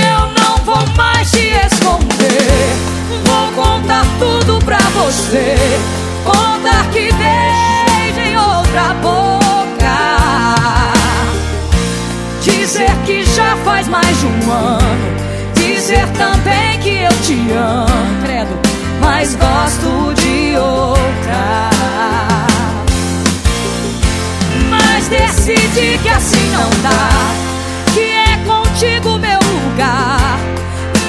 mais 14.55 14.63
de 14.63 14.63
um 14.63 14.67
ano 14.67 15.25
Dizer 15.55 16.07
também 16.09 16.79
que 16.79 17.03
eu 17.03 17.11
te 17.21 17.51
amo 17.51 18.21
Credo, 18.23 18.59
mas 18.99 19.35
gosto 19.35 20.13
de 20.15 20.57
outra. 20.57 21.69
Mas 24.69 25.07
decidi 25.07 25.97
que 25.99 26.09
assim 26.09 26.49
não 26.51 26.69
dá 26.81 27.09
Que 27.93 27.99
é 27.99 28.37
contigo 28.45 29.17
meu 29.17 29.39
lugar. 29.39 30.39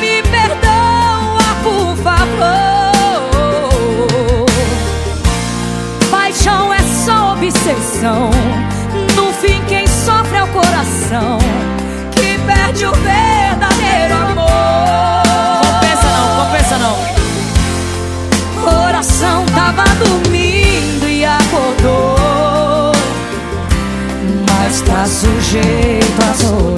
Me 0.01 0.23
perdoa, 0.23 1.55
por 1.63 1.97
favor. 2.03 2.47
Paixão 6.11 6.73
é 6.73 6.81
só 7.05 7.33
obsessão. 7.33 8.31
No 9.15 9.33
fim 9.33 9.63
quem 9.69 9.87
sofre 9.87 10.39
é 10.39 10.43
o 10.43 10.47
coração 10.49 11.39
Que 12.15 12.39
perde 12.47 12.87
o 12.87 12.93
verdadeiro 12.93 13.26
tá 25.07 25.09
sujeito 25.09 26.21
à 26.21 26.35
solidão 26.35 26.77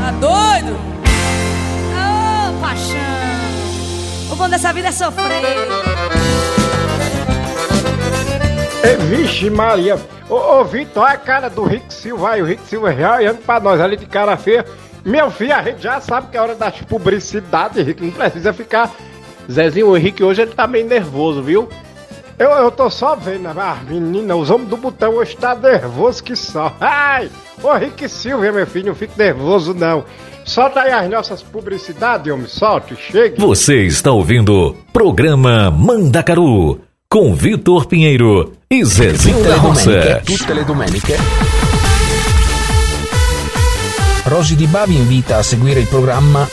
Tá 0.00 0.10
doido? 0.12 0.76
Ô, 1.92 2.60
paixão 2.60 2.96
O 4.30 4.36
bom 4.36 4.48
dessa 4.48 4.72
vida 4.72 4.88
é 4.88 4.92
sofrer 4.92 5.30
Ei, 8.84 8.96
vixe 8.96 9.48
Maria. 9.48 9.96
Ô, 10.28 10.34
ô 10.34 10.64
Vitor, 10.64 11.04
olha 11.04 11.12
a 11.12 11.16
cara 11.16 11.48
do 11.48 11.62
Rick 11.62 11.92
Silva 11.94 12.30
aí. 12.30 12.42
O 12.42 12.44
Rick 12.44 12.66
Silva 12.66 12.92
já 12.92 13.16
olhando 13.16 13.38
pra 13.38 13.60
nós 13.60 13.80
ali 13.80 13.96
de 13.96 14.06
cara 14.06 14.36
feia. 14.36 14.64
Meu 15.04 15.30
filho, 15.30 15.54
a 15.54 15.62
gente 15.62 15.80
já 15.80 16.00
sabe 16.00 16.28
que 16.28 16.36
é 16.36 16.40
hora 16.40 16.56
das 16.56 16.80
publicidades, 16.80 17.86
Rick. 17.86 18.02
Não 18.02 18.10
precisa 18.10 18.52
ficar. 18.52 18.90
Zezinho, 19.50 19.88
o 19.88 19.96
Henrique 19.96 20.24
hoje 20.24 20.42
ele 20.42 20.52
tá 20.52 20.66
meio 20.66 20.86
nervoso, 20.86 21.42
viu? 21.42 21.68
Eu, 22.42 22.50
eu 22.50 22.72
tô 22.72 22.90
só 22.90 23.14
vendo, 23.14 23.46
ah, 23.56 23.78
menina, 23.88 24.34
os 24.34 24.50
homens 24.50 24.68
do 24.68 24.76
botão 24.76 25.14
hoje 25.14 25.36
tá 25.36 25.54
nervoso 25.54 26.24
que 26.24 26.34
só. 26.34 26.74
Ai! 26.80 27.30
Ô 27.62 27.72
Rick 27.74 28.08
Silva, 28.08 28.50
meu 28.50 28.66
filho, 28.66 28.86
não 28.86 28.96
fique 28.96 29.16
nervoso 29.16 29.72
não. 29.72 30.04
Solta 30.44 30.80
aí 30.80 30.90
as 30.90 31.08
nossas 31.08 31.40
publicidades, 31.40 32.32
homem, 32.32 32.48
solte, 32.48 32.96
chegue. 32.96 33.40
Você 33.40 33.84
está 33.84 34.10
ouvindo 34.10 34.74
Programa 34.92 35.70
Mandacaru 35.70 36.80
com 37.08 37.32
Vitor 37.32 37.86
Pinheiro 37.86 38.54
e 38.68 38.84
Zezinho 38.84 39.44
da 39.44 39.54
Roça. 39.54 40.20
tutte 40.26 40.52
le 40.52 40.64
domeniche. 40.64 41.16
Rosy 44.24 44.56
Di 44.56 44.66
Bavi 44.66 44.96
invita 44.96 45.36
a 45.36 45.42
seguire 45.44 45.78
il 45.78 45.86
programma 45.86 46.48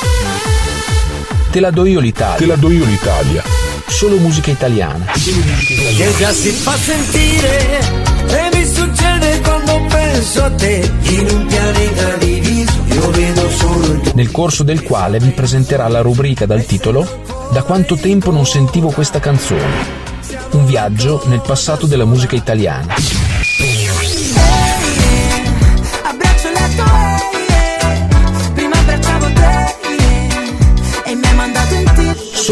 Te 1.51 1.59
la 1.59 1.71
do 1.71 1.87
io 1.87 1.99
l'Italia. 1.99 2.37
Te 2.37 2.45
la 2.45 2.55
do 2.57 2.69
io 2.69 2.85
l'Italia. 2.85 3.58
Solo 3.89 4.17
musica 4.17 4.51
italiana. 4.51 5.05
Che 5.05 6.13
già 6.17 6.31
si 6.31 6.49
fa 6.51 6.75
sentire 6.77 7.79
e 8.27 8.49
mi 8.55 8.65
succede 8.65 9.41
quando 9.41 9.85
penso 9.89 10.43
a 10.43 10.51
te 10.51 10.89
in 11.01 11.27
un 11.29 11.45
pianeta 11.47 12.15
diviso 12.17 12.71
io 12.85 13.09
vedo 13.11 13.49
solo 13.49 14.01
Nel 14.13 14.31
corso 14.31 14.63
del 14.63 14.83
quale 14.83 15.19
vi 15.19 15.31
presenterà 15.31 15.87
la 15.87 16.01
rubrica 16.01 16.45
dal 16.45 16.65
titolo 16.65 17.23
Da 17.51 17.63
quanto 17.63 17.95
tempo 17.95 18.31
non 18.31 18.45
sentivo 18.45 18.89
questa 18.91 19.19
canzone. 19.19 20.07
Un 20.51 20.65
viaggio 20.65 21.23
nel 21.25 21.41
passato 21.41 21.85
della 21.85 22.05
musica 22.05 22.35
italiana. 22.35 23.18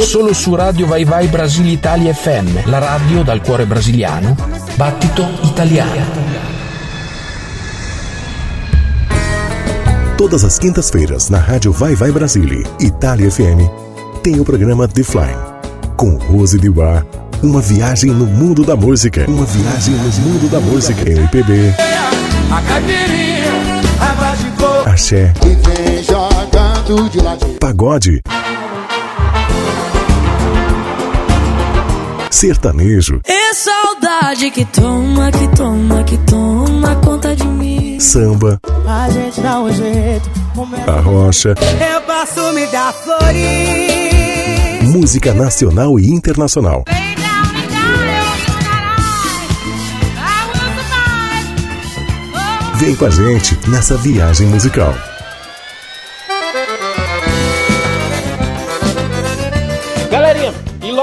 Solo 0.02 0.34
su 0.34 0.56
Radio 0.56 0.86
Vai 0.88 1.04
Vai 1.04 1.28
Brasile 1.28 1.72
Italia 1.72 2.14
FM, 2.14 2.66
la 2.66 2.80
radio 2.80 3.24
dal 3.24 3.42
cuore 3.42 3.66
brasiliano, 3.66 4.36
battito 4.76 5.28
italiano. 5.44 6.06
Todas 10.18 10.44
as 10.44 10.58
quintas-feiras, 10.58 11.30
na 11.30 11.40
Rádio 11.40 11.72
Vai 11.72 11.96
Vai 11.96 12.12
Brasília, 12.12 12.64
Itália 12.80 13.30
FM, 13.30 13.70
tem 14.24 14.40
o 14.40 14.44
programa 14.44 14.88
The 14.88 15.04
Fly, 15.04 15.36
com 15.96 16.16
Rose 16.16 16.60
de 16.60 16.70
Bar. 16.70 17.06
Uma 17.44 17.62
viagem 17.62 18.12
no 18.12 18.26
mundo 18.26 18.66
da 18.66 18.76
música. 18.76 19.26
Uma 19.28 19.46
viagem 19.46 19.94
no 19.94 20.12
mundo 20.22 20.50
da 20.50 20.60
música. 20.60 21.08
MPB, 21.08 21.74
a 22.52 22.62
caipirinha 22.62 23.28
de 24.38 24.52
coco 24.62 24.90
axé, 24.90 25.34
e 25.46 25.50
vem 25.50 26.04
jogando 26.04 27.10
de 27.10 27.20
ladinho 27.20 27.58
pagode, 27.60 28.22
sertanejo, 32.38 33.20
É 33.24 33.54
saudade 33.56 34.52
que 34.52 34.64
toma, 34.66 35.32
que 35.32 35.48
toma, 35.56 36.04
que 36.04 36.18
toma 36.20 36.96
conta 36.98 37.36
de 37.36 37.48
mim. 37.48 38.00
samba, 38.00 38.62
a 38.86 39.10
gente 39.10 39.42
dá 39.42 39.60
um 39.60 39.74
jeito 39.74 40.30
a 40.88 41.00
rocha, 41.00 41.50
eu 41.50 42.02
posso 42.02 42.54
me 42.54 42.66
dar 42.68 42.94
flores 42.94 44.84
música 44.84 45.34
nacional 45.34 46.00
e 46.00 46.12
internacional. 46.12 46.84
Vem 52.76 52.96
com 52.96 53.06
a 53.06 53.10
gente 53.10 53.58
nessa 53.68 53.98
viagem 53.98 54.48
musical. 54.48 54.94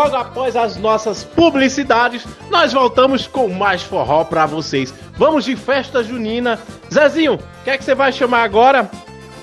Logo 0.05 0.17
após 0.17 0.55
as 0.55 0.77
nossas 0.77 1.25
publicidades, 1.25 2.27
nós 2.51 2.75
voltamos 2.75 3.27
com 3.27 3.49
mais 3.49 3.83
forró 3.83 4.23
pra 4.23 4.45
vocês. 4.45 4.93
Vamos 5.17 5.47
de 5.47 5.57
festa 5.57 6.05
junina. 6.05 6.59
Zezinho, 6.93 7.35
o 7.35 7.65
que 7.65 7.71
é 7.71 7.79
que 7.79 7.85
você 7.85 7.95
vai 7.95 8.13
chamar 8.13 8.43
agora? 8.43 8.91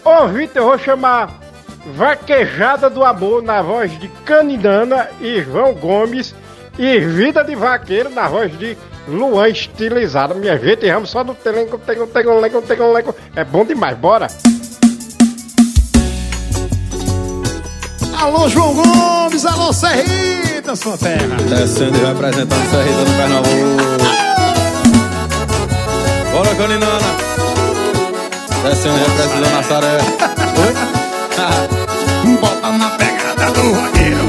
Ô 0.06 0.28
Vitor, 0.28 0.62
eu 0.62 0.66
vou 0.66 0.78
chamar 0.78 1.32
Vaquejada 1.96 2.92
do 2.92 3.04
Amor 3.04 3.42
na 3.42 3.62
voz 3.62 3.98
de 4.00 4.08
Canidana 4.24 5.10
e 5.20 5.42
João 5.42 5.74
Gomes 5.74 6.36
e 6.78 7.00
Vida 7.00 7.44
de 7.44 7.56
Vaqueiro 7.56 8.12
na 8.12 8.28
voz 8.28 8.56
de 8.56 8.78
Luan 9.08 9.50
Estilizado. 9.50 10.36
Minha 10.36 10.60
gente, 10.60 10.92
vamos 10.92 11.10
só 11.10 11.24
no 11.24 11.34
telenco, 11.34 11.80
telenco, 11.80 12.08
telenco, 12.08 12.62
telenco. 12.62 13.16
É 13.36 13.44
bom 13.44 13.66
demais, 13.66 13.98
bora! 13.98 14.28
Alô, 18.22 18.48
João 18.48 18.74
Gomes, 18.76 19.44
alô, 19.48 19.74
Serrita, 19.74 20.76
sua 20.76 20.96
terra. 20.96 21.38
Descendo 21.50 21.98
e 21.98 22.06
representando 22.06 22.70
Serrita 22.70 23.00
no 23.00 23.14
Pernambuco. 23.18 23.50
Bora, 26.32 26.54
Caninana. 26.54 27.18
Descendo 28.64 28.96
e 28.96 29.00
representando 29.00 29.50
Nazaré. 29.56 29.98
Bota 32.40 32.72
na 32.78 32.90
pegada 32.92 33.52
do 33.54 33.74
roqueiro. 33.74 34.21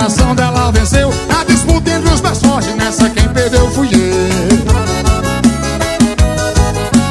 Coração 0.00 0.34
dela 0.34 0.72
venceu. 0.72 1.12
A 1.28 1.44
disputa 1.44 1.90
entre 1.90 2.10
os 2.10 2.22
mais 2.22 2.38
fortes 2.38 2.74
Nessa 2.74 3.10
quem 3.10 3.28
perdeu 3.28 3.70
fui 3.70 3.88
eu. 3.92 4.00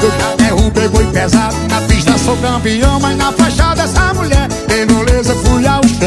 Eu 0.02 0.11
já 0.20 0.36
derrubei 0.38 0.88
boi 0.88 1.06
pesado 1.07 1.56
Na 1.70 1.82
pista 1.82 2.18
sou 2.18 2.36
campeão 2.38 2.99
Mas 2.99 3.18
na 3.18 3.32
faixa 3.34 3.76
dessa 3.76 4.14
mulher 4.14 4.48
Tem 4.68 4.86
moleza 4.88 5.36
fui 5.36 5.68
ao 5.68 5.84
chão. 5.84 5.99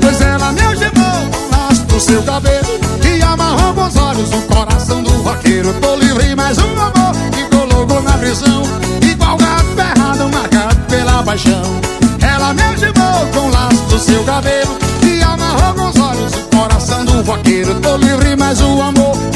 Pois 0.00 0.20
ela 0.20 0.52
me 0.52 0.62
algemou 0.62 1.28
Com 1.30 1.56
laço 1.56 1.84
do 1.84 2.00
seu 2.00 2.22
cabelo 2.22 2.80
E 3.04 3.22
amarrou 3.22 3.74
com 3.74 3.86
os 3.86 3.96
olhos 3.96 4.32
O 4.32 4.42
coração 4.42 5.02
do 5.02 5.22
vaqueiro. 5.22 5.74
Tô 5.74 5.94
livre 5.96 6.34
mais 6.34 6.56
um 6.56 6.80
amor 6.80 7.14
Me 7.36 7.42
colocou 7.50 8.00
na 8.02 8.12
prisão 8.12 8.62
Igual 9.02 9.36
gato 9.36 9.66
ferrado 9.76 10.28
Marcado 10.30 10.80
pela 10.88 11.22
paixão 11.22 11.81
com 13.32 13.46
o 13.46 13.50
laço 13.50 13.82
do 13.84 13.98
seu 13.98 14.22
cabelo 14.24 14.78
E 15.02 15.22
amarrou 15.22 15.74
com 15.74 15.88
os 15.88 16.00
olhos 16.00 16.32
O 16.34 16.56
coração 16.56 17.04
do 17.04 17.22
vaqueiro 17.24 17.74
Tô 17.80 17.96
livre 17.96 18.36
mais 18.36 18.60
um 18.60 18.82
amor 18.82 19.31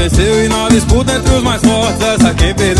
venceu 0.00 0.44
E 0.44 0.48
na 0.48 0.68
disputa 0.68 1.12
entre 1.12 1.34
os 1.34 1.42
mais 1.42 1.60
fortes 1.62 2.00
Essa 2.00 2.34
quem 2.34 2.54
perdeu 2.54 2.79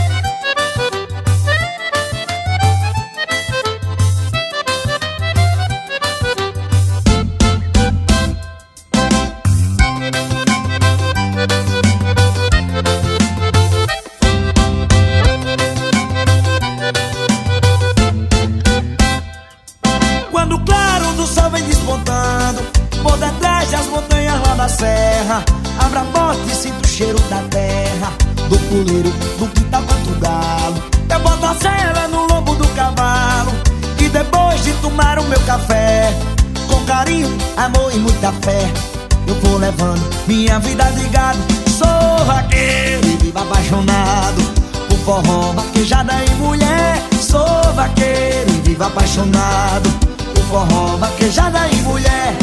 Apaixonado 48.91 49.89
Por 50.33 50.43
forró, 50.45 50.97
vaquejada 50.97 51.67
e 51.69 51.75
mulher. 51.77 52.35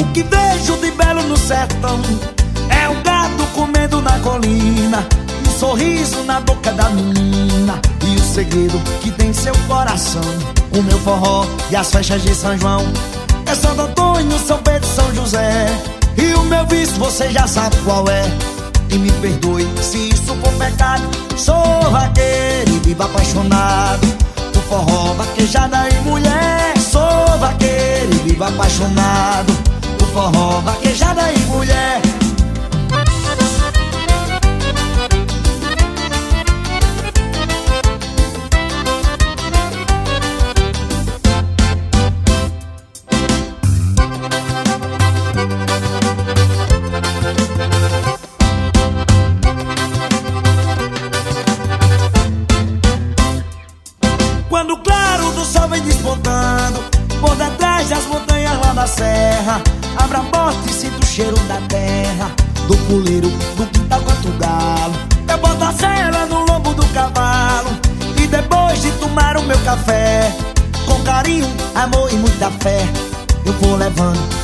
O 0.00 0.04
que 0.12 0.22
vejo 0.22 0.76
de 0.78 0.90
belo 0.92 1.22
no 1.24 1.36
sertão 1.36 2.00
É 2.68 2.88
o 2.88 3.02
gado 3.02 3.44
comendo 3.54 4.00
na 4.00 4.18
colina 4.20 5.06
Um 5.46 5.58
sorriso 5.58 6.22
na 6.24 6.40
boca 6.40 6.72
da 6.72 6.88
menina 6.90 7.80
E 8.06 8.16
o 8.16 8.24
segredo 8.24 8.80
que 9.00 9.10
tem 9.10 9.32
seu 9.32 9.54
coração. 9.66 10.22
O 10.72 10.82
meu 10.82 10.98
forró 11.00 11.46
e 11.70 11.76
as 11.76 11.90
festas 11.90 12.22
de 12.22 12.34
São 12.34 12.56
João 12.58 12.84
É 13.46 13.54
Santo 13.54 13.82
Antônio, 13.82 14.38
São 14.38 14.58
Pedro 14.58 14.88
e 14.88 14.94
São 14.94 15.14
José. 15.14 15.66
E 16.16 16.34
o 16.34 16.42
meu 16.44 16.66
vício 16.66 16.94
você 16.96 17.30
já 17.30 17.46
sabe 17.46 17.76
qual 17.84 18.08
é. 18.08 18.24
E 18.90 18.98
me 18.98 19.10
perdoe 19.12 19.66
se 19.82 20.10
isso 20.10 20.34
for 20.34 20.52
pecado. 20.52 21.02
Sou 21.36 21.90
vaqueiro 21.90 22.70
e 22.70 22.78
vivo 22.80 23.02
apaixonado 23.02 24.21
forró, 24.72 25.12
vaquejada 25.14 25.88
e 25.90 26.00
mulher. 26.00 26.78
Sou 26.78 27.38
vaqueiro 27.38 28.12
e 28.14 28.28
vivo 28.28 28.44
apaixonado 28.44 29.52
Por 29.98 30.08
forró, 30.08 30.60
vaquejada 30.60 31.30
e 31.30 31.38
mulher 31.40 32.00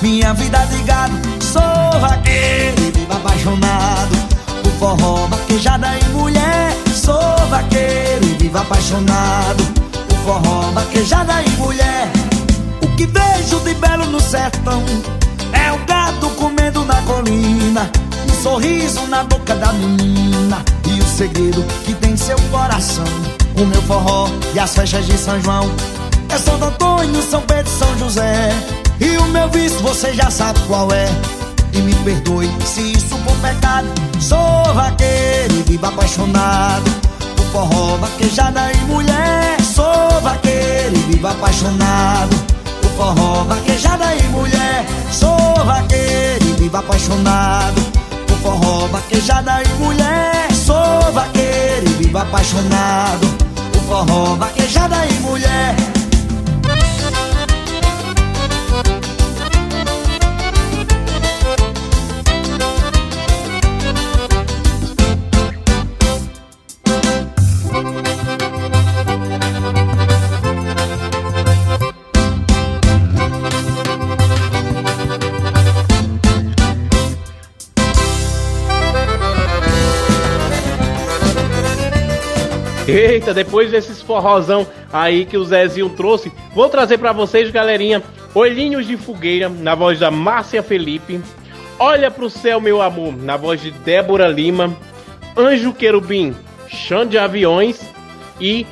minha 0.03 0.33
vida 0.35 0.59
de 0.67 0.83
gado 0.83 1.15
Sou 1.41 2.01
vaqueiro 2.01 2.81
e 2.81 2.91
vivo 2.91 3.13
apaixonado 3.13 4.17
Por 4.63 4.73
forró, 4.73 5.27
vaquejada 5.27 5.89
e 5.99 6.09
mulher. 6.11 6.77
Sou 6.95 7.37
vaqueiro 7.49 8.25
e 8.25 8.35
vivo 8.35 8.59
apaixonado 8.59 9.65
Por 10.09 10.19
forró, 10.19 10.71
vaquejada 10.73 11.43
e 11.43 11.51
mulher. 11.51 12.11
O 12.83 12.97
que 12.97 13.07
vejo 13.07 13.61
de 13.61 13.75
belo 13.75 14.07
no 14.07 14.21
sertão 14.21 14.83
É 15.53 15.73
o 15.73 15.79
gado 15.87 16.29
comendo 16.31 16.85
na 16.85 17.01
colina 17.03 17.91
Um 18.29 18.43
sorriso 18.43 19.07
na 19.07 19.25
boca 19.25 19.55
da 19.55 19.73
menina 19.73 20.63
E 20.87 21.01
o 21.01 21.07
segredo 21.07 21.65
que 21.85 21.95
tem 21.95 22.17
seu 22.17 22.39
coração. 22.51 23.05
O 23.57 23.65
meu 23.65 23.83
forró 23.83 24.29
e 24.55 24.59
as 24.59 24.75
festas 24.75 25.07
de 25.07 25.19
São 25.19 25.41
João 25.41 25.69
É 26.29 26.39
Santo 26.39 26.65
Antônio, 26.65 27.23
São 27.23 27.41
Pedro 27.43 27.73
e 27.73 27.79
São 27.79 27.99
José 27.99 28.51
E 29.01 29.17
o 29.19 29.25
meu 29.27 29.49
vício 29.51 29.79
você 29.81 30.13
já 30.13 30.31
sabe 30.31 30.59
qual 30.67 30.93
é 30.93 31.09
e 31.73 31.79
me 31.79 31.95
perdoe 31.97 32.51
se 32.65 32.93
isso 32.93 33.17
for 33.19 33.37
pecado. 33.37 33.87
Sou 34.21 34.75
vaqueiro 34.75 35.55
e 35.55 35.63
vivo 35.63 35.87
apaixonado 35.87 36.91
por 37.37 37.47
forró, 37.47 37.97
vaquejada 37.97 38.73
e 38.73 38.77
mulher. 38.87 39.61
Sou 39.63 40.21
vaqueiro 40.21 40.97
e 40.97 41.13
vivo 41.13 41.29
apaixonado 41.29 42.37
por 42.83 42.91
forró, 42.93 43.45
vaquejada 43.45 44.15
e 44.15 44.23
mulher. 44.29 44.85
Sou 45.13 45.65
vaqueiro 45.65 46.45
e 46.45 46.53
vivo 46.55 46.77
apaixonado 46.77 47.81
por 48.27 48.37
forró, 48.39 48.89
vaquejada 48.89 49.63
e 49.63 49.69
mulher. 49.83 50.53
Sou 50.53 51.13
vaqueiro 51.13 51.89
e 51.89 51.95
vivo 52.03 52.19
apaixonado 52.19 53.27
por 53.73 53.83
forró, 53.83 54.35
vaquejada 54.35 55.07
e 55.07 55.13
mulher. 55.21 55.98
Eita, 82.89 83.35
depois 83.35 83.71
desses 83.71 84.01
forrozão 84.01 84.67
aí 84.91 85.27
que 85.27 85.37
o 85.37 85.45
Zezinho 85.45 85.91
trouxe, 85.91 86.33
vou 86.55 86.71
trazer 86.71 86.97
pra 86.97 87.13
vocês, 87.13 87.51
galerinha, 87.51 88.03
Olhinhos 88.35 88.87
de 88.87 88.97
Fogueira, 88.97 89.49
na 89.49 89.75
voz 89.75 89.99
da 89.99 90.11
Márcia 90.11 90.63
Felipe. 90.63 91.21
Olha 91.79 92.11
pro 92.11 92.31
céu, 92.31 92.61
meu 92.61 92.81
amor, 92.81 93.15
na 93.15 93.37
voz 93.37 93.61
de 93.61 93.71
Débora 93.71 94.27
Lima. 94.27 94.75
Anjo 95.37 95.73
Querubim, 95.73 96.35
Chão 96.67 97.05
de 97.05 97.19
Aviões 97.19 97.81
e 98.41 98.67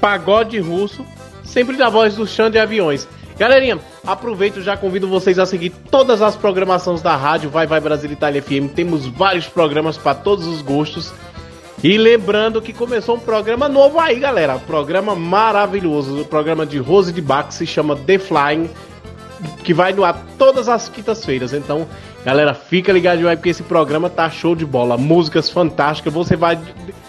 Pagode 0.00 0.58
Russo, 0.60 1.04
sempre 1.42 1.76
na 1.76 1.88
voz 1.88 2.16
do 2.16 2.26
Chão 2.26 2.50
de 2.50 2.58
Aviões. 2.58 3.08
Galerinha, 3.38 3.78
aproveito 4.06 4.62
já 4.62 4.76
convido 4.76 5.08
vocês 5.08 5.38
a 5.38 5.46
seguir 5.46 5.70
todas 5.90 6.22
as 6.22 6.36
programações 6.36 7.02
da 7.02 7.16
rádio 7.16 7.50
Vai 7.50 7.66
Vai 7.66 7.80
Brasil 7.80 8.12
Itália 8.12 8.42
FM. 8.42 8.72
Temos 8.74 9.06
vários 9.06 9.46
programas 9.46 9.96
para 9.96 10.14
todos 10.14 10.46
os 10.46 10.60
gostos. 10.60 11.12
E 11.84 11.98
lembrando 11.98 12.62
que 12.62 12.72
começou 12.72 13.16
um 13.16 13.20
programa 13.20 13.68
novo 13.68 14.00
aí, 14.00 14.18
galera. 14.18 14.58
Programa 14.58 15.14
maravilhoso. 15.14 16.22
O 16.22 16.24
programa 16.24 16.64
de 16.64 16.78
Rose 16.78 17.12
de 17.12 17.20
Bach 17.20 17.52
se 17.52 17.66
chama 17.66 17.94
The 17.94 18.18
Flying. 18.18 18.70
Que 19.62 19.74
vai 19.74 19.92
no 19.92 20.02
ar 20.02 20.24
todas 20.38 20.66
as 20.66 20.88
quintas-feiras. 20.88 21.52
Então, 21.52 21.86
galera, 22.24 22.54
fica 22.54 22.90
ligado 22.90 23.28
aí 23.28 23.36
porque 23.36 23.50
esse 23.50 23.62
programa 23.62 24.08
tá 24.08 24.30
show 24.30 24.56
de 24.56 24.64
bola. 24.64 24.96
Músicas 24.96 25.50
fantásticas. 25.50 26.10
Você 26.14 26.36
vai 26.36 26.58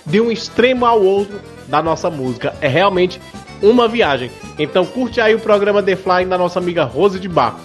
de 0.05 0.19
um 0.19 0.29
extremo 0.29 0.85
ao 0.85 1.01
outro 1.01 1.39
da 1.69 1.81
nossa 1.81 2.09
música. 2.09 2.53
É 2.59 2.67
realmente 2.67 3.21
uma 3.61 3.87
viagem. 3.87 4.29
Então, 4.59 4.85
curte 4.85 5.21
aí 5.21 5.33
o 5.33 5.39
programa 5.39 5.81
The 5.81 5.95
Flying 5.95 6.27
da 6.27 6.37
nossa 6.37 6.59
amiga 6.59 6.83
Rose 6.83 7.17
de 7.17 7.29
Bach. 7.29 7.55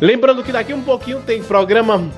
Lembrando 0.00 0.44
que 0.44 0.52
daqui 0.52 0.72
um 0.72 0.82
pouquinho 0.82 1.20
tem 1.26 1.42
programa 1.42 2.08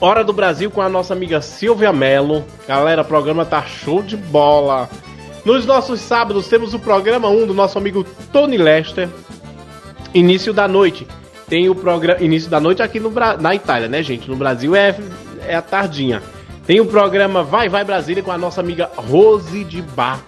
Hora 0.00 0.22
do 0.22 0.32
Brasil 0.32 0.70
com 0.70 0.80
a 0.80 0.88
nossa 0.88 1.12
amiga 1.12 1.40
Silvia 1.40 1.92
Mello. 1.92 2.44
Galera, 2.68 3.02
o 3.02 3.04
programa 3.04 3.44
tá 3.44 3.62
show 3.62 4.00
de 4.00 4.16
bola. 4.16 4.88
Nos 5.44 5.66
nossos 5.66 6.00
sábados 6.00 6.46
temos 6.46 6.72
o 6.72 6.78
programa 6.78 7.28
1 7.28 7.48
do 7.48 7.54
nosso 7.54 7.78
amigo 7.78 8.04
Tony 8.32 8.56
Lester. 8.56 9.08
Início 10.14 10.52
da 10.52 10.68
noite. 10.68 11.06
Tem 11.48 11.68
o 11.68 11.74
programa 11.74 12.22
início 12.22 12.48
da 12.48 12.60
noite 12.60 12.82
aqui 12.82 13.00
no 13.00 13.10
Bra... 13.10 13.36
na 13.36 13.54
Itália, 13.54 13.88
né, 13.88 14.02
gente? 14.02 14.28
No 14.30 14.36
Brasil 14.36 14.76
é 14.76 14.94
é 15.46 15.56
a 15.56 15.62
tardinha. 15.62 16.22
Tem 16.66 16.80
o 16.80 16.86
programa 16.86 17.42
Vai 17.42 17.68
Vai 17.68 17.82
Brasília 17.82 18.22
com 18.22 18.30
a 18.30 18.38
nossa 18.38 18.60
amiga 18.60 18.90
Rose 18.94 19.64
de 19.64 19.82
Bar. 19.82 20.22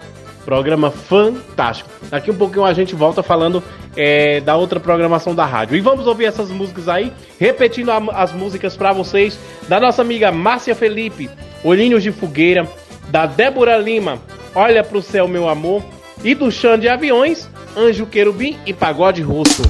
Programa 0.45 0.89
fantástico. 0.89 1.89
Daqui 2.09 2.31
um 2.31 2.35
pouquinho 2.35 2.65
a 2.65 2.73
gente 2.73 2.95
volta 2.95 3.21
falando 3.21 3.63
é, 3.95 4.39
da 4.41 4.55
outra 4.55 4.79
programação 4.79 5.35
da 5.35 5.45
rádio. 5.45 5.75
E 5.75 5.81
vamos 5.81 6.07
ouvir 6.07 6.25
essas 6.25 6.49
músicas 6.49 6.87
aí, 6.87 7.11
repetindo 7.39 7.89
a, 7.89 7.97
as 8.13 8.31
músicas 8.31 8.75
para 8.75 8.91
vocês, 8.91 9.39
da 9.67 9.79
nossa 9.79 10.01
amiga 10.01 10.31
Márcia 10.31 10.75
Felipe, 10.75 11.29
Olhinhos 11.63 12.03
de 12.03 12.11
Fogueira, 12.11 12.67
da 13.09 13.25
Débora 13.25 13.77
Lima, 13.77 14.19
Olha 14.53 14.83
pro 14.83 15.01
Céu 15.01 15.27
Meu 15.27 15.47
Amor, 15.47 15.83
e 16.23 16.35
do 16.35 16.51
Chão 16.51 16.77
de 16.77 16.87
Aviões, 16.87 17.49
Anjo 17.75 18.05
Querubim 18.05 18.57
e 18.65 18.73
Pagode 18.73 19.21
Russo. 19.21 19.63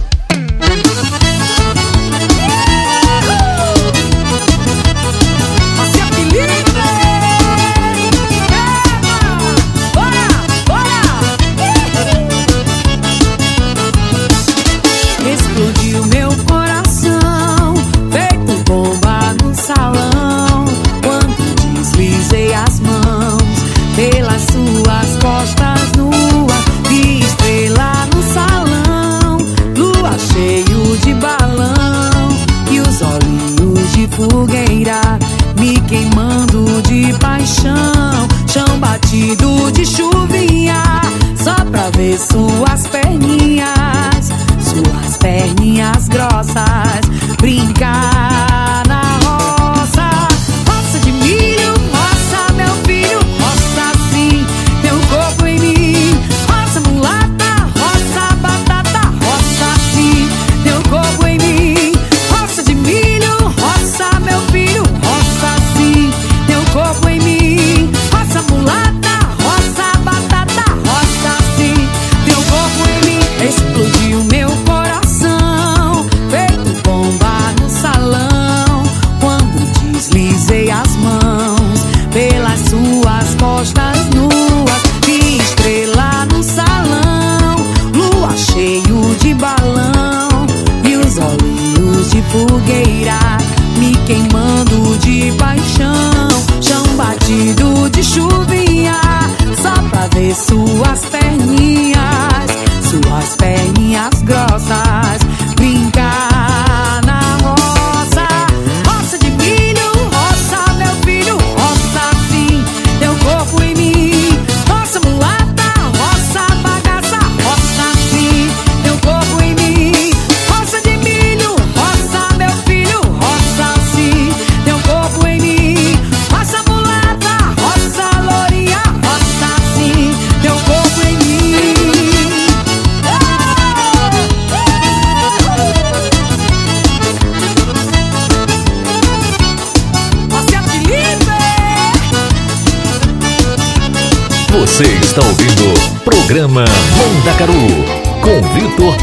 Pra 42.27 42.60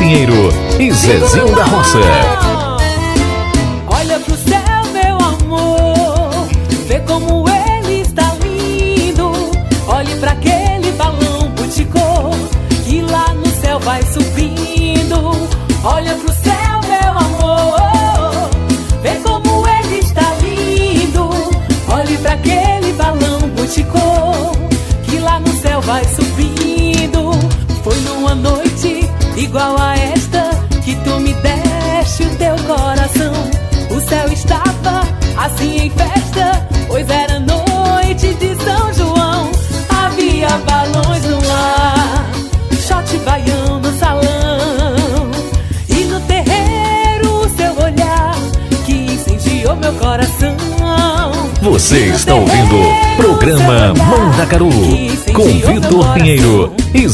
Pinheiro 0.09 0.49
e 0.81 0.91
Zezinho 0.91 1.55
da 1.55 1.65
Roça. 1.65 2.48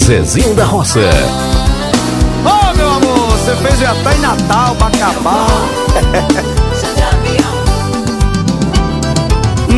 Zezinho 0.04 0.54
da 0.54 0.66
Roça. 0.66 1.00
Ô 2.44 2.76
meu 2.76 2.90
amor, 2.90 3.30
você 3.30 3.56
fez 3.56 3.82
até 3.82 4.14
em 4.14 4.20
Natal 4.20 4.74
pra 4.74 4.88
acabar. 4.88 5.46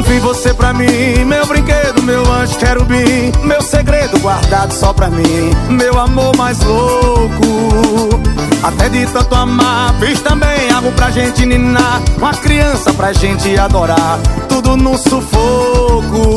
Vi 0.09 0.21
você 0.21 0.55
pra 0.55 0.73
mim, 0.73 1.25
meu 1.25 1.45
brinquedo, 1.47 2.03
meu 2.03 2.23
anjo 2.33 2.57
querubim 2.59 3.33
Meu 3.43 3.61
segredo 3.61 4.19
guardado 4.21 4.73
só 4.73 4.93
pra 4.93 5.11
mim 5.11 5.51
Meu 5.69 5.99
amor 5.99 6.37
mais 6.37 6.63
louco 6.63 8.21
Até 8.63 8.89
de 8.89 9.05
tanto 9.07 9.35
amar 9.35 9.93
Fiz 9.99 10.21
também 10.21 10.71
algo 10.71 10.93
pra 10.93 11.11
gente 11.11 11.45
ninar 11.45 12.01
Uma 12.19 12.33
criança 12.33 12.95
pra 12.95 13.13
gente 13.13 13.59
adorar 13.59 14.21
Tudo 14.49 14.77
no 14.77 14.97
sufoco 14.97 16.37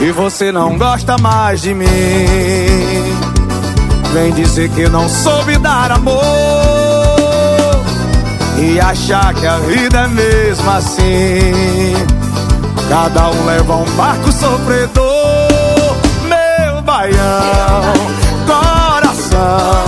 E 0.00 0.10
você 0.10 0.50
não 0.50 0.76
gosta 0.76 1.16
mais 1.18 1.62
de 1.62 1.74
mim. 1.74 1.86
Vem 4.12 4.32
dizer 4.32 4.68
que 4.70 4.88
não 4.88 5.08
soube 5.08 5.56
dar 5.58 5.92
amor. 5.92 6.22
E 8.58 8.78
achar 8.80 9.32
que 9.34 9.46
a 9.46 9.56
vida 9.58 10.00
é 10.00 10.08
mesmo 10.08 10.70
assim. 10.70 11.94
Cada 12.88 13.30
um 13.30 13.46
leva 13.46 13.76
um 13.76 13.90
barco 13.96 14.30
sofredor, 14.30 15.96
meu 16.28 16.82
baião, 16.82 17.92
coração. 18.46 19.84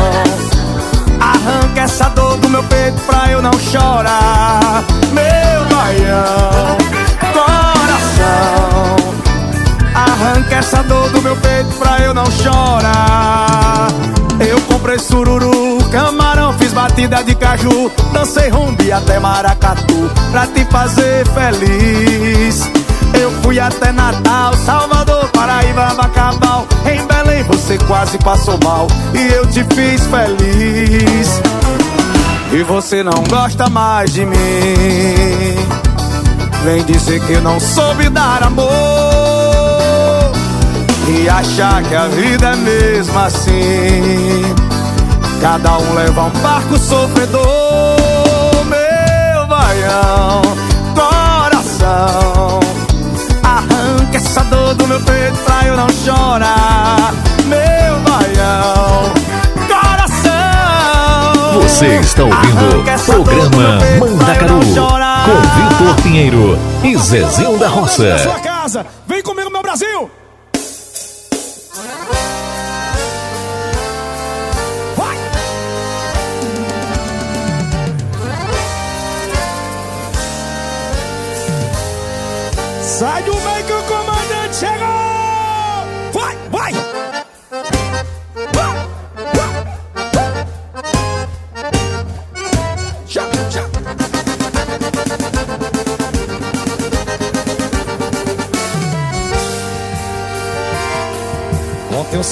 Arranca 1.20 1.82
essa 1.82 2.08
dor 2.08 2.38
do 2.38 2.48
meu 2.48 2.62
peito 2.64 2.98
pra 3.06 3.30
eu 3.30 3.42
não 3.42 3.52
chorar, 3.52 4.82
meu 5.12 5.76
baião, 5.76 6.78
Arranca 10.34 10.56
essa 10.56 10.82
dor 10.82 11.08
do 11.10 11.22
meu 11.22 11.36
peito 11.36 11.68
pra 11.78 12.00
eu 12.00 12.12
não 12.12 12.28
chorar. 12.28 13.86
Eu 14.40 14.60
comprei 14.62 14.98
sururu, 14.98 15.78
camarão, 15.92 16.52
fiz 16.54 16.72
batida 16.72 17.22
de 17.22 17.36
caju 17.36 17.88
Dancei 18.12 18.48
rumbi 18.48 18.90
até 18.90 19.20
maracatu 19.20 20.10
Pra 20.32 20.44
te 20.48 20.64
fazer 20.64 21.24
feliz. 21.28 22.68
Eu 23.14 23.30
fui 23.42 23.60
até 23.60 23.92
Natal, 23.92 24.54
Salvador, 24.66 25.28
Paraíba, 25.28 25.94
Bacabal. 25.94 26.66
Em 26.84 27.06
Belém 27.06 27.44
você 27.44 27.78
quase 27.86 28.18
passou 28.18 28.58
mal 28.64 28.88
E 29.14 29.32
eu 29.34 29.46
te 29.46 29.62
fiz 29.72 30.04
feliz. 30.08 31.40
E 32.52 32.62
você 32.64 33.04
não 33.04 33.22
gosta 33.30 33.70
mais 33.70 34.12
de 34.12 34.26
mim. 34.26 34.36
Vem 36.64 36.82
dizer 36.82 37.20
que 37.20 37.36
não 37.36 37.60
soube 37.60 38.08
dar 38.08 38.42
amor 38.42 39.23
e 41.08 41.28
achar 41.28 41.82
que 41.82 41.94
a 41.94 42.06
vida 42.08 42.48
é 42.48 42.56
mesmo 42.56 43.18
assim. 43.18 44.42
Cada 45.40 45.78
um 45.78 45.94
leva 45.94 46.24
um 46.24 46.30
barco 46.40 46.78
sofredor, 46.78 47.44
meu 48.64 49.46
baião, 49.46 50.42
coração. 50.94 52.60
Arranca 53.42 54.16
essa 54.16 54.42
dor 54.44 54.74
do 54.74 54.86
meu 54.86 55.00
peito 55.00 55.36
pra 55.44 55.66
eu 55.66 55.76
não 55.76 55.88
chorar, 55.88 57.12
meu 57.44 58.00
baião, 58.00 59.12
coração. 59.68 61.62
Você 61.62 61.96
está 61.96 62.24
ouvindo 62.24 62.84
programa 63.04 63.78
Mandacaru 64.00 64.60
com 65.24 65.80
Vitor 65.80 66.02
Pinheiro 66.02 66.58
e 66.82 66.96
Zezinho 66.96 67.58
da 67.58 67.68
Na 67.68 67.88
sua 67.88 68.40
Roça. 68.64 68.86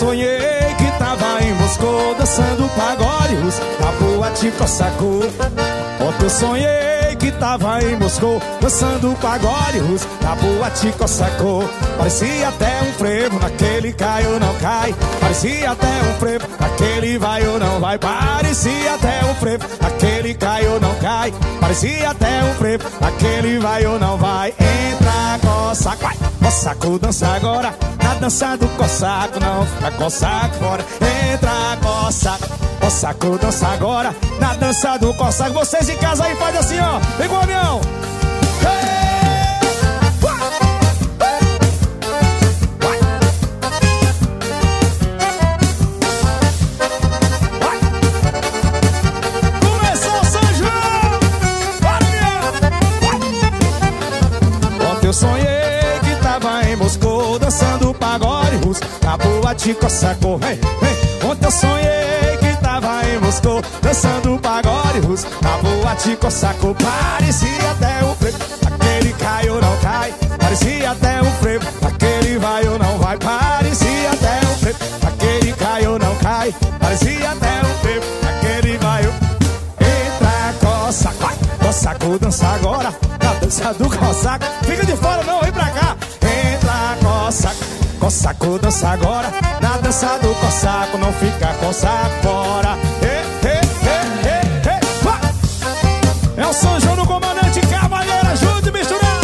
Sonhei 0.02 0.74
que 0.78 0.98
tava 0.98 1.44
em 1.44 1.54
Moscou 1.54 2.14
Dançando 2.16 2.68
pagode, 2.76 3.36
boa 4.00 4.30
te 4.30 4.50
coçacou 4.50 5.22
Ontem 6.00 6.28
sonhei 6.28 7.16
que 7.18 7.30
tava 7.30 7.80
em 7.84 7.96
Moscou 7.96 8.42
Dançando 8.60 9.16
pagode, 9.20 9.78
boa 10.40 10.70
te 10.70 10.90
coçacou 10.92 11.68
Parecia 11.96 12.48
até 12.48 12.82
um 12.82 12.92
frevo 12.94 13.38
naquele 13.38 13.92
cai 13.92 14.26
ou 14.26 14.40
não 14.40 14.52
cai. 14.56 14.92
Parecia 15.20 15.70
até 15.70 15.86
um 15.86 16.18
frevo 16.18 16.48
naquele 16.58 17.18
vai 17.18 17.46
ou 17.46 17.60
não 17.60 17.78
vai. 17.78 17.98
Parecia 17.98 18.94
até 18.94 19.24
um 19.24 19.34
frevo 19.36 19.64
naquele 19.80 20.34
cai 20.34 20.66
ou 20.66 20.80
não 20.80 20.94
cai. 20.96 21.32
Parecia 21.60 22.10
até 22.10 22.42
um 22.42 22.54
frevo 22.54 22.84
naquele 23.00 23.58
vai 23.60 23.86
ou 23.86 24.00
não 24.00 24.16
vai. 24.16 24.48
Entra, 24.48 25.38
coça, 25.48 25.94
vai. 25.96 26.16
Coçaco 26.42 26.98
dança 26.98 27.28
agora 27.28 27.72
Na 28.12 28.18
dança 28.18 28.56
do 28.58 28.68
coçaco 28.68 29.40
Não 29.40 29.66
fica 29.66 29.90
coçaco 29.92 30.54
fora. 30.56 30.84
Entra, 31.32 31.78
coçaco 31.82 32.46
Coçaco 32.78 33.38
dança 33.38 33.68
agora. 33.68 34.14
Na 34.38 34.54
dança 34.54 34.98
do 34.98 35.14
coçaco 35.14 35.54
Vocês 35.54 35.88
em 35.88 35.96
casa 35.96 36.24
aí 36.24 36.36
faz 36.36 36.56
assim, 36.56 36.78
ó. 36.78 36.98
Vem 37.16 37.28
com 37.28 37.36
o 37.36 37.40
avião 37.40 37.80
Na 59.12 59.18
boa 59.18 59.52
de 59.52 59.74
coçacô 59.74 60.38
Vem, 60.38 60.54
vem 60.54 61.30
Ontem 61.30 61.44
eu 61.44 61.50
sonhei 61.50 62.36
que 62.40 62.62
tava 62.62 63.06
em 63.06 63.18
Moscou 63.18 63.60
Dançando 63.82 64.38
pagode 64.38 65.00
russo. 65.00 65.26
Na 65.42 65.58
boa 65.58 65.94
de 65.96 66.16
coçacô 66.16 66.74
Parecia 66.74 67.70
até 67.72 68.02
o 68.06 68.14
frevo. 68.14 68.38
Aquele 68.64 69.12
cai 69.12 69.50
ou 69.50 69.60
não 69.60 69.76
cai 69.82 70.14
Parecia 70.38 70.90
até 70.92 71.20
um 71.20 71.30
frevo. 71.32 71.66
Aquele 71.86 72.38
vai 72.38 72.66
ou 72.66 72.78
não 72.78 72.98
vai 73.00 73.18
Parecia 73.18 74.10
até 74.12 74.46
um 74.46 74.56
frevo. 74.56 74.78
Aquele 75.06 75.52
cai 75.52 75.86
ou 75.86 75.98
não 75.98 76.16
cai 76.16 76.54
Parecia 76.80 77.30
até 77.32 77.66
um 77.66 77.74
frevo. 77.82 78.06
Aquele 78.30 78.78
vai 78.78 79.06
ou 79.06 79.12
Entra, 79.12 80.54
coça, 80.66 81.10
vai, 81.20 81.36
coçaco, 81.62 82.18
dança 82.18 82.46
agora. 82.46 82.94
Na 83.22 83.34
dança 83.34 83.74
do 83.74 83.90
coçaco 83.90 84.46
Fica 84.64 84.86
de 84.86 84.96
fora 84.96 85.22
não, 85.22 85.42
vem 85.42 85.52
pra 85.52 85.68
cá. 85.68 85.96
Entra, 86.22 86.96
coçaco, 87.02 87.81
coçaco, 88.02 88.58
dança 88.58 88.88
agora 88.88 89.32
Na 89.60 89.76
dança 89.76 90.18
do 90.18 90.34
coçaco 90.34 90.98
Não 90.98 91.12
fica 91.12 91.54
coçaco 91.54 92.22
fora. 92.22 92.76
É 96.36 96.46
o 96.46 96.52
São 96.52 96.80
João 96.80 96.96
do 96.96 97.06
Comandante 97.06 97.60
Cavaleiro 97.60 98.26
Ajude 98.26 98.68
a 98.68 98.72
misturar 98.72 99.20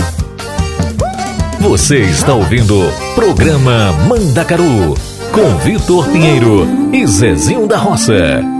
Você 1.60 1.98
está 2.02 2.34
ouvindo 2.34 2.74
programa 3.16 3.92
Mandacaru 4.06 4.94
com 5.32 5.58
Vitor 5.58 6.06
Pinheiro 6.08 6.66
e 6.92 7.06
Zezinho 7.06 7.66
da 7.66 7.76
Roça. 7.76 8.57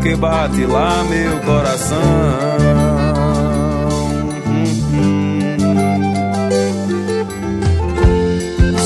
Porque 0.00 0.16
bate 0.16 0.64
lá 0.64 1.04
meu 1.04 1.38
coração. 1.40 1.98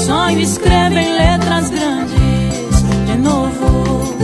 Sonho 0.05 0.41
escreve 0.41 1.01
em 1.01 1.17
letras 1.17 1.71
grandes 1.71 2.83
de 3.07 3.17
novo 3.19 4.17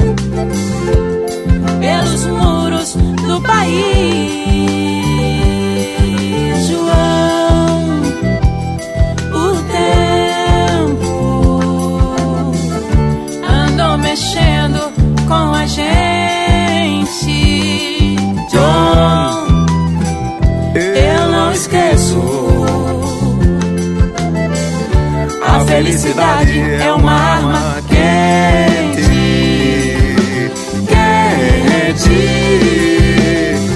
pelos 1.78 2.26
muros 2.26 2.94
do 3.24 3.40
país. 3.40 4.59
Felicidade 25.80 26.60
é 26.60 26.92
uma 26.92 27.12
arma 27.12 27.82
quente, 27.88 29.00
quente, 30.86 32.20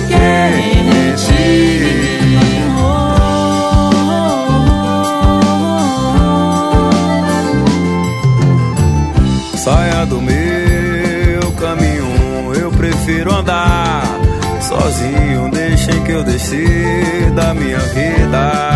quente. 0.09 0.85
Saia 9.57 10.05
do 10.05 10.21
meu 10.21 11.53
caminho, 11.53 12.55
eu 12.55 12.71
prefiro 12.71 13.35
andar 13.35 14.05
sozinho. 14.61 15.51
Deixem 15.51 16.03
que 16.05 16.13
eu 16.13 16.23
desci 16.23 16.67
da 17.35 17.55
minha 17.55 17.79
vida. 17.79 18.74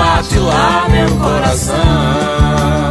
Bate 0.00 0.38
lá 0.38 0.88
meu 0.88 1.16
coração. 1.18 2.89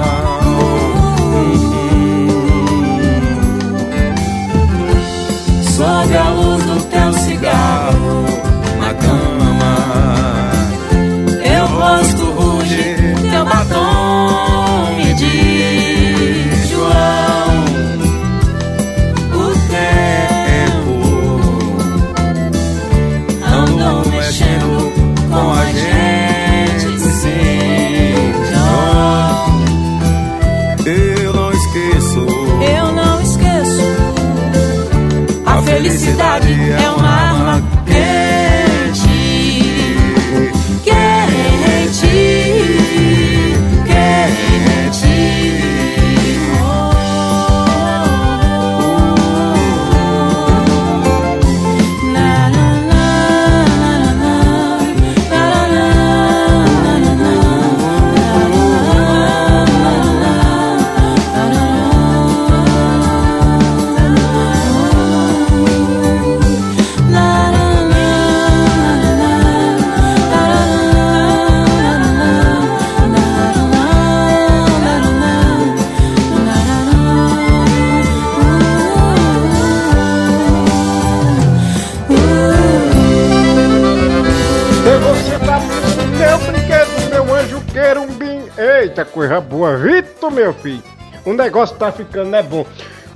Coisa 89.19 89.41
boa. 89.41 89.75
Vitor, 89.75 90.31
meu 90.31 90.53
filho. 90.53 90.81
O 91.25 91.33
negócio 91.33 91.75
tá 91.75 91.91
ficando 91.91 92.33
é 92.33 92.41
bom. 92.41 92.65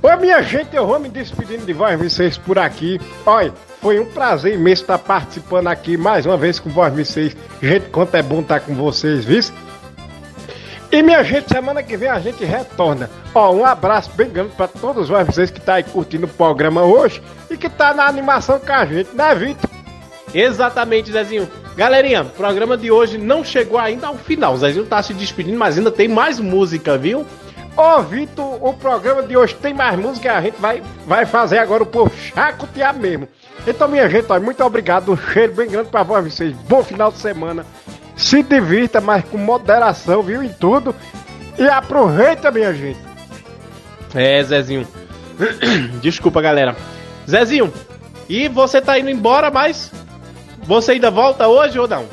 Ô, 0.02 0.16
minha 0.20 0.42
gente, 0.42 0.76
eu 0.76 0.86
vou 0.86 0.98
me 0.98 1.08
despedindo 1.08 1.64
de 1.64 1.72
Voz 1.72 1.98
Vicês 1.98 2.36
por 2.36 2.58
aqui. 2.58 3.00
Olha, 3.24 3.54
foi 3.80 3.98
um 3.98 4.04
prazer 4.04 4.52
imenso 4.52 4.82
estar 4.82 4.98
participando 4.98 5.68
aqui 5.68 5.96
mais 5.96 6.26
uma 6.26 6.36
vez 6.36 6.58
com 6.58 6.68
Voz 6.68 6.92
Vicês. 6.92 7.34
Gente, 7.62 7.88
quanto 7.88 8.14
é 8.16 8.22
bom 8.22 8.40
estar 8.40 8.60
com 8.60 8.74
vocês, 8.74 9.24
viu? 9.24 9.42
E 10.92 11.02
minha 11.02 11.24
gente, 11.24 11.48
semana 11.48 11.82
que 11.82 11.96
vem 11.96 12.10
a 12.10 12.20
gente 12.20 12.44
retorna. 12.44 13.08
Ó, 13.34 13.52
um 13.54 13.64
abraço 13.64 14.10
bem 14.14 14.28
grande 14.28 14.52
pra 14.54 14.68
todos 14.68 15.08
vocês 15.08 15.50
que 15.50 15.60
tá 15.60 15.76
aí 15.76 15.84
curtindo 15.84 16.26
o 16.26 16.28
programa 16.28 16.82
hoje 16.82 17.22
e 17.50 17.56
que 17.56 17.70
tá 17.70 17.94
na 17.94 18.06
animação 18.06 18.60
com 18.60 18.72
a 18.72 18.84
gente, 18.84 19.16
né, 19.16 19.34
Vitor? 19.34 19.70
Exatamente, 20.34 21.10
Zezinho. 21.10 21.48
Galerinha, 21.76 22.22
o 22.22 22.30
programa 22.30 22.76
de 22.76 22.90
hoje 22.90 23.18
não 23.18 23.44
chegou 23.44 23.78
ainda 23.78 24.06
ao 24.06 24.16
final. 24.16 24.54
O 24.54 24.58
Zezinho 24.58 24.86
tá 24.86 25.02
se 25.02 25.12
despedindo, 25.12 25.58
mas 25.58 25.76
ainda 25.76 25.90
tem 25.90 26.06
mais 26.06 26.38
música, 26.38 26.96
viu? 26.96 27.26
Ô, 27.76 28.00
Vitor, 28.02 28.64
o 28.64 28.72
programa 28.72 29.24
de 29.24 29.36
hoje 29.36 29.56
tem 29.56 29.74
mais 29.74 29.98
música 29.98 30.36
a 30.36 30.40
gente 30.40 30.56
vai, 30.60 30.80
vai 31.04 31.26
fazer 31.26 31.58
agora 31.58 31.82
o 31.82 31.86
povo 31.86 32.12
chacotear 32.16 32.96
mesmo. 32.96 33.28
Então, 33.66 33.88
minha 33.88 34.08
gente, 34.08 34.26
ó, 34.30 34.38
muito 34.38 34.62
obrigado. 34.62 35.12
Um 35.12 35.16
cheiro 35.16 35.54
bem 35.54 35.68
grande 35.68 35.88
pra 35.88 36.04
vocês. 36.04 36.54
Bom 36.68 36.84
final 36.84 37.10
de 37.10 37.18
semana. 37.18 37.66
Se 38.14 38.44
divirta, 38.44 39.00
mas 39.00 39.24
com 39.24 39.38
moderação, 39.38 40.22
viu? 40.22 40.42
Em 40.42 40.50
tudo. 40.50 40.94
E 41.58 41.66
aproveita, 41.66 42.52
minha 42.52 42.72
gente. 42.72 43.00
É, 44.14 44.40
Zezinho. 44.44 44.86
Desculpa, 46.00 46.40
galera. 46.40 46.76
Zezinho, 47.28 47.72
e 48.28 48.48
você 48.48 48.80
tá 48.80 48.96
indo 48.98 49.10
embora, 49.10 49.50
mas 49.50 49.90
você 50.66 50.92
ainda 50.92 51.10
volta 51.10 51.46
hoje 51.46 51.78
ou 51.78 51.86
não? 51.86 52.06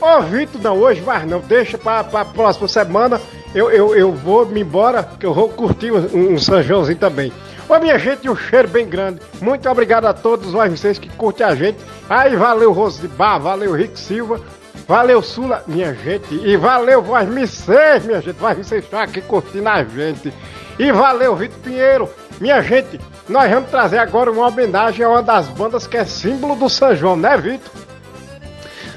Ô, 0.00 0.20
Vitor, 0.22 0.60
não, 0.60 0.78
hoje 0.78 1.02
mas 1.04 1.26
não. 1.26 1.40
Deixa 1.40 1.78
pra, 1.78 2.04
pra 2.04 2.24
próxima 2.24 2.68
semana. 2.68 3.20
Eu, 3.54 3.70
eu, 3.70 3.94
eu 3.94 4.12
vou 4.12 4.44
me 4.44 4.60
embora, 4.60 5.08
que 5.18 5.24
eu 5.24 5.32
vou 5.32 5.48
curtir 5.48 5.92
um, 5.92 6.34
um 6.34 6.38
São 6.38 6.62
Joãozinho 6.62 6.98
também. 6.98 7.32
Ô, 7.68 7.78
minha 7.78 7.98
gente, 7.98 8.28
um 8.28 8.36
cheiro 8.36 8.68
bem 8.68 8.86
grande. 8.86 9.20
Muito 9.40 9.68
obrigado 9.68 10.04
a 10.06 10.12
todos 10.12 10.52
vocês 10.52 10.98
que 10.98 11.08
curtem 11.08 11.46
a 11.46 11.54
gente. 11.54 11.78
Aí, 12.10 12.36
valeu, 12.36 12.74
de 13.00 13.08
Bar, 13.08 13.38
valeu, 13.38 13.72
Rick 13.72 13.98
Silva. 13.98 14.40
Valeu, 14.86 15.22
Sula, 15.22 15.64
minha 15.66 15.94
gente. 15.94 16.34
E 16.34 16.56
valeu, 16.56 17.00
Voz 17.00 17.26
Micês, 17.28 18.04
minha 18.04 18.20
gente. 18.20 18.36
Voz 18.36 18.58
Micês 18.58 18.84
estão 18.84 19.00
aqui 19.00 19.22
curtindo 19.22 19.68
a 19.68 19.82
gente. 19.82 20.32
E 20.78 20.92
valeu, 20.92 21.34
Vitor 21.34 21.58
Pinheiro. 21.60 22.10
Minha 22.40 22.60
gente, 22.60 23.00
nós 23.28 23.50
vamos 23.50 23.70
trazer 23.70 23.98
agora 23.98 24.30
uma 24.30 24.48
homenagem 24.48 25.04
a 25.04 25.08
uma 25.08 25.22
das 25.22 25.46
bandas 25.46 25.86
que 25.86 25.96
é 25.96 26.04
símbolo 26.04 26.56
do 26.56 26.68
São 26.68 26.94
João, 26.94 27.16
né, 27.16 27.36
Vitor? 27.38 27.83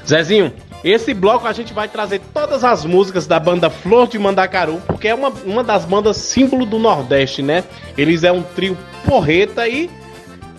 Zezinho, 0.08 0.52
esse 0.82 1.12
bloco 1.12 1.46
a 1.46 1.52
gente 1.52 1.74
vai 1.74 1.86
trazer 1.86 2.20
todas 2.32 2.64
as 2.64 2.84
músicas 2.84 3.26
da 3.26 3.38
banda 3.38 3.68
Flor 3.68 4.08
de 4.08 4.18
Mandacaru, 4.18 4.80
porque 4.86 5.08
é 5.08 5.14
uma, 5.14 5.28
uma 5.44 5.62
das 5.62 5.84
bandas 5.84 6.16
símbolo 6.16 6.64
do 6.64 6.78
Nordeste, 6.78 7.42
né? 7.42 7.62
Eles 7.96 8.24
é 8.24 8.32
um 8.32 8.42
trio 8.42 8.76
porreta 9.04 9.68
e, 9.68 9.90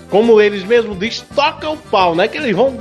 como 0.10 0.40
eles 0.40 0.64
mesmos 0.64 1.00
dizem, 1.00 1.26
toca 1.34 1.68
o 1.68 1.78
pau, 1.78 2.14
né? 2.14 2.28
Que 2.28 2.38
eles 2.38 2.56
vão 2.56 2.78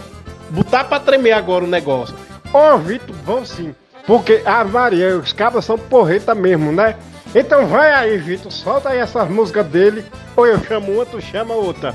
botar 0.51 0.85
pra 0.85 1.01
tremer 1.01 1.33
agora 1.33 1.65
o 1.65 1.69
negócio. 1.69 2.15
Ô, 2.53 2.77
Vitor, 2.77 3.17
vão 3.25 3.47
sim. 3.47 3.75
Porque 4.07 4.43
a 4.45 4.63
Maria, 4.65 5.17
os 5.17 5.33
cabras 5.33 5.65
são 5.65 5.79
porreta 5.79 6.35
mesmo, 6.35 6.71
né? 6.71 6.97
Então 7.35 7.67
vai 7.67 7.93
aí, 7.93 8.19
Vitor, 8.19 8.53
solta 8.53 8.91
aí 8.91 8.99
essas 8.99 9.29
músicas 9.31 9.67
dele. 9.67 10.05
Ou 10.37 10.47
eu 10.47 10.63
chamo 10.65 10.93
uma, 10.93 11.07
tu 11.07 11.21
chama 11.21 11.55
outra. 11.55 11.95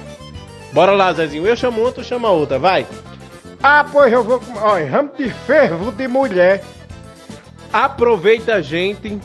Bora 0.71 0.93
lá, 0.93 1.13
Zezinho. 1.13 1.45
Eu 1.45 1.55
chamo 1.55 1.81
uma, 1.81 1.91
tu 1.91 2.03
chama 2.03 2.29
outra, 2.29 2.57
vai. 2.57 2.87
Ah, 3.63 3.85
pois 3.89 4.11
eu 4.11 4.21
vou. 4.25 4.41
Olha, 4.61 4.91
ramo 4.91 5.11
de 5.17 5.29
fervo 5.29 5.89
de 5.93 6.05
mulher. 6.05 6.61
Aproveita 7.71 8.55
a 8.55 8.61
gente 8.61 9.17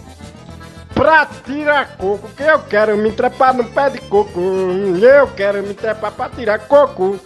pra 0.95 1.27
tirar 1.27 1.97
coco. 1.97 2.29
Que 2.37 2.45
eu 2.45 2.61
quero 2.61 2.97
me 2.97 3.11
trepar 3.11 3.53
no 3.53 3.65
pé 3.65 3.91
de 3.91 4.01
coco. 4.03 4.41
Eu 4.41 5.27
quero 5.37 5.61
me 5.65 5.75
trepar 5.75 6.13
pra 6.13 6.29
tirar 6.29 6.61
coco. 6.61 7.19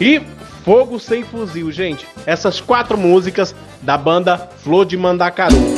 E 0.00 0.20
Fogo 0.64 0.98
Sem 0.98 1.22
Fuzil, 1.22 1.70
gente. 1.70 2.08
Essas 2.24 2.58
quatro 2.58 2.96
músicas 2.96 3.54
da 3.82 3.98
banda 3.98 4.38
Flor 4.62 4.86
de 4.86 4.96
Mandacaru. 4.96 5.75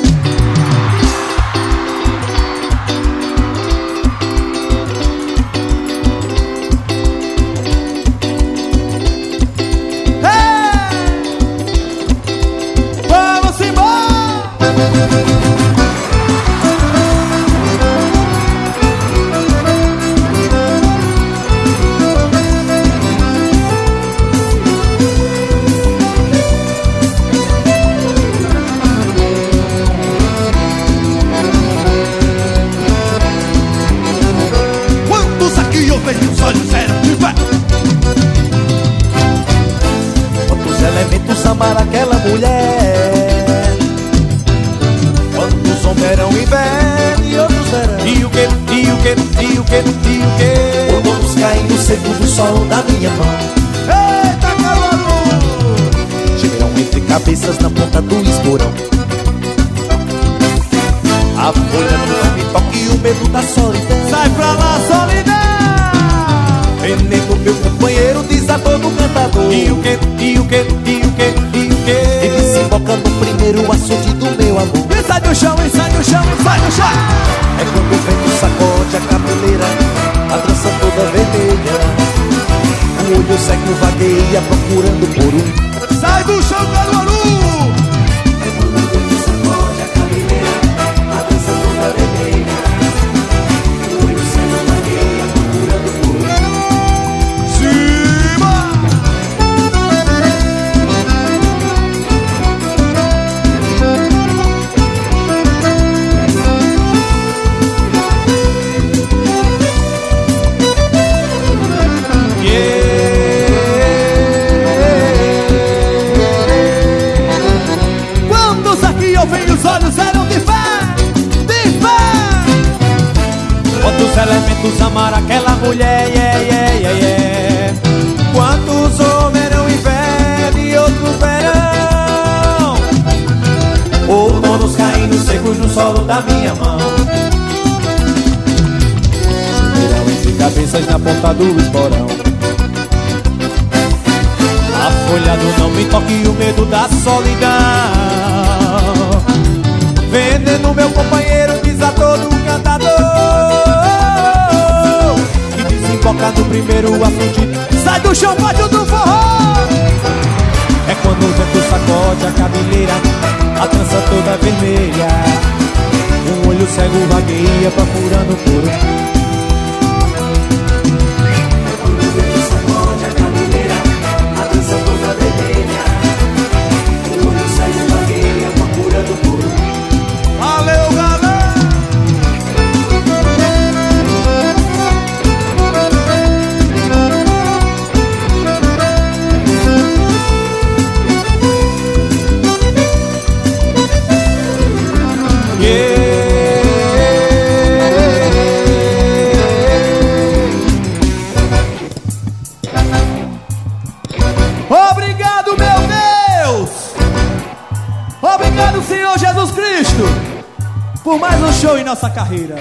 nossa 211.88 212.10
carreira. 212.10 212.56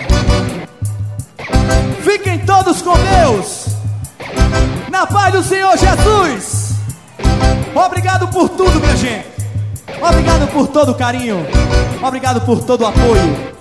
Fiquem 2.02 2.40
todos 2.45 2.82
com 2.82 2.94
Deus. 2.94 3.66
Na 4.90 5.06
paz 5.06 5.34
do 5.34 5.44
Senhor 5.44 5.78
Jesus. 5.78 6.76
Obrigado 7.76 8.30
por 8.30 8.48
tudo, 8.48 8.80
minha 8.80 8.95
gente. 8.95 9.28
Obrigado 10.02 10.48
por 10.54 10.68
todo 10.68 10.94
o 10.94 10.95
carinho. 10.95 11.45
Obrigado 12.02 12.40
por 12.45 12.64
todo 12.64 12.84
o 12.84 12.88
apoio. 12.88 13.57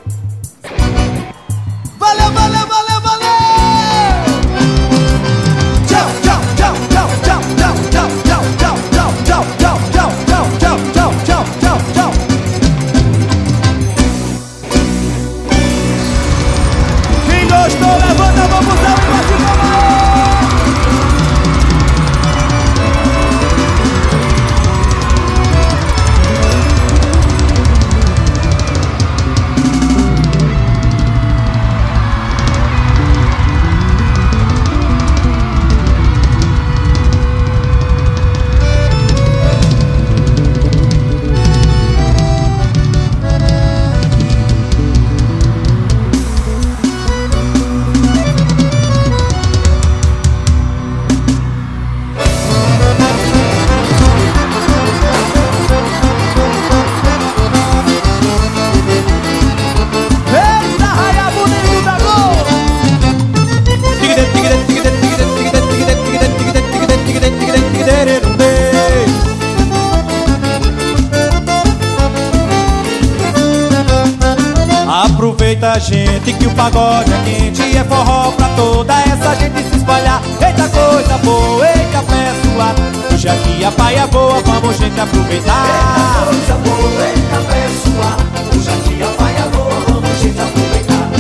Pagode 76.70 77.12
é 77.12 77.22
quente 77.24 77.76
é 77.76 77.84
forró 77.84 78.32
pra 78.32 78.48
toda 78.50 78.92
essa 79.02 79.34
gente 79.36 79.62
se 79.68 79.76
espalhar. 79.76 80.20
Eita 80.40 80.68
coisa 80.68 81.18
boa, 81.18 81.66
eita 81.68 82.02
suado. 82.42 82.82
Hoje 83.12 83.28
aqui 83.28 83.64
a 83.64 83.70
paia 83.70 84.00
é 84.00 84.06
boa, 84.08 84.40
vamos 84.44 84.76
gente 84.76 85.00
aproveitar. 85.00 85.64
Eita 85.64 86.26
coisa 86.26 86.54
boa, 86.64 87.06
eita 87.06 87.38
suado. 87.84 88.56
Hoje 88.56 88.70
aqui 88.70 89.02
a 89.02 89.06
paia 89.06 89.38
é 89.38 89.48
boa, 89.56 89.80
vamos 89.88 90.20
gente 90.20 90.40
aproveitar. 90.40 91.10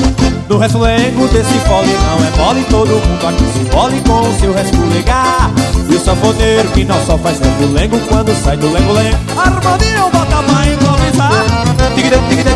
No 0.48 0.58
resfulengo 0.58 1.28
desse 1.28 1.58
fole 1.60 1.92
não 1.92 2.26
é 2.26 2.44
mole, 2.44 2.64
todo 2.68 2.90
mundo 2.90 3.26
aqui 3.28 3.44
se 3.52 3.64
fole 3.70 4.00
com 4.00 4.20
o 4.20 4.40
seu 4.40 4.52
resfulegar. 4.52 5.50
E 5.88 5.94
o 5.94 6.00
sanfoneiro 6.00 6.68
que 6.70 6.84
não 6.84 7.06
só 7.06 7.16
faz 7.18 7.38
resfulengo 7.38 8.00
quando 8.08 8.34
sai 8.42 8.56
do 8.56 8.72
lengo-lengo. 8.72 9.18
Harmonia, 9.36 10.10
bota 10.12 10.42
pra 10.42 10.66
improvisar. 10.66 11.44
Tigre, 11.94 12.18
tigre, 12.28 12.55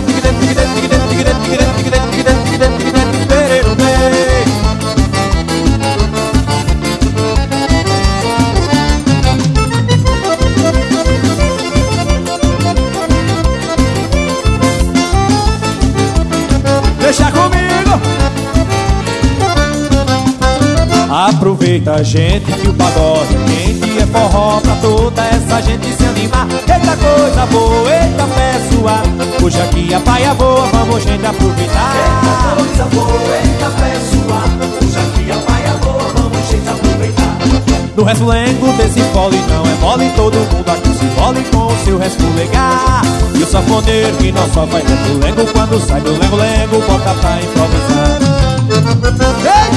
Aproveita 21.70 22.02
gente 22.02 22.50
que 22.52 22.66
o 22.68 22.74
pagode 22.74 23.32
quente 23.46 24.02
é 24.02 24.06
forró 24.06 24.60
pra 24.60 24.74
toda 24.82 25.24
essa 25.24 25.62
gente 25.62 25.86
se 25.94 26.04
animar. 26.04 26.48
Eita 26.50 26.96
coisa 26.96 27.46
boa, 27.46 27.94
eita 27.94 28.26
pessoa. 28.26 29.00
Hoje 29.40 29.60
aqui 29.60 29.94
a 29.94 30.00
paia 30.00 30.34
boa, 30.34 30.66
vamos 30.72 31.04
gente 31.04 31.24
aproveitar. 31.24 31.94
Eita 31.94 32.56
coisa 32.56 32.84
boa, 32.86 33.36
eita 33.36 33.70
pé 33.78 33.94
suado. 34.10 34.66
Hoje 34.84 34.98
aqui 34.98 35.30
a 35.30 35.36
paia 35.46 35.72
boa, 35.74 36.12
vamos 36.12 36.44
gente 36.50 36.68
aproveitar. 36.68 37.38
No 37.96 38.02
resfulengo 38.02 38.72
desse 38.72 39.00
fole 39.12 39.40
não 39.48 39.62
é 39.62 39.74
mole, 39.80 40.10
todo 40.16 40.38
mundo 40.52 40.70
aqui 40.70 40.88
se 40.88 41.06
fole 41.14 41.44
com 41.52 41.66
o 41.66 41.76
seu 41.84 41.98
resfulegar. 41.98 43.02
E 43.32 43.44
o 43.44 43.46
sanfoneiro 43.46 44.16
que 44.16 44.32
não 44.32 44.50
só 44.52 44.66
faz 44.66 44.84
resfulengo 44.90 45.46
quando 45.52 45.78
sai 45.86 46.00
do 46.00 46.18
lengo-lengo, 46.18 46.82
bota 46.84 47.14
pra 47.14 47.40
improvisar 47.40 48.18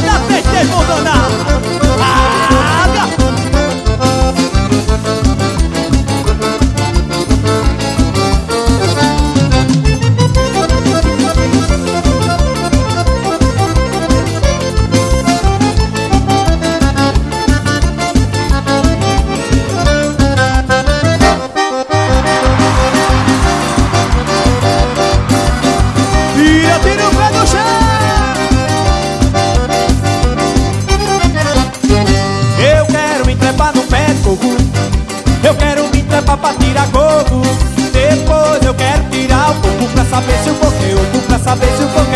da 0.01 0.19
PT 0.27 0.63
Maldonado. 0.69 1.35
ah! 2.01 2.33
Saber 41.43 41.67
se 41.75 41.83
o 41.83 41.87
coco 41.89 42.12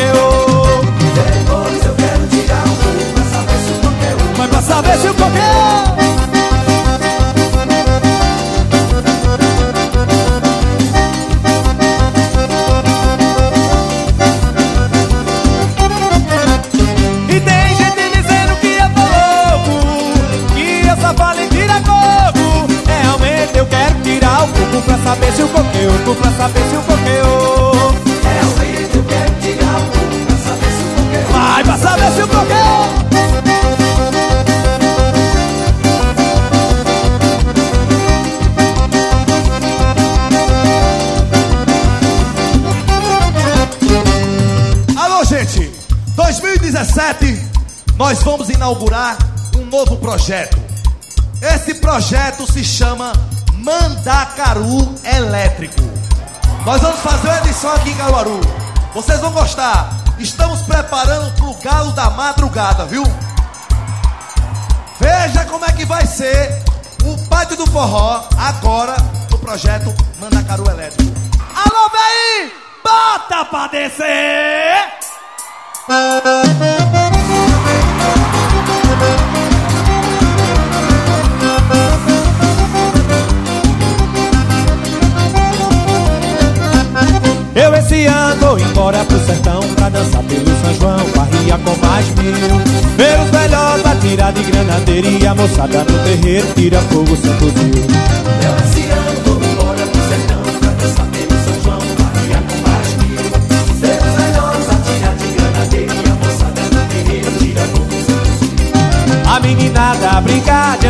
projeto. 50.28 50.62
Esse 51.42 51.74
projeto 51.76 52.52
se 52.52 52.62
chama 52.62 53.14
Mandacaru 53.54 54.94
Elétrico. 55.06 55.82
Nós 56.66 56.82
vamos 56.82 57.00
fazer 57.00 57.30
uma 57.30 57.38
edição 57.38 57.72
aqui 57.74 57.92
em 57.92 57.96
Caruaru. 57.96 58.42
Vocês 58.94 59.22
vão 59.22 59.32
gostar. 59.32 59.90
Estamos 60.20 60.62
preparando 60.64 61.34
pro 61.36 61.54
galo 61.64 61.94
da 61.94 62.10
madrugada, 62.10 62.86
viu? 62.86 63.04
Veja 65.00 65.46
como 65.46 65.64
é 65.64 65.72
que 65.72 65.86
vai 65.86 66.06
ser 66.06 66.62
o 67.06 67.18
pátio 67.30 67.56
do 67.56 67.72
forró 67.72 68.28
agora 68.38 68.98
no 69.32 69.38
projeto 69.38 69.96
Mandacaru 70.20 70.70
Elétrico. 70.70 71.14
Alô, 71.56 71.90
véi! 71.90 72.52
Bota 72.84 73.46
pra 73.46 73.68
descer! 73.68 74.98
Pelo 90.38 90.56
São 90.62 90.74
João 90.76 91.10
Barria 91.16 91.58
com 91.58 91.76
mais 91.86 92.06
mil. 92.16 92.78
Ver 92.98 93.20
os 93.20 93.30
velhos 93.30 93.86
atirar 93.86 94.34
de 94.34 94.44
granadeira 94.44 95.08
E 95.08 95.26
a 95.26 95.36
moçada 95.36 95.84
no 95.84 96.00
terreiro 96.04 96.48
tira 96.56 96.80
fogo 96.82 97.16
sem 97.16 97.34
fuzil 97.36 97.86
Eu 98.44 98.52
ano 98.52 99.22
vou 99.26 99.36
embora 99.36 99.86
pro 99.88 100.02
sertão 100.08 100.42
pra 100.60 100.72
dançar 100.72 101.06
pelo 101.08 101.38
São 101.44 101.62
João, 101.64 101.80
barriga 102.00 102.40
com 102.48 102.58
mais 102.68 102.90
mil. 102.98 103.24
Ver 103.80 104.00
os 104.02 104.14
melhores 104.22 104.68
atirar 104.70 105.16
de 105.16 105.28
granadeira 105.28 105.94
e 105.94 106.10
a 106.10 106.16
moçada 106.16 106.62
no 106.62 106.82
terreiro 106.90 107.32
tira 107.40 107.62
fogo 107.62 107.98
sem 108.06 109.32
A 109.32 109.40
meninada 109.40 110.10
a 110.10 110.22
brincar 110.22 110.78
de 110.78 110.88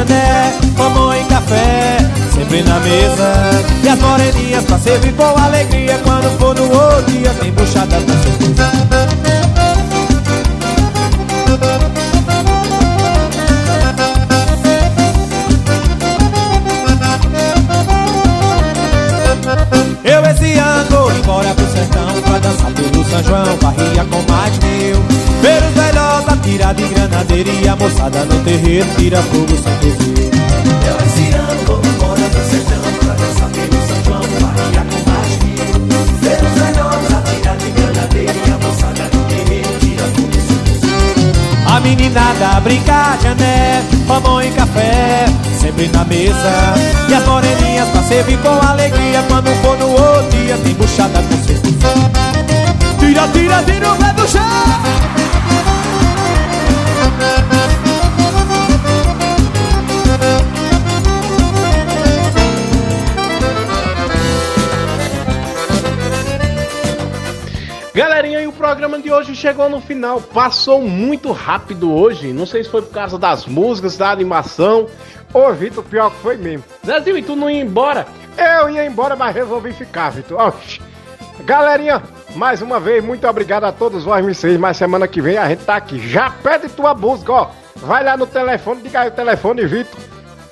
Tomou 0.75 1.13
em 1.13 1.25
café, 1.25 1.97
sempre 2.33 2.61
na 2.63 2.79
mesa. 2.79 3.67
E 3.83 3.89
as 3.89 3.99
moreninhas 3.99 4.63
pra 4.65 4.77
servir 4.77 5.13
com 5.13 5.23
alegria 5.23 5.99
Quando 6.03 6.37
for 6.37 6.55
no 6.55 6.71
outro 6.71 7.11
dia 7.11 7.33
tem 7.41 7.51
buchada 7.51 7.97
com 7.97 8.13
certeza 8.23 9.16
embora 21.27 21.53
pro 21.53 21.65
sertão 21.69 22.21
Pra 22.21 22.39
dançar 22.39 22.71
pelo 22.71 23.03
São 23.05 23.23
João 23.23 23.57
Barria 23.57 24.05
com 24.05 24.31
mais 24.31 24.57
mil. 24.59 24.95
Ver 25.41 25.63
os 25.63 25.73
velhos 25.73 26.27
atirar 26.29 26.73
de 26.73 26.83
granadeira 26.87 27.49
E 27.61 27.67
a 27.67 27.75
moçada 27.75 28.23
no 28.25 28.43
terreiro 28.43 28.87
tira 28.97 29.21
fogo 29.21 29.57
sem 29.61 29.91
fuzil. 29.91 30.31
Eu 30.87 31.86
meninada 41.87 42.57
a 42.57 42.59
brincar 42.59 43.17
de 43.17 43.27
ané 43.27 43.83
Mamão 44.07 44.41
e 44.41 44.51
café, 44.51 45.25
sempre 45.59 45.87
na 45.87 46.03
mesa. 46.05 46.73
E 47.09 47.13
as 47.13 47.25
moreninhas 47.25 47.89
pra 47.89 48.03
servir 48.03 48.37
com 48.39 48.67
alegria 48.67 49.23
Quando 49.27 49.49
for 49.61 49.77
no 49.77 49.89
outro 49.89 50.29
dia 50.31 50.57
tem 50.57 50.73
buchada 50.73 51.21
com 51.21 51.43
certeza. 51.43 52.11
Tira, 52.99 53.27
tira, 53.29 53.63
tira 53.63 53.93
o 53.93 53.95
pé 53.97 54.13
do 54.13 54.27
chão 54.27 55.26
programa 68.67 68.99
de 68.99 69.09
hoje 69.09 69.33
chegou 69.33 69.69
no 69.69 69.79
final. 69.79 70.19
Passou 70.19 70.81
muito 70.81 71.31
rápido 71.31 71.89
hoje. 71.89 72.33
Não 72.33 72.45
sei 72.45 72.65
se 72.65 72.69
foi 72.69 72.81
por 72.81 72.91
causa 72.91 73.17
das 73.17 73.45
músicas, 73.45 73.95
da 73.95 74.11
animação. 74.11 74.89
Ô, 75.33 75.53
Vitor, 75.53 75.85
pior 75.85 76.11
que 76.11 76.17
foi 76.17 76.35
mesmo. 76.35 76.65
Zezinho, 76.85 77.17
e 77.17 77.23
tu 77.23 77.33
não 77.33 77.49
ia 77.49 77.61
embora? 77.61 78.05
Eu 78.37 78.69
ia 78.69 78.85
embora, 78.85 79.15
mas 79.15 79.33
resolvi 79.33 79.71
ficar, 79.71 80.09
Vitor. 80.09 80.37
Oxi. 80.41 80.81
Galerinha, 81.45 82.03
mais 82.35 82.61
uma 82.61 82.77
vez, 82.77 83.01
muito 83.01 83.25
obrigado 83.25 83.63
a 83.63 83.71
todos 83.71 84.03
vocês. 84.03 84.59
Mas 84.59 84.75
semana 84.75 85.07
que 85.07 85.21
vem 85.21 85.37
a 85.37 85.47
gente 85.47 85.63
tá 85.63 85.77
aqui. 85.77 86.05
Já 86.05 86.29
pede 86.29 86.67
tua 86.67 86.93
música, 86.93 87.31
ó. 87.31 87.49
Vai 87.77 88.03
lá 88.03 88.17
no 88.17 88.27
telefone, 88.27 88.81
diga 88.81 88.99
aí 88.99 89.07
o 89.07 89.11
telefone, 89.11 89.65
Vitor. 89.65 90.01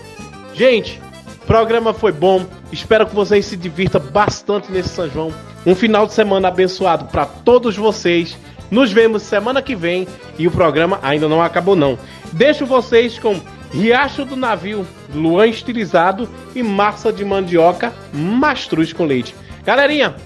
Gente, 0.55 1.03
o 1.43 1.47
programa 1.47 1.93
foi 1.93 2.13
bom. 2.13 2.47
Espero 2.71 3.09
que 3.09 3.15
vocês 3.17 3.45
se 3.45 3.57
divirtam 3.57 4.01
bastante 4.01 4.71
nesse 4.71 4.91
São 4.91 5.11
João. 5.11 5.35
Um 5.67 5.75
final 5.75 6.07
de 6.07 6.13
semana 6.13 6.47
abençoado 6.47 7.07
pra 7.07 7.27
todos 7.27 7.77
vocês. 7.77 8.39
Nos 8.73 8.91
vemos 8.91 9.23
semana 9.23 9.61
que 9.61 9.77
vem 9.77 10.09
e 10.39 10.49
o 10.49 10.51
programa 10.51 10.99
ainda 11.03 11.29
não 11.29 11.43
acabou 11.43 11.77
não. 11.77 11.99
Deixo 12.33 12.65
vocês 12.65 13.19
com 13.19 13.39
Riacho 13.71 14.25
do 14.25 14.35
Navio, 14.35 14.87
Luan 15.15 15.47
estilizado 15.47 16.27
e 16.55 16.63
massa 16.63 17.13
de 17.13 17.23
mandioca, 17.23 17.93
mastruz 18.15 18.91
com 18.91 19.05
leite. 19.05 19.35
Galerinha, 19.63 20.17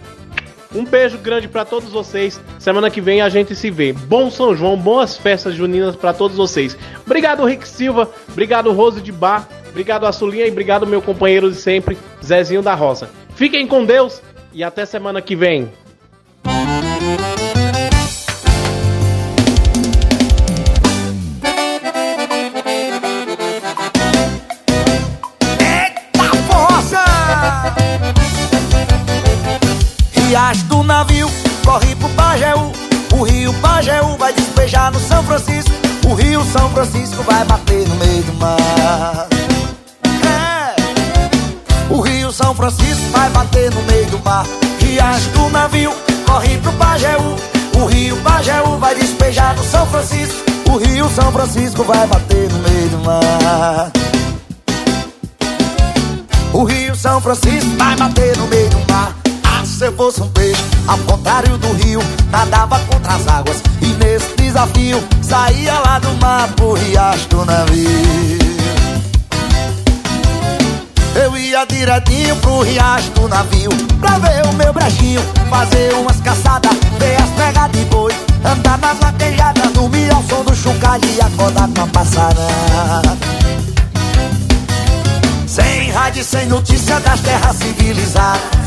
um 0.72 0.84
beijo 0.84 1.18
grande 1.18 1.48
pra 1.48 1.64
todos 1.64 1.90
vocês. 1.90 2.40
Semana 2.56 2.88
que 2.88 3.00
vem 3.00 3.20
a 3.20 3.28
gente 3.28 3.52
se 3.52 3.68
vê. 3.68 3.92
Bom 3.92 4.30
São 4.30 4.54
João, 4.54 4.76
boas 4.76 5.16
festas 5.16 5.52
juninas 5.52 5.96
pra 5.96 6.12
todos 6.12 6.36
vocês. 6.36 6.78
Obrigado 7.04 7.44
Rick 7.44 7.66
Silva, 7.66 8.08
obrigado 8.28 8.72
Rose 8.72 9.00
de 9.00 9.10
Bar, 9.10 9.48
obrigado 9.70 10.06
Açulinha 10.06 10.46
e 10.46 10.52
obrigado 10.52 10.86
meu 10.86 11.02
companheiro 11.02 11.50
de 11.50 11.56
sempre, 11.56 11.98
Zezinho 12.24 12.62
da 12.62 12.74
Roça. 12.74 13.10
Fiquem 13.34 13.66
com 13.66 13.84
Deus 13.84 14.22
e 14.52 14.62
até 14.62 14.86
semana 14.86 15.20
que 15.20 15.34
vem. 15.34 15.68
Riacho 30.46 30.64
do 30.66 30.84
navio, 30.84 31.28
corre 31.64 31.96
pro 31.96 32.08
Pajeú. 32.10 32.70
O 33.12 33.24
rio 33.24 33.52
Pajeú 33.54 34.16
vai 34.16 34.32
despejar 34.32 34.92
no 34.92 35.00
São 35.00 35.20
Francisco. 35.24 35.72
O 36.08 36.14
rio 36.14 36.40
São 36.44 36.70
Francisco 36.70 37.20
vai 37.24 37.44
bater 37.46 37.88
no 37.88 37.96
meio 37.96 38.22
do 38.22 38.32
mar. 38.34 39.26
É. 40.24 41.92
O 41.92 42.00
rio 42.00 42.30
São 42.30 42.54
Francisco 42.54 43.10
vai 43.10 43.28
bater 43.30 43.74
no 43.74 43.82
meio 43.82 44.06
do 44.06 44.20
mar. 44.20 44.46
Riacho 44.78 45.28
do 45.30 45.50
navio, 45.50 45.92
corre 46.24 46.56
pro 46.58 46.72
Pajeú. 46.74 47.36
O 47.82 47.86
rio 47.86 48.16
Pajeú 48.18 48.78
vai 48.78 48.94
despejar 48.94 49.56
no 49.56 49.64
São 49.64 49.84
Francisco. 49.86 50.44
O 50.70 50.76
rio 50.76 51.10
São 51.10 51.32
Francisco 51.32 51.82
vai 51.82 52.06
bater 52.06 52.48
no 52.52 52.58
meio 52.60 52.88
do 52.90 52.98
mar. 52.98 53.90
O 56.52 56.62
rio 56.62 56.94
São 56.94 57.20
Francisco 57.20 57.70
vai 57.76 57.96
bater 57.96 58.36
no 58.36 58.46
meio 58.46 58.70
do 58.70 58.92
mar. 58.92 59.25
Eu 59.78 59.92
fosse 59.92 60.22
um 60.22 60.28
peixe, 60.28 60.62
ao 60.88 60.96
contrário 60.98 61.58
do 61.58 61.70
rio, 61.72 62.00
nadava 62.30 62.80
contra 62.90 63.14
as 63.14 63.28
águas. 63.28 63.62
E 63.82 63.86
nesse 63.86 64.34
desafio, 64.36 65.02
saía 65.22 65.74
lá 65.80 65.98
do 65.98 66.12
mar 66.14 66.48
pro 66.54 66.72
riacho 66.72 67.28
do 67.28 67.44
navio. 67.44 68.46
Eu 71.14 71.36
ia 71.36 71.64
direitinho 71.66 72.34
pro 72.36 72.60
riacho 72.60 73.10
do 73.12 73.26
navio 73.26 73.70
Pra 73.98 74.18
ver 74.18 74.46
o 74.46 74.52
meu 74.52 74.70
brechinho, 74.70 75.22
fazer 75.48 75.94
umas 75.94 76.20
caçadas 76.20 76.76
Ver 76.98 77.16
as 77.16 77.30
pegas 77.30 77.70
de 77.72 77.84
boi, 77.86 78.12
andar 78.44 78.76
nas 78.76 78.98
vaquejadas 78.98 79.72
Dormir 79.72 80.12
ao 80.12 80.22
som 80.24 80.44
do 80.44 80.54
chocalho 80.54 81.08
e 81.08 81.20
acordar 81.22 81.68
com 81.74 81.80
a 81.80 81.86
passarada 81.86 83.16
sem 85.46 85.90
rádio, 85.90 86.22
sem 86.22 86.46
notícia 86.46 87.00
das 87.00 87.18
terras 87.20 87.56
civilizadas 87.56 88.66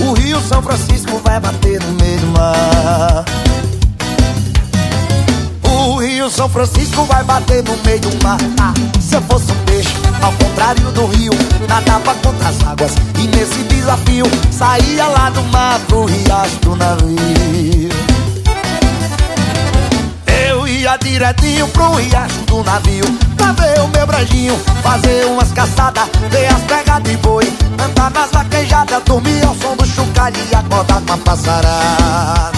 O 0.00 0.12
rio 0.14 0.40
São 0.40 0.62
Francisco 0.62 1.20
vai 1.24 1.40
bater 1.40 1.80
no 1.82 1.92
meio 1.92 2.20
do 2.20 2.26
mar. 2.28 3.24
O 5.62 5.98
rio 5.98 6.30
São 6.30 6.48
Francisco 6.48 7.04
vai 7.04 7.22
bater 7.24 7.62
no 7.64 7.76
meio 7.84 8.00
do 8.00 8.24
mar. 8.24 8.38
Ah, 8.60 8.74
Se 9.00 9.14
eu 9.16 9.22
fosse 9.22 9.50
um 9.50 9.64
peixe, 9.64 9.94
ao 10.22 10.32
contrário 10.32 10.90
do 10.92 11.06
rio 11.06 11.32
Nadava 11.68 12.14
contra 12.16 12.48
as 12.48 12.62
águas. 12.66 12.92
E 13.18 13.26
nesse 13.28 13.58
desafio 13.64 14.26
Saía 14.50 15.06
lá 15.06 15.30
do 15.30 15.42
mar 15.44 15.78
pro 15.86 16.04
riacho 16.04 16.56
do 16.60 16.76
navio 16.76 17.85
ia 20.86 20.96
direitinho 20.98 21.66
pro 21.68 21.94
riacho 21.94 22.40
do 22.46 22.62
navio 22.62 23.04
Pra 23.36 23.52
ver 23.52 23.80
o 23.80 23.88
meu 23.88 24.06
brejinho, 24.06 24.56
fazer 24.82 25.26
umas 25.26 25.50
caçadas 25.52 26.08
Ver 26.30 26.46
as 26.46 26.62
pegas 26.62 27.02
de 27.02 27.16
boi, 27.16 27.52
andar 27.84 28.10
nas 28.12 28.30
vaquejadas 28.30 29.02
Dormir 29.04 29.44
ao 29.44 29.54
som 29.56 29.76
do 29.76 29.84
chocalho 29.84 30.36
e 30.50 30.54
acordar 30.54 31.00
com 31.02 31.12
a 31.12 31.18
passarada. 31.18 32.52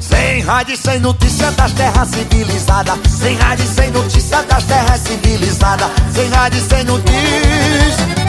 Sem 0.00 0.42
rádio 0.42 0.76
sem 0.76 1.00
notícia 1.00 1.50
das 1.50 1.72
terras 1.72 2.08
civilizadas 2.08 2.98
Sem 3.10 3.36
rádio 3.36 3.66
sem 3.66 3.90
notícia 3.90 4.42
das 4.44 4.64
terras 4.64 5.00
civilizadas 5.00 5.90
Sem 6.14 6.28
rádio 6.28 6.62
sem 6.68 6.84
notícia 6.84 8.25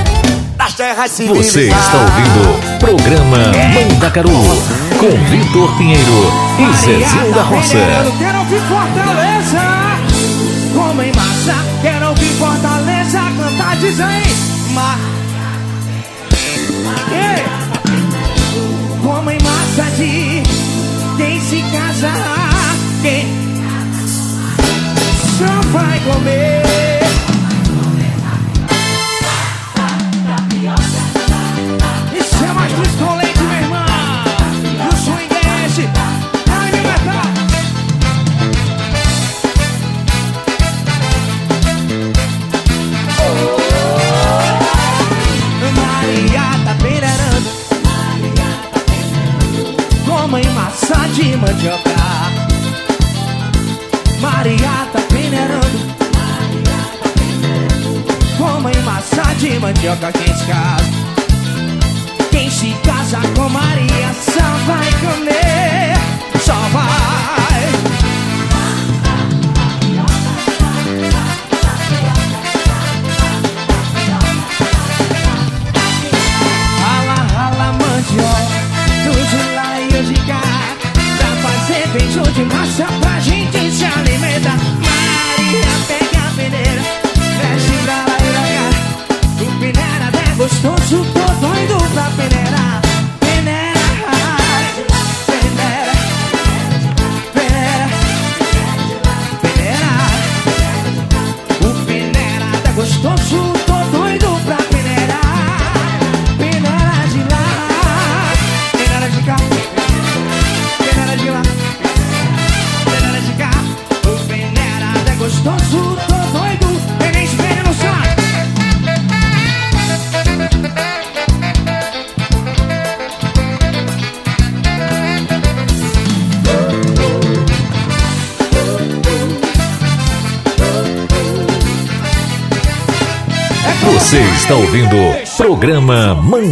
das 0.57 0.73
terras 0.73 1.11
civilizadas 1.11 1.51
Você 1.53 1.69
está 1.69 1.97
ouvindo 1.97 2.79
programa 2.79 3.37
Mandacaru 3.73 4.29
com 4.99 5.25
Vitor 5.29 5.77
Pinheiro 5.77 6.33
e 6.57 6.77
Zezinho 6.77 7.33
da 7.33 7.43
Roça. 7.43 7.77
Quero 8.17 8.39
ouvir 8.39 8.61
Fortaleza 8.61 9.61
Como 10.73 11.01
em 11.03 11.11
massa 11.13 11.55
Quero 11.81 12.09
ouvir 12.09 12.33
Fortaleza 12.39 13.19
Cantar 13.37 13.77
dizem 13.77 14.23
Ma 14.73 14.95
Ei! 17.11 17.45
Como 19.03 19.29
em 19.29 19.37
massa 19.41 19.91
de 19.95 20.43
Quem 21.17 21.39
se 21.39 21.61
casa 21.71 22.11
Quem 23.03 23.27
Só 25.37 25.69
vai 25.71 25.99
comer 25.99 26.76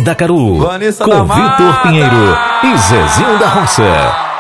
Da 0.06 0.14
Caru, 0.14 0.60
Vanessa 0.60 1.04
com 1.04 1.26
Vitor 1.26 1.82
Pinheiro 1.82 2.38
e 2.64 2.78
Zezinho 2.78 3.40
da 3.40 3.48
Roça. 3.48 4.35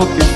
trabajo 0.00 0.16
que 0.16 0.29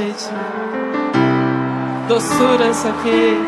gente. 0.00 0.30
Doçura 2.08 2.68
isso 2.68 2.88
aqui. 2.88 3.38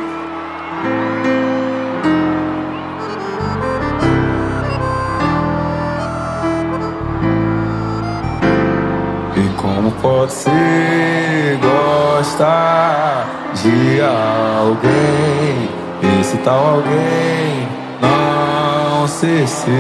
E 9.37 9.61
como 9.61 9.91
pode 10.03 10.33
se 10.33 10.51
gostar 11.61 13.27
de 13.55 14.01
alguém? 14.01 15.71
Esse 16.21 16.37
tal 16.39 16.77
alguém 16.77 17.69
não 18.01 19.09
ser 19.09 19.49
seu. 19.49 19.73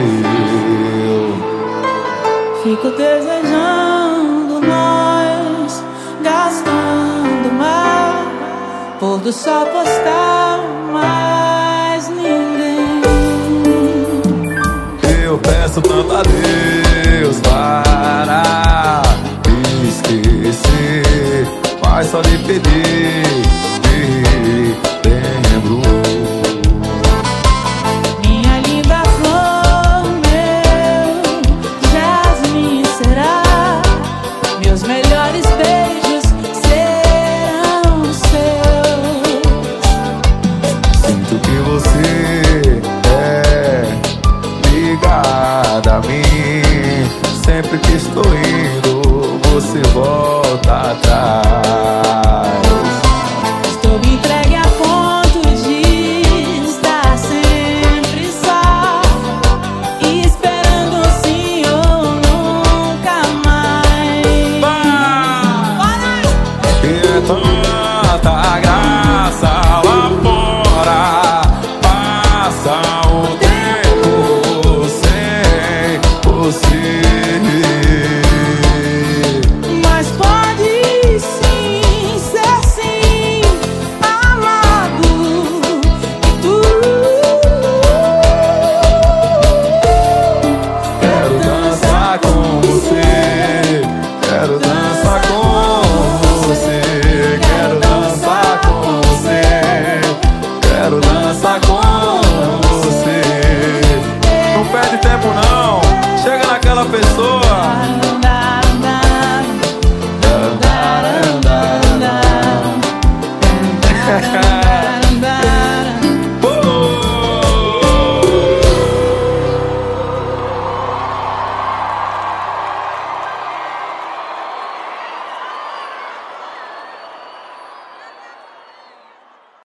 Fico 2.62 2.90
desejando. 2.90 3.71
do 9.22 9.32
só 9.32 9.64
postar 9.66 10.58
mais 10.92 12.08
ninguém. 12.08 13.02
Eu 15.24 15.38
peço 15.38 15.80
tanto 15.80 16.12
a 16.12 16.22
Deus 16.22 17.40
para 17.40 19.02
me 19.46 19.88
esquecer, 19.88 21.46
mas 21.84 22.08
só 22.08 22.20
lhe 22.20 22.38
pedir, 22.38 23.22
me 23.86 24.74
lembro. 25.08 26.21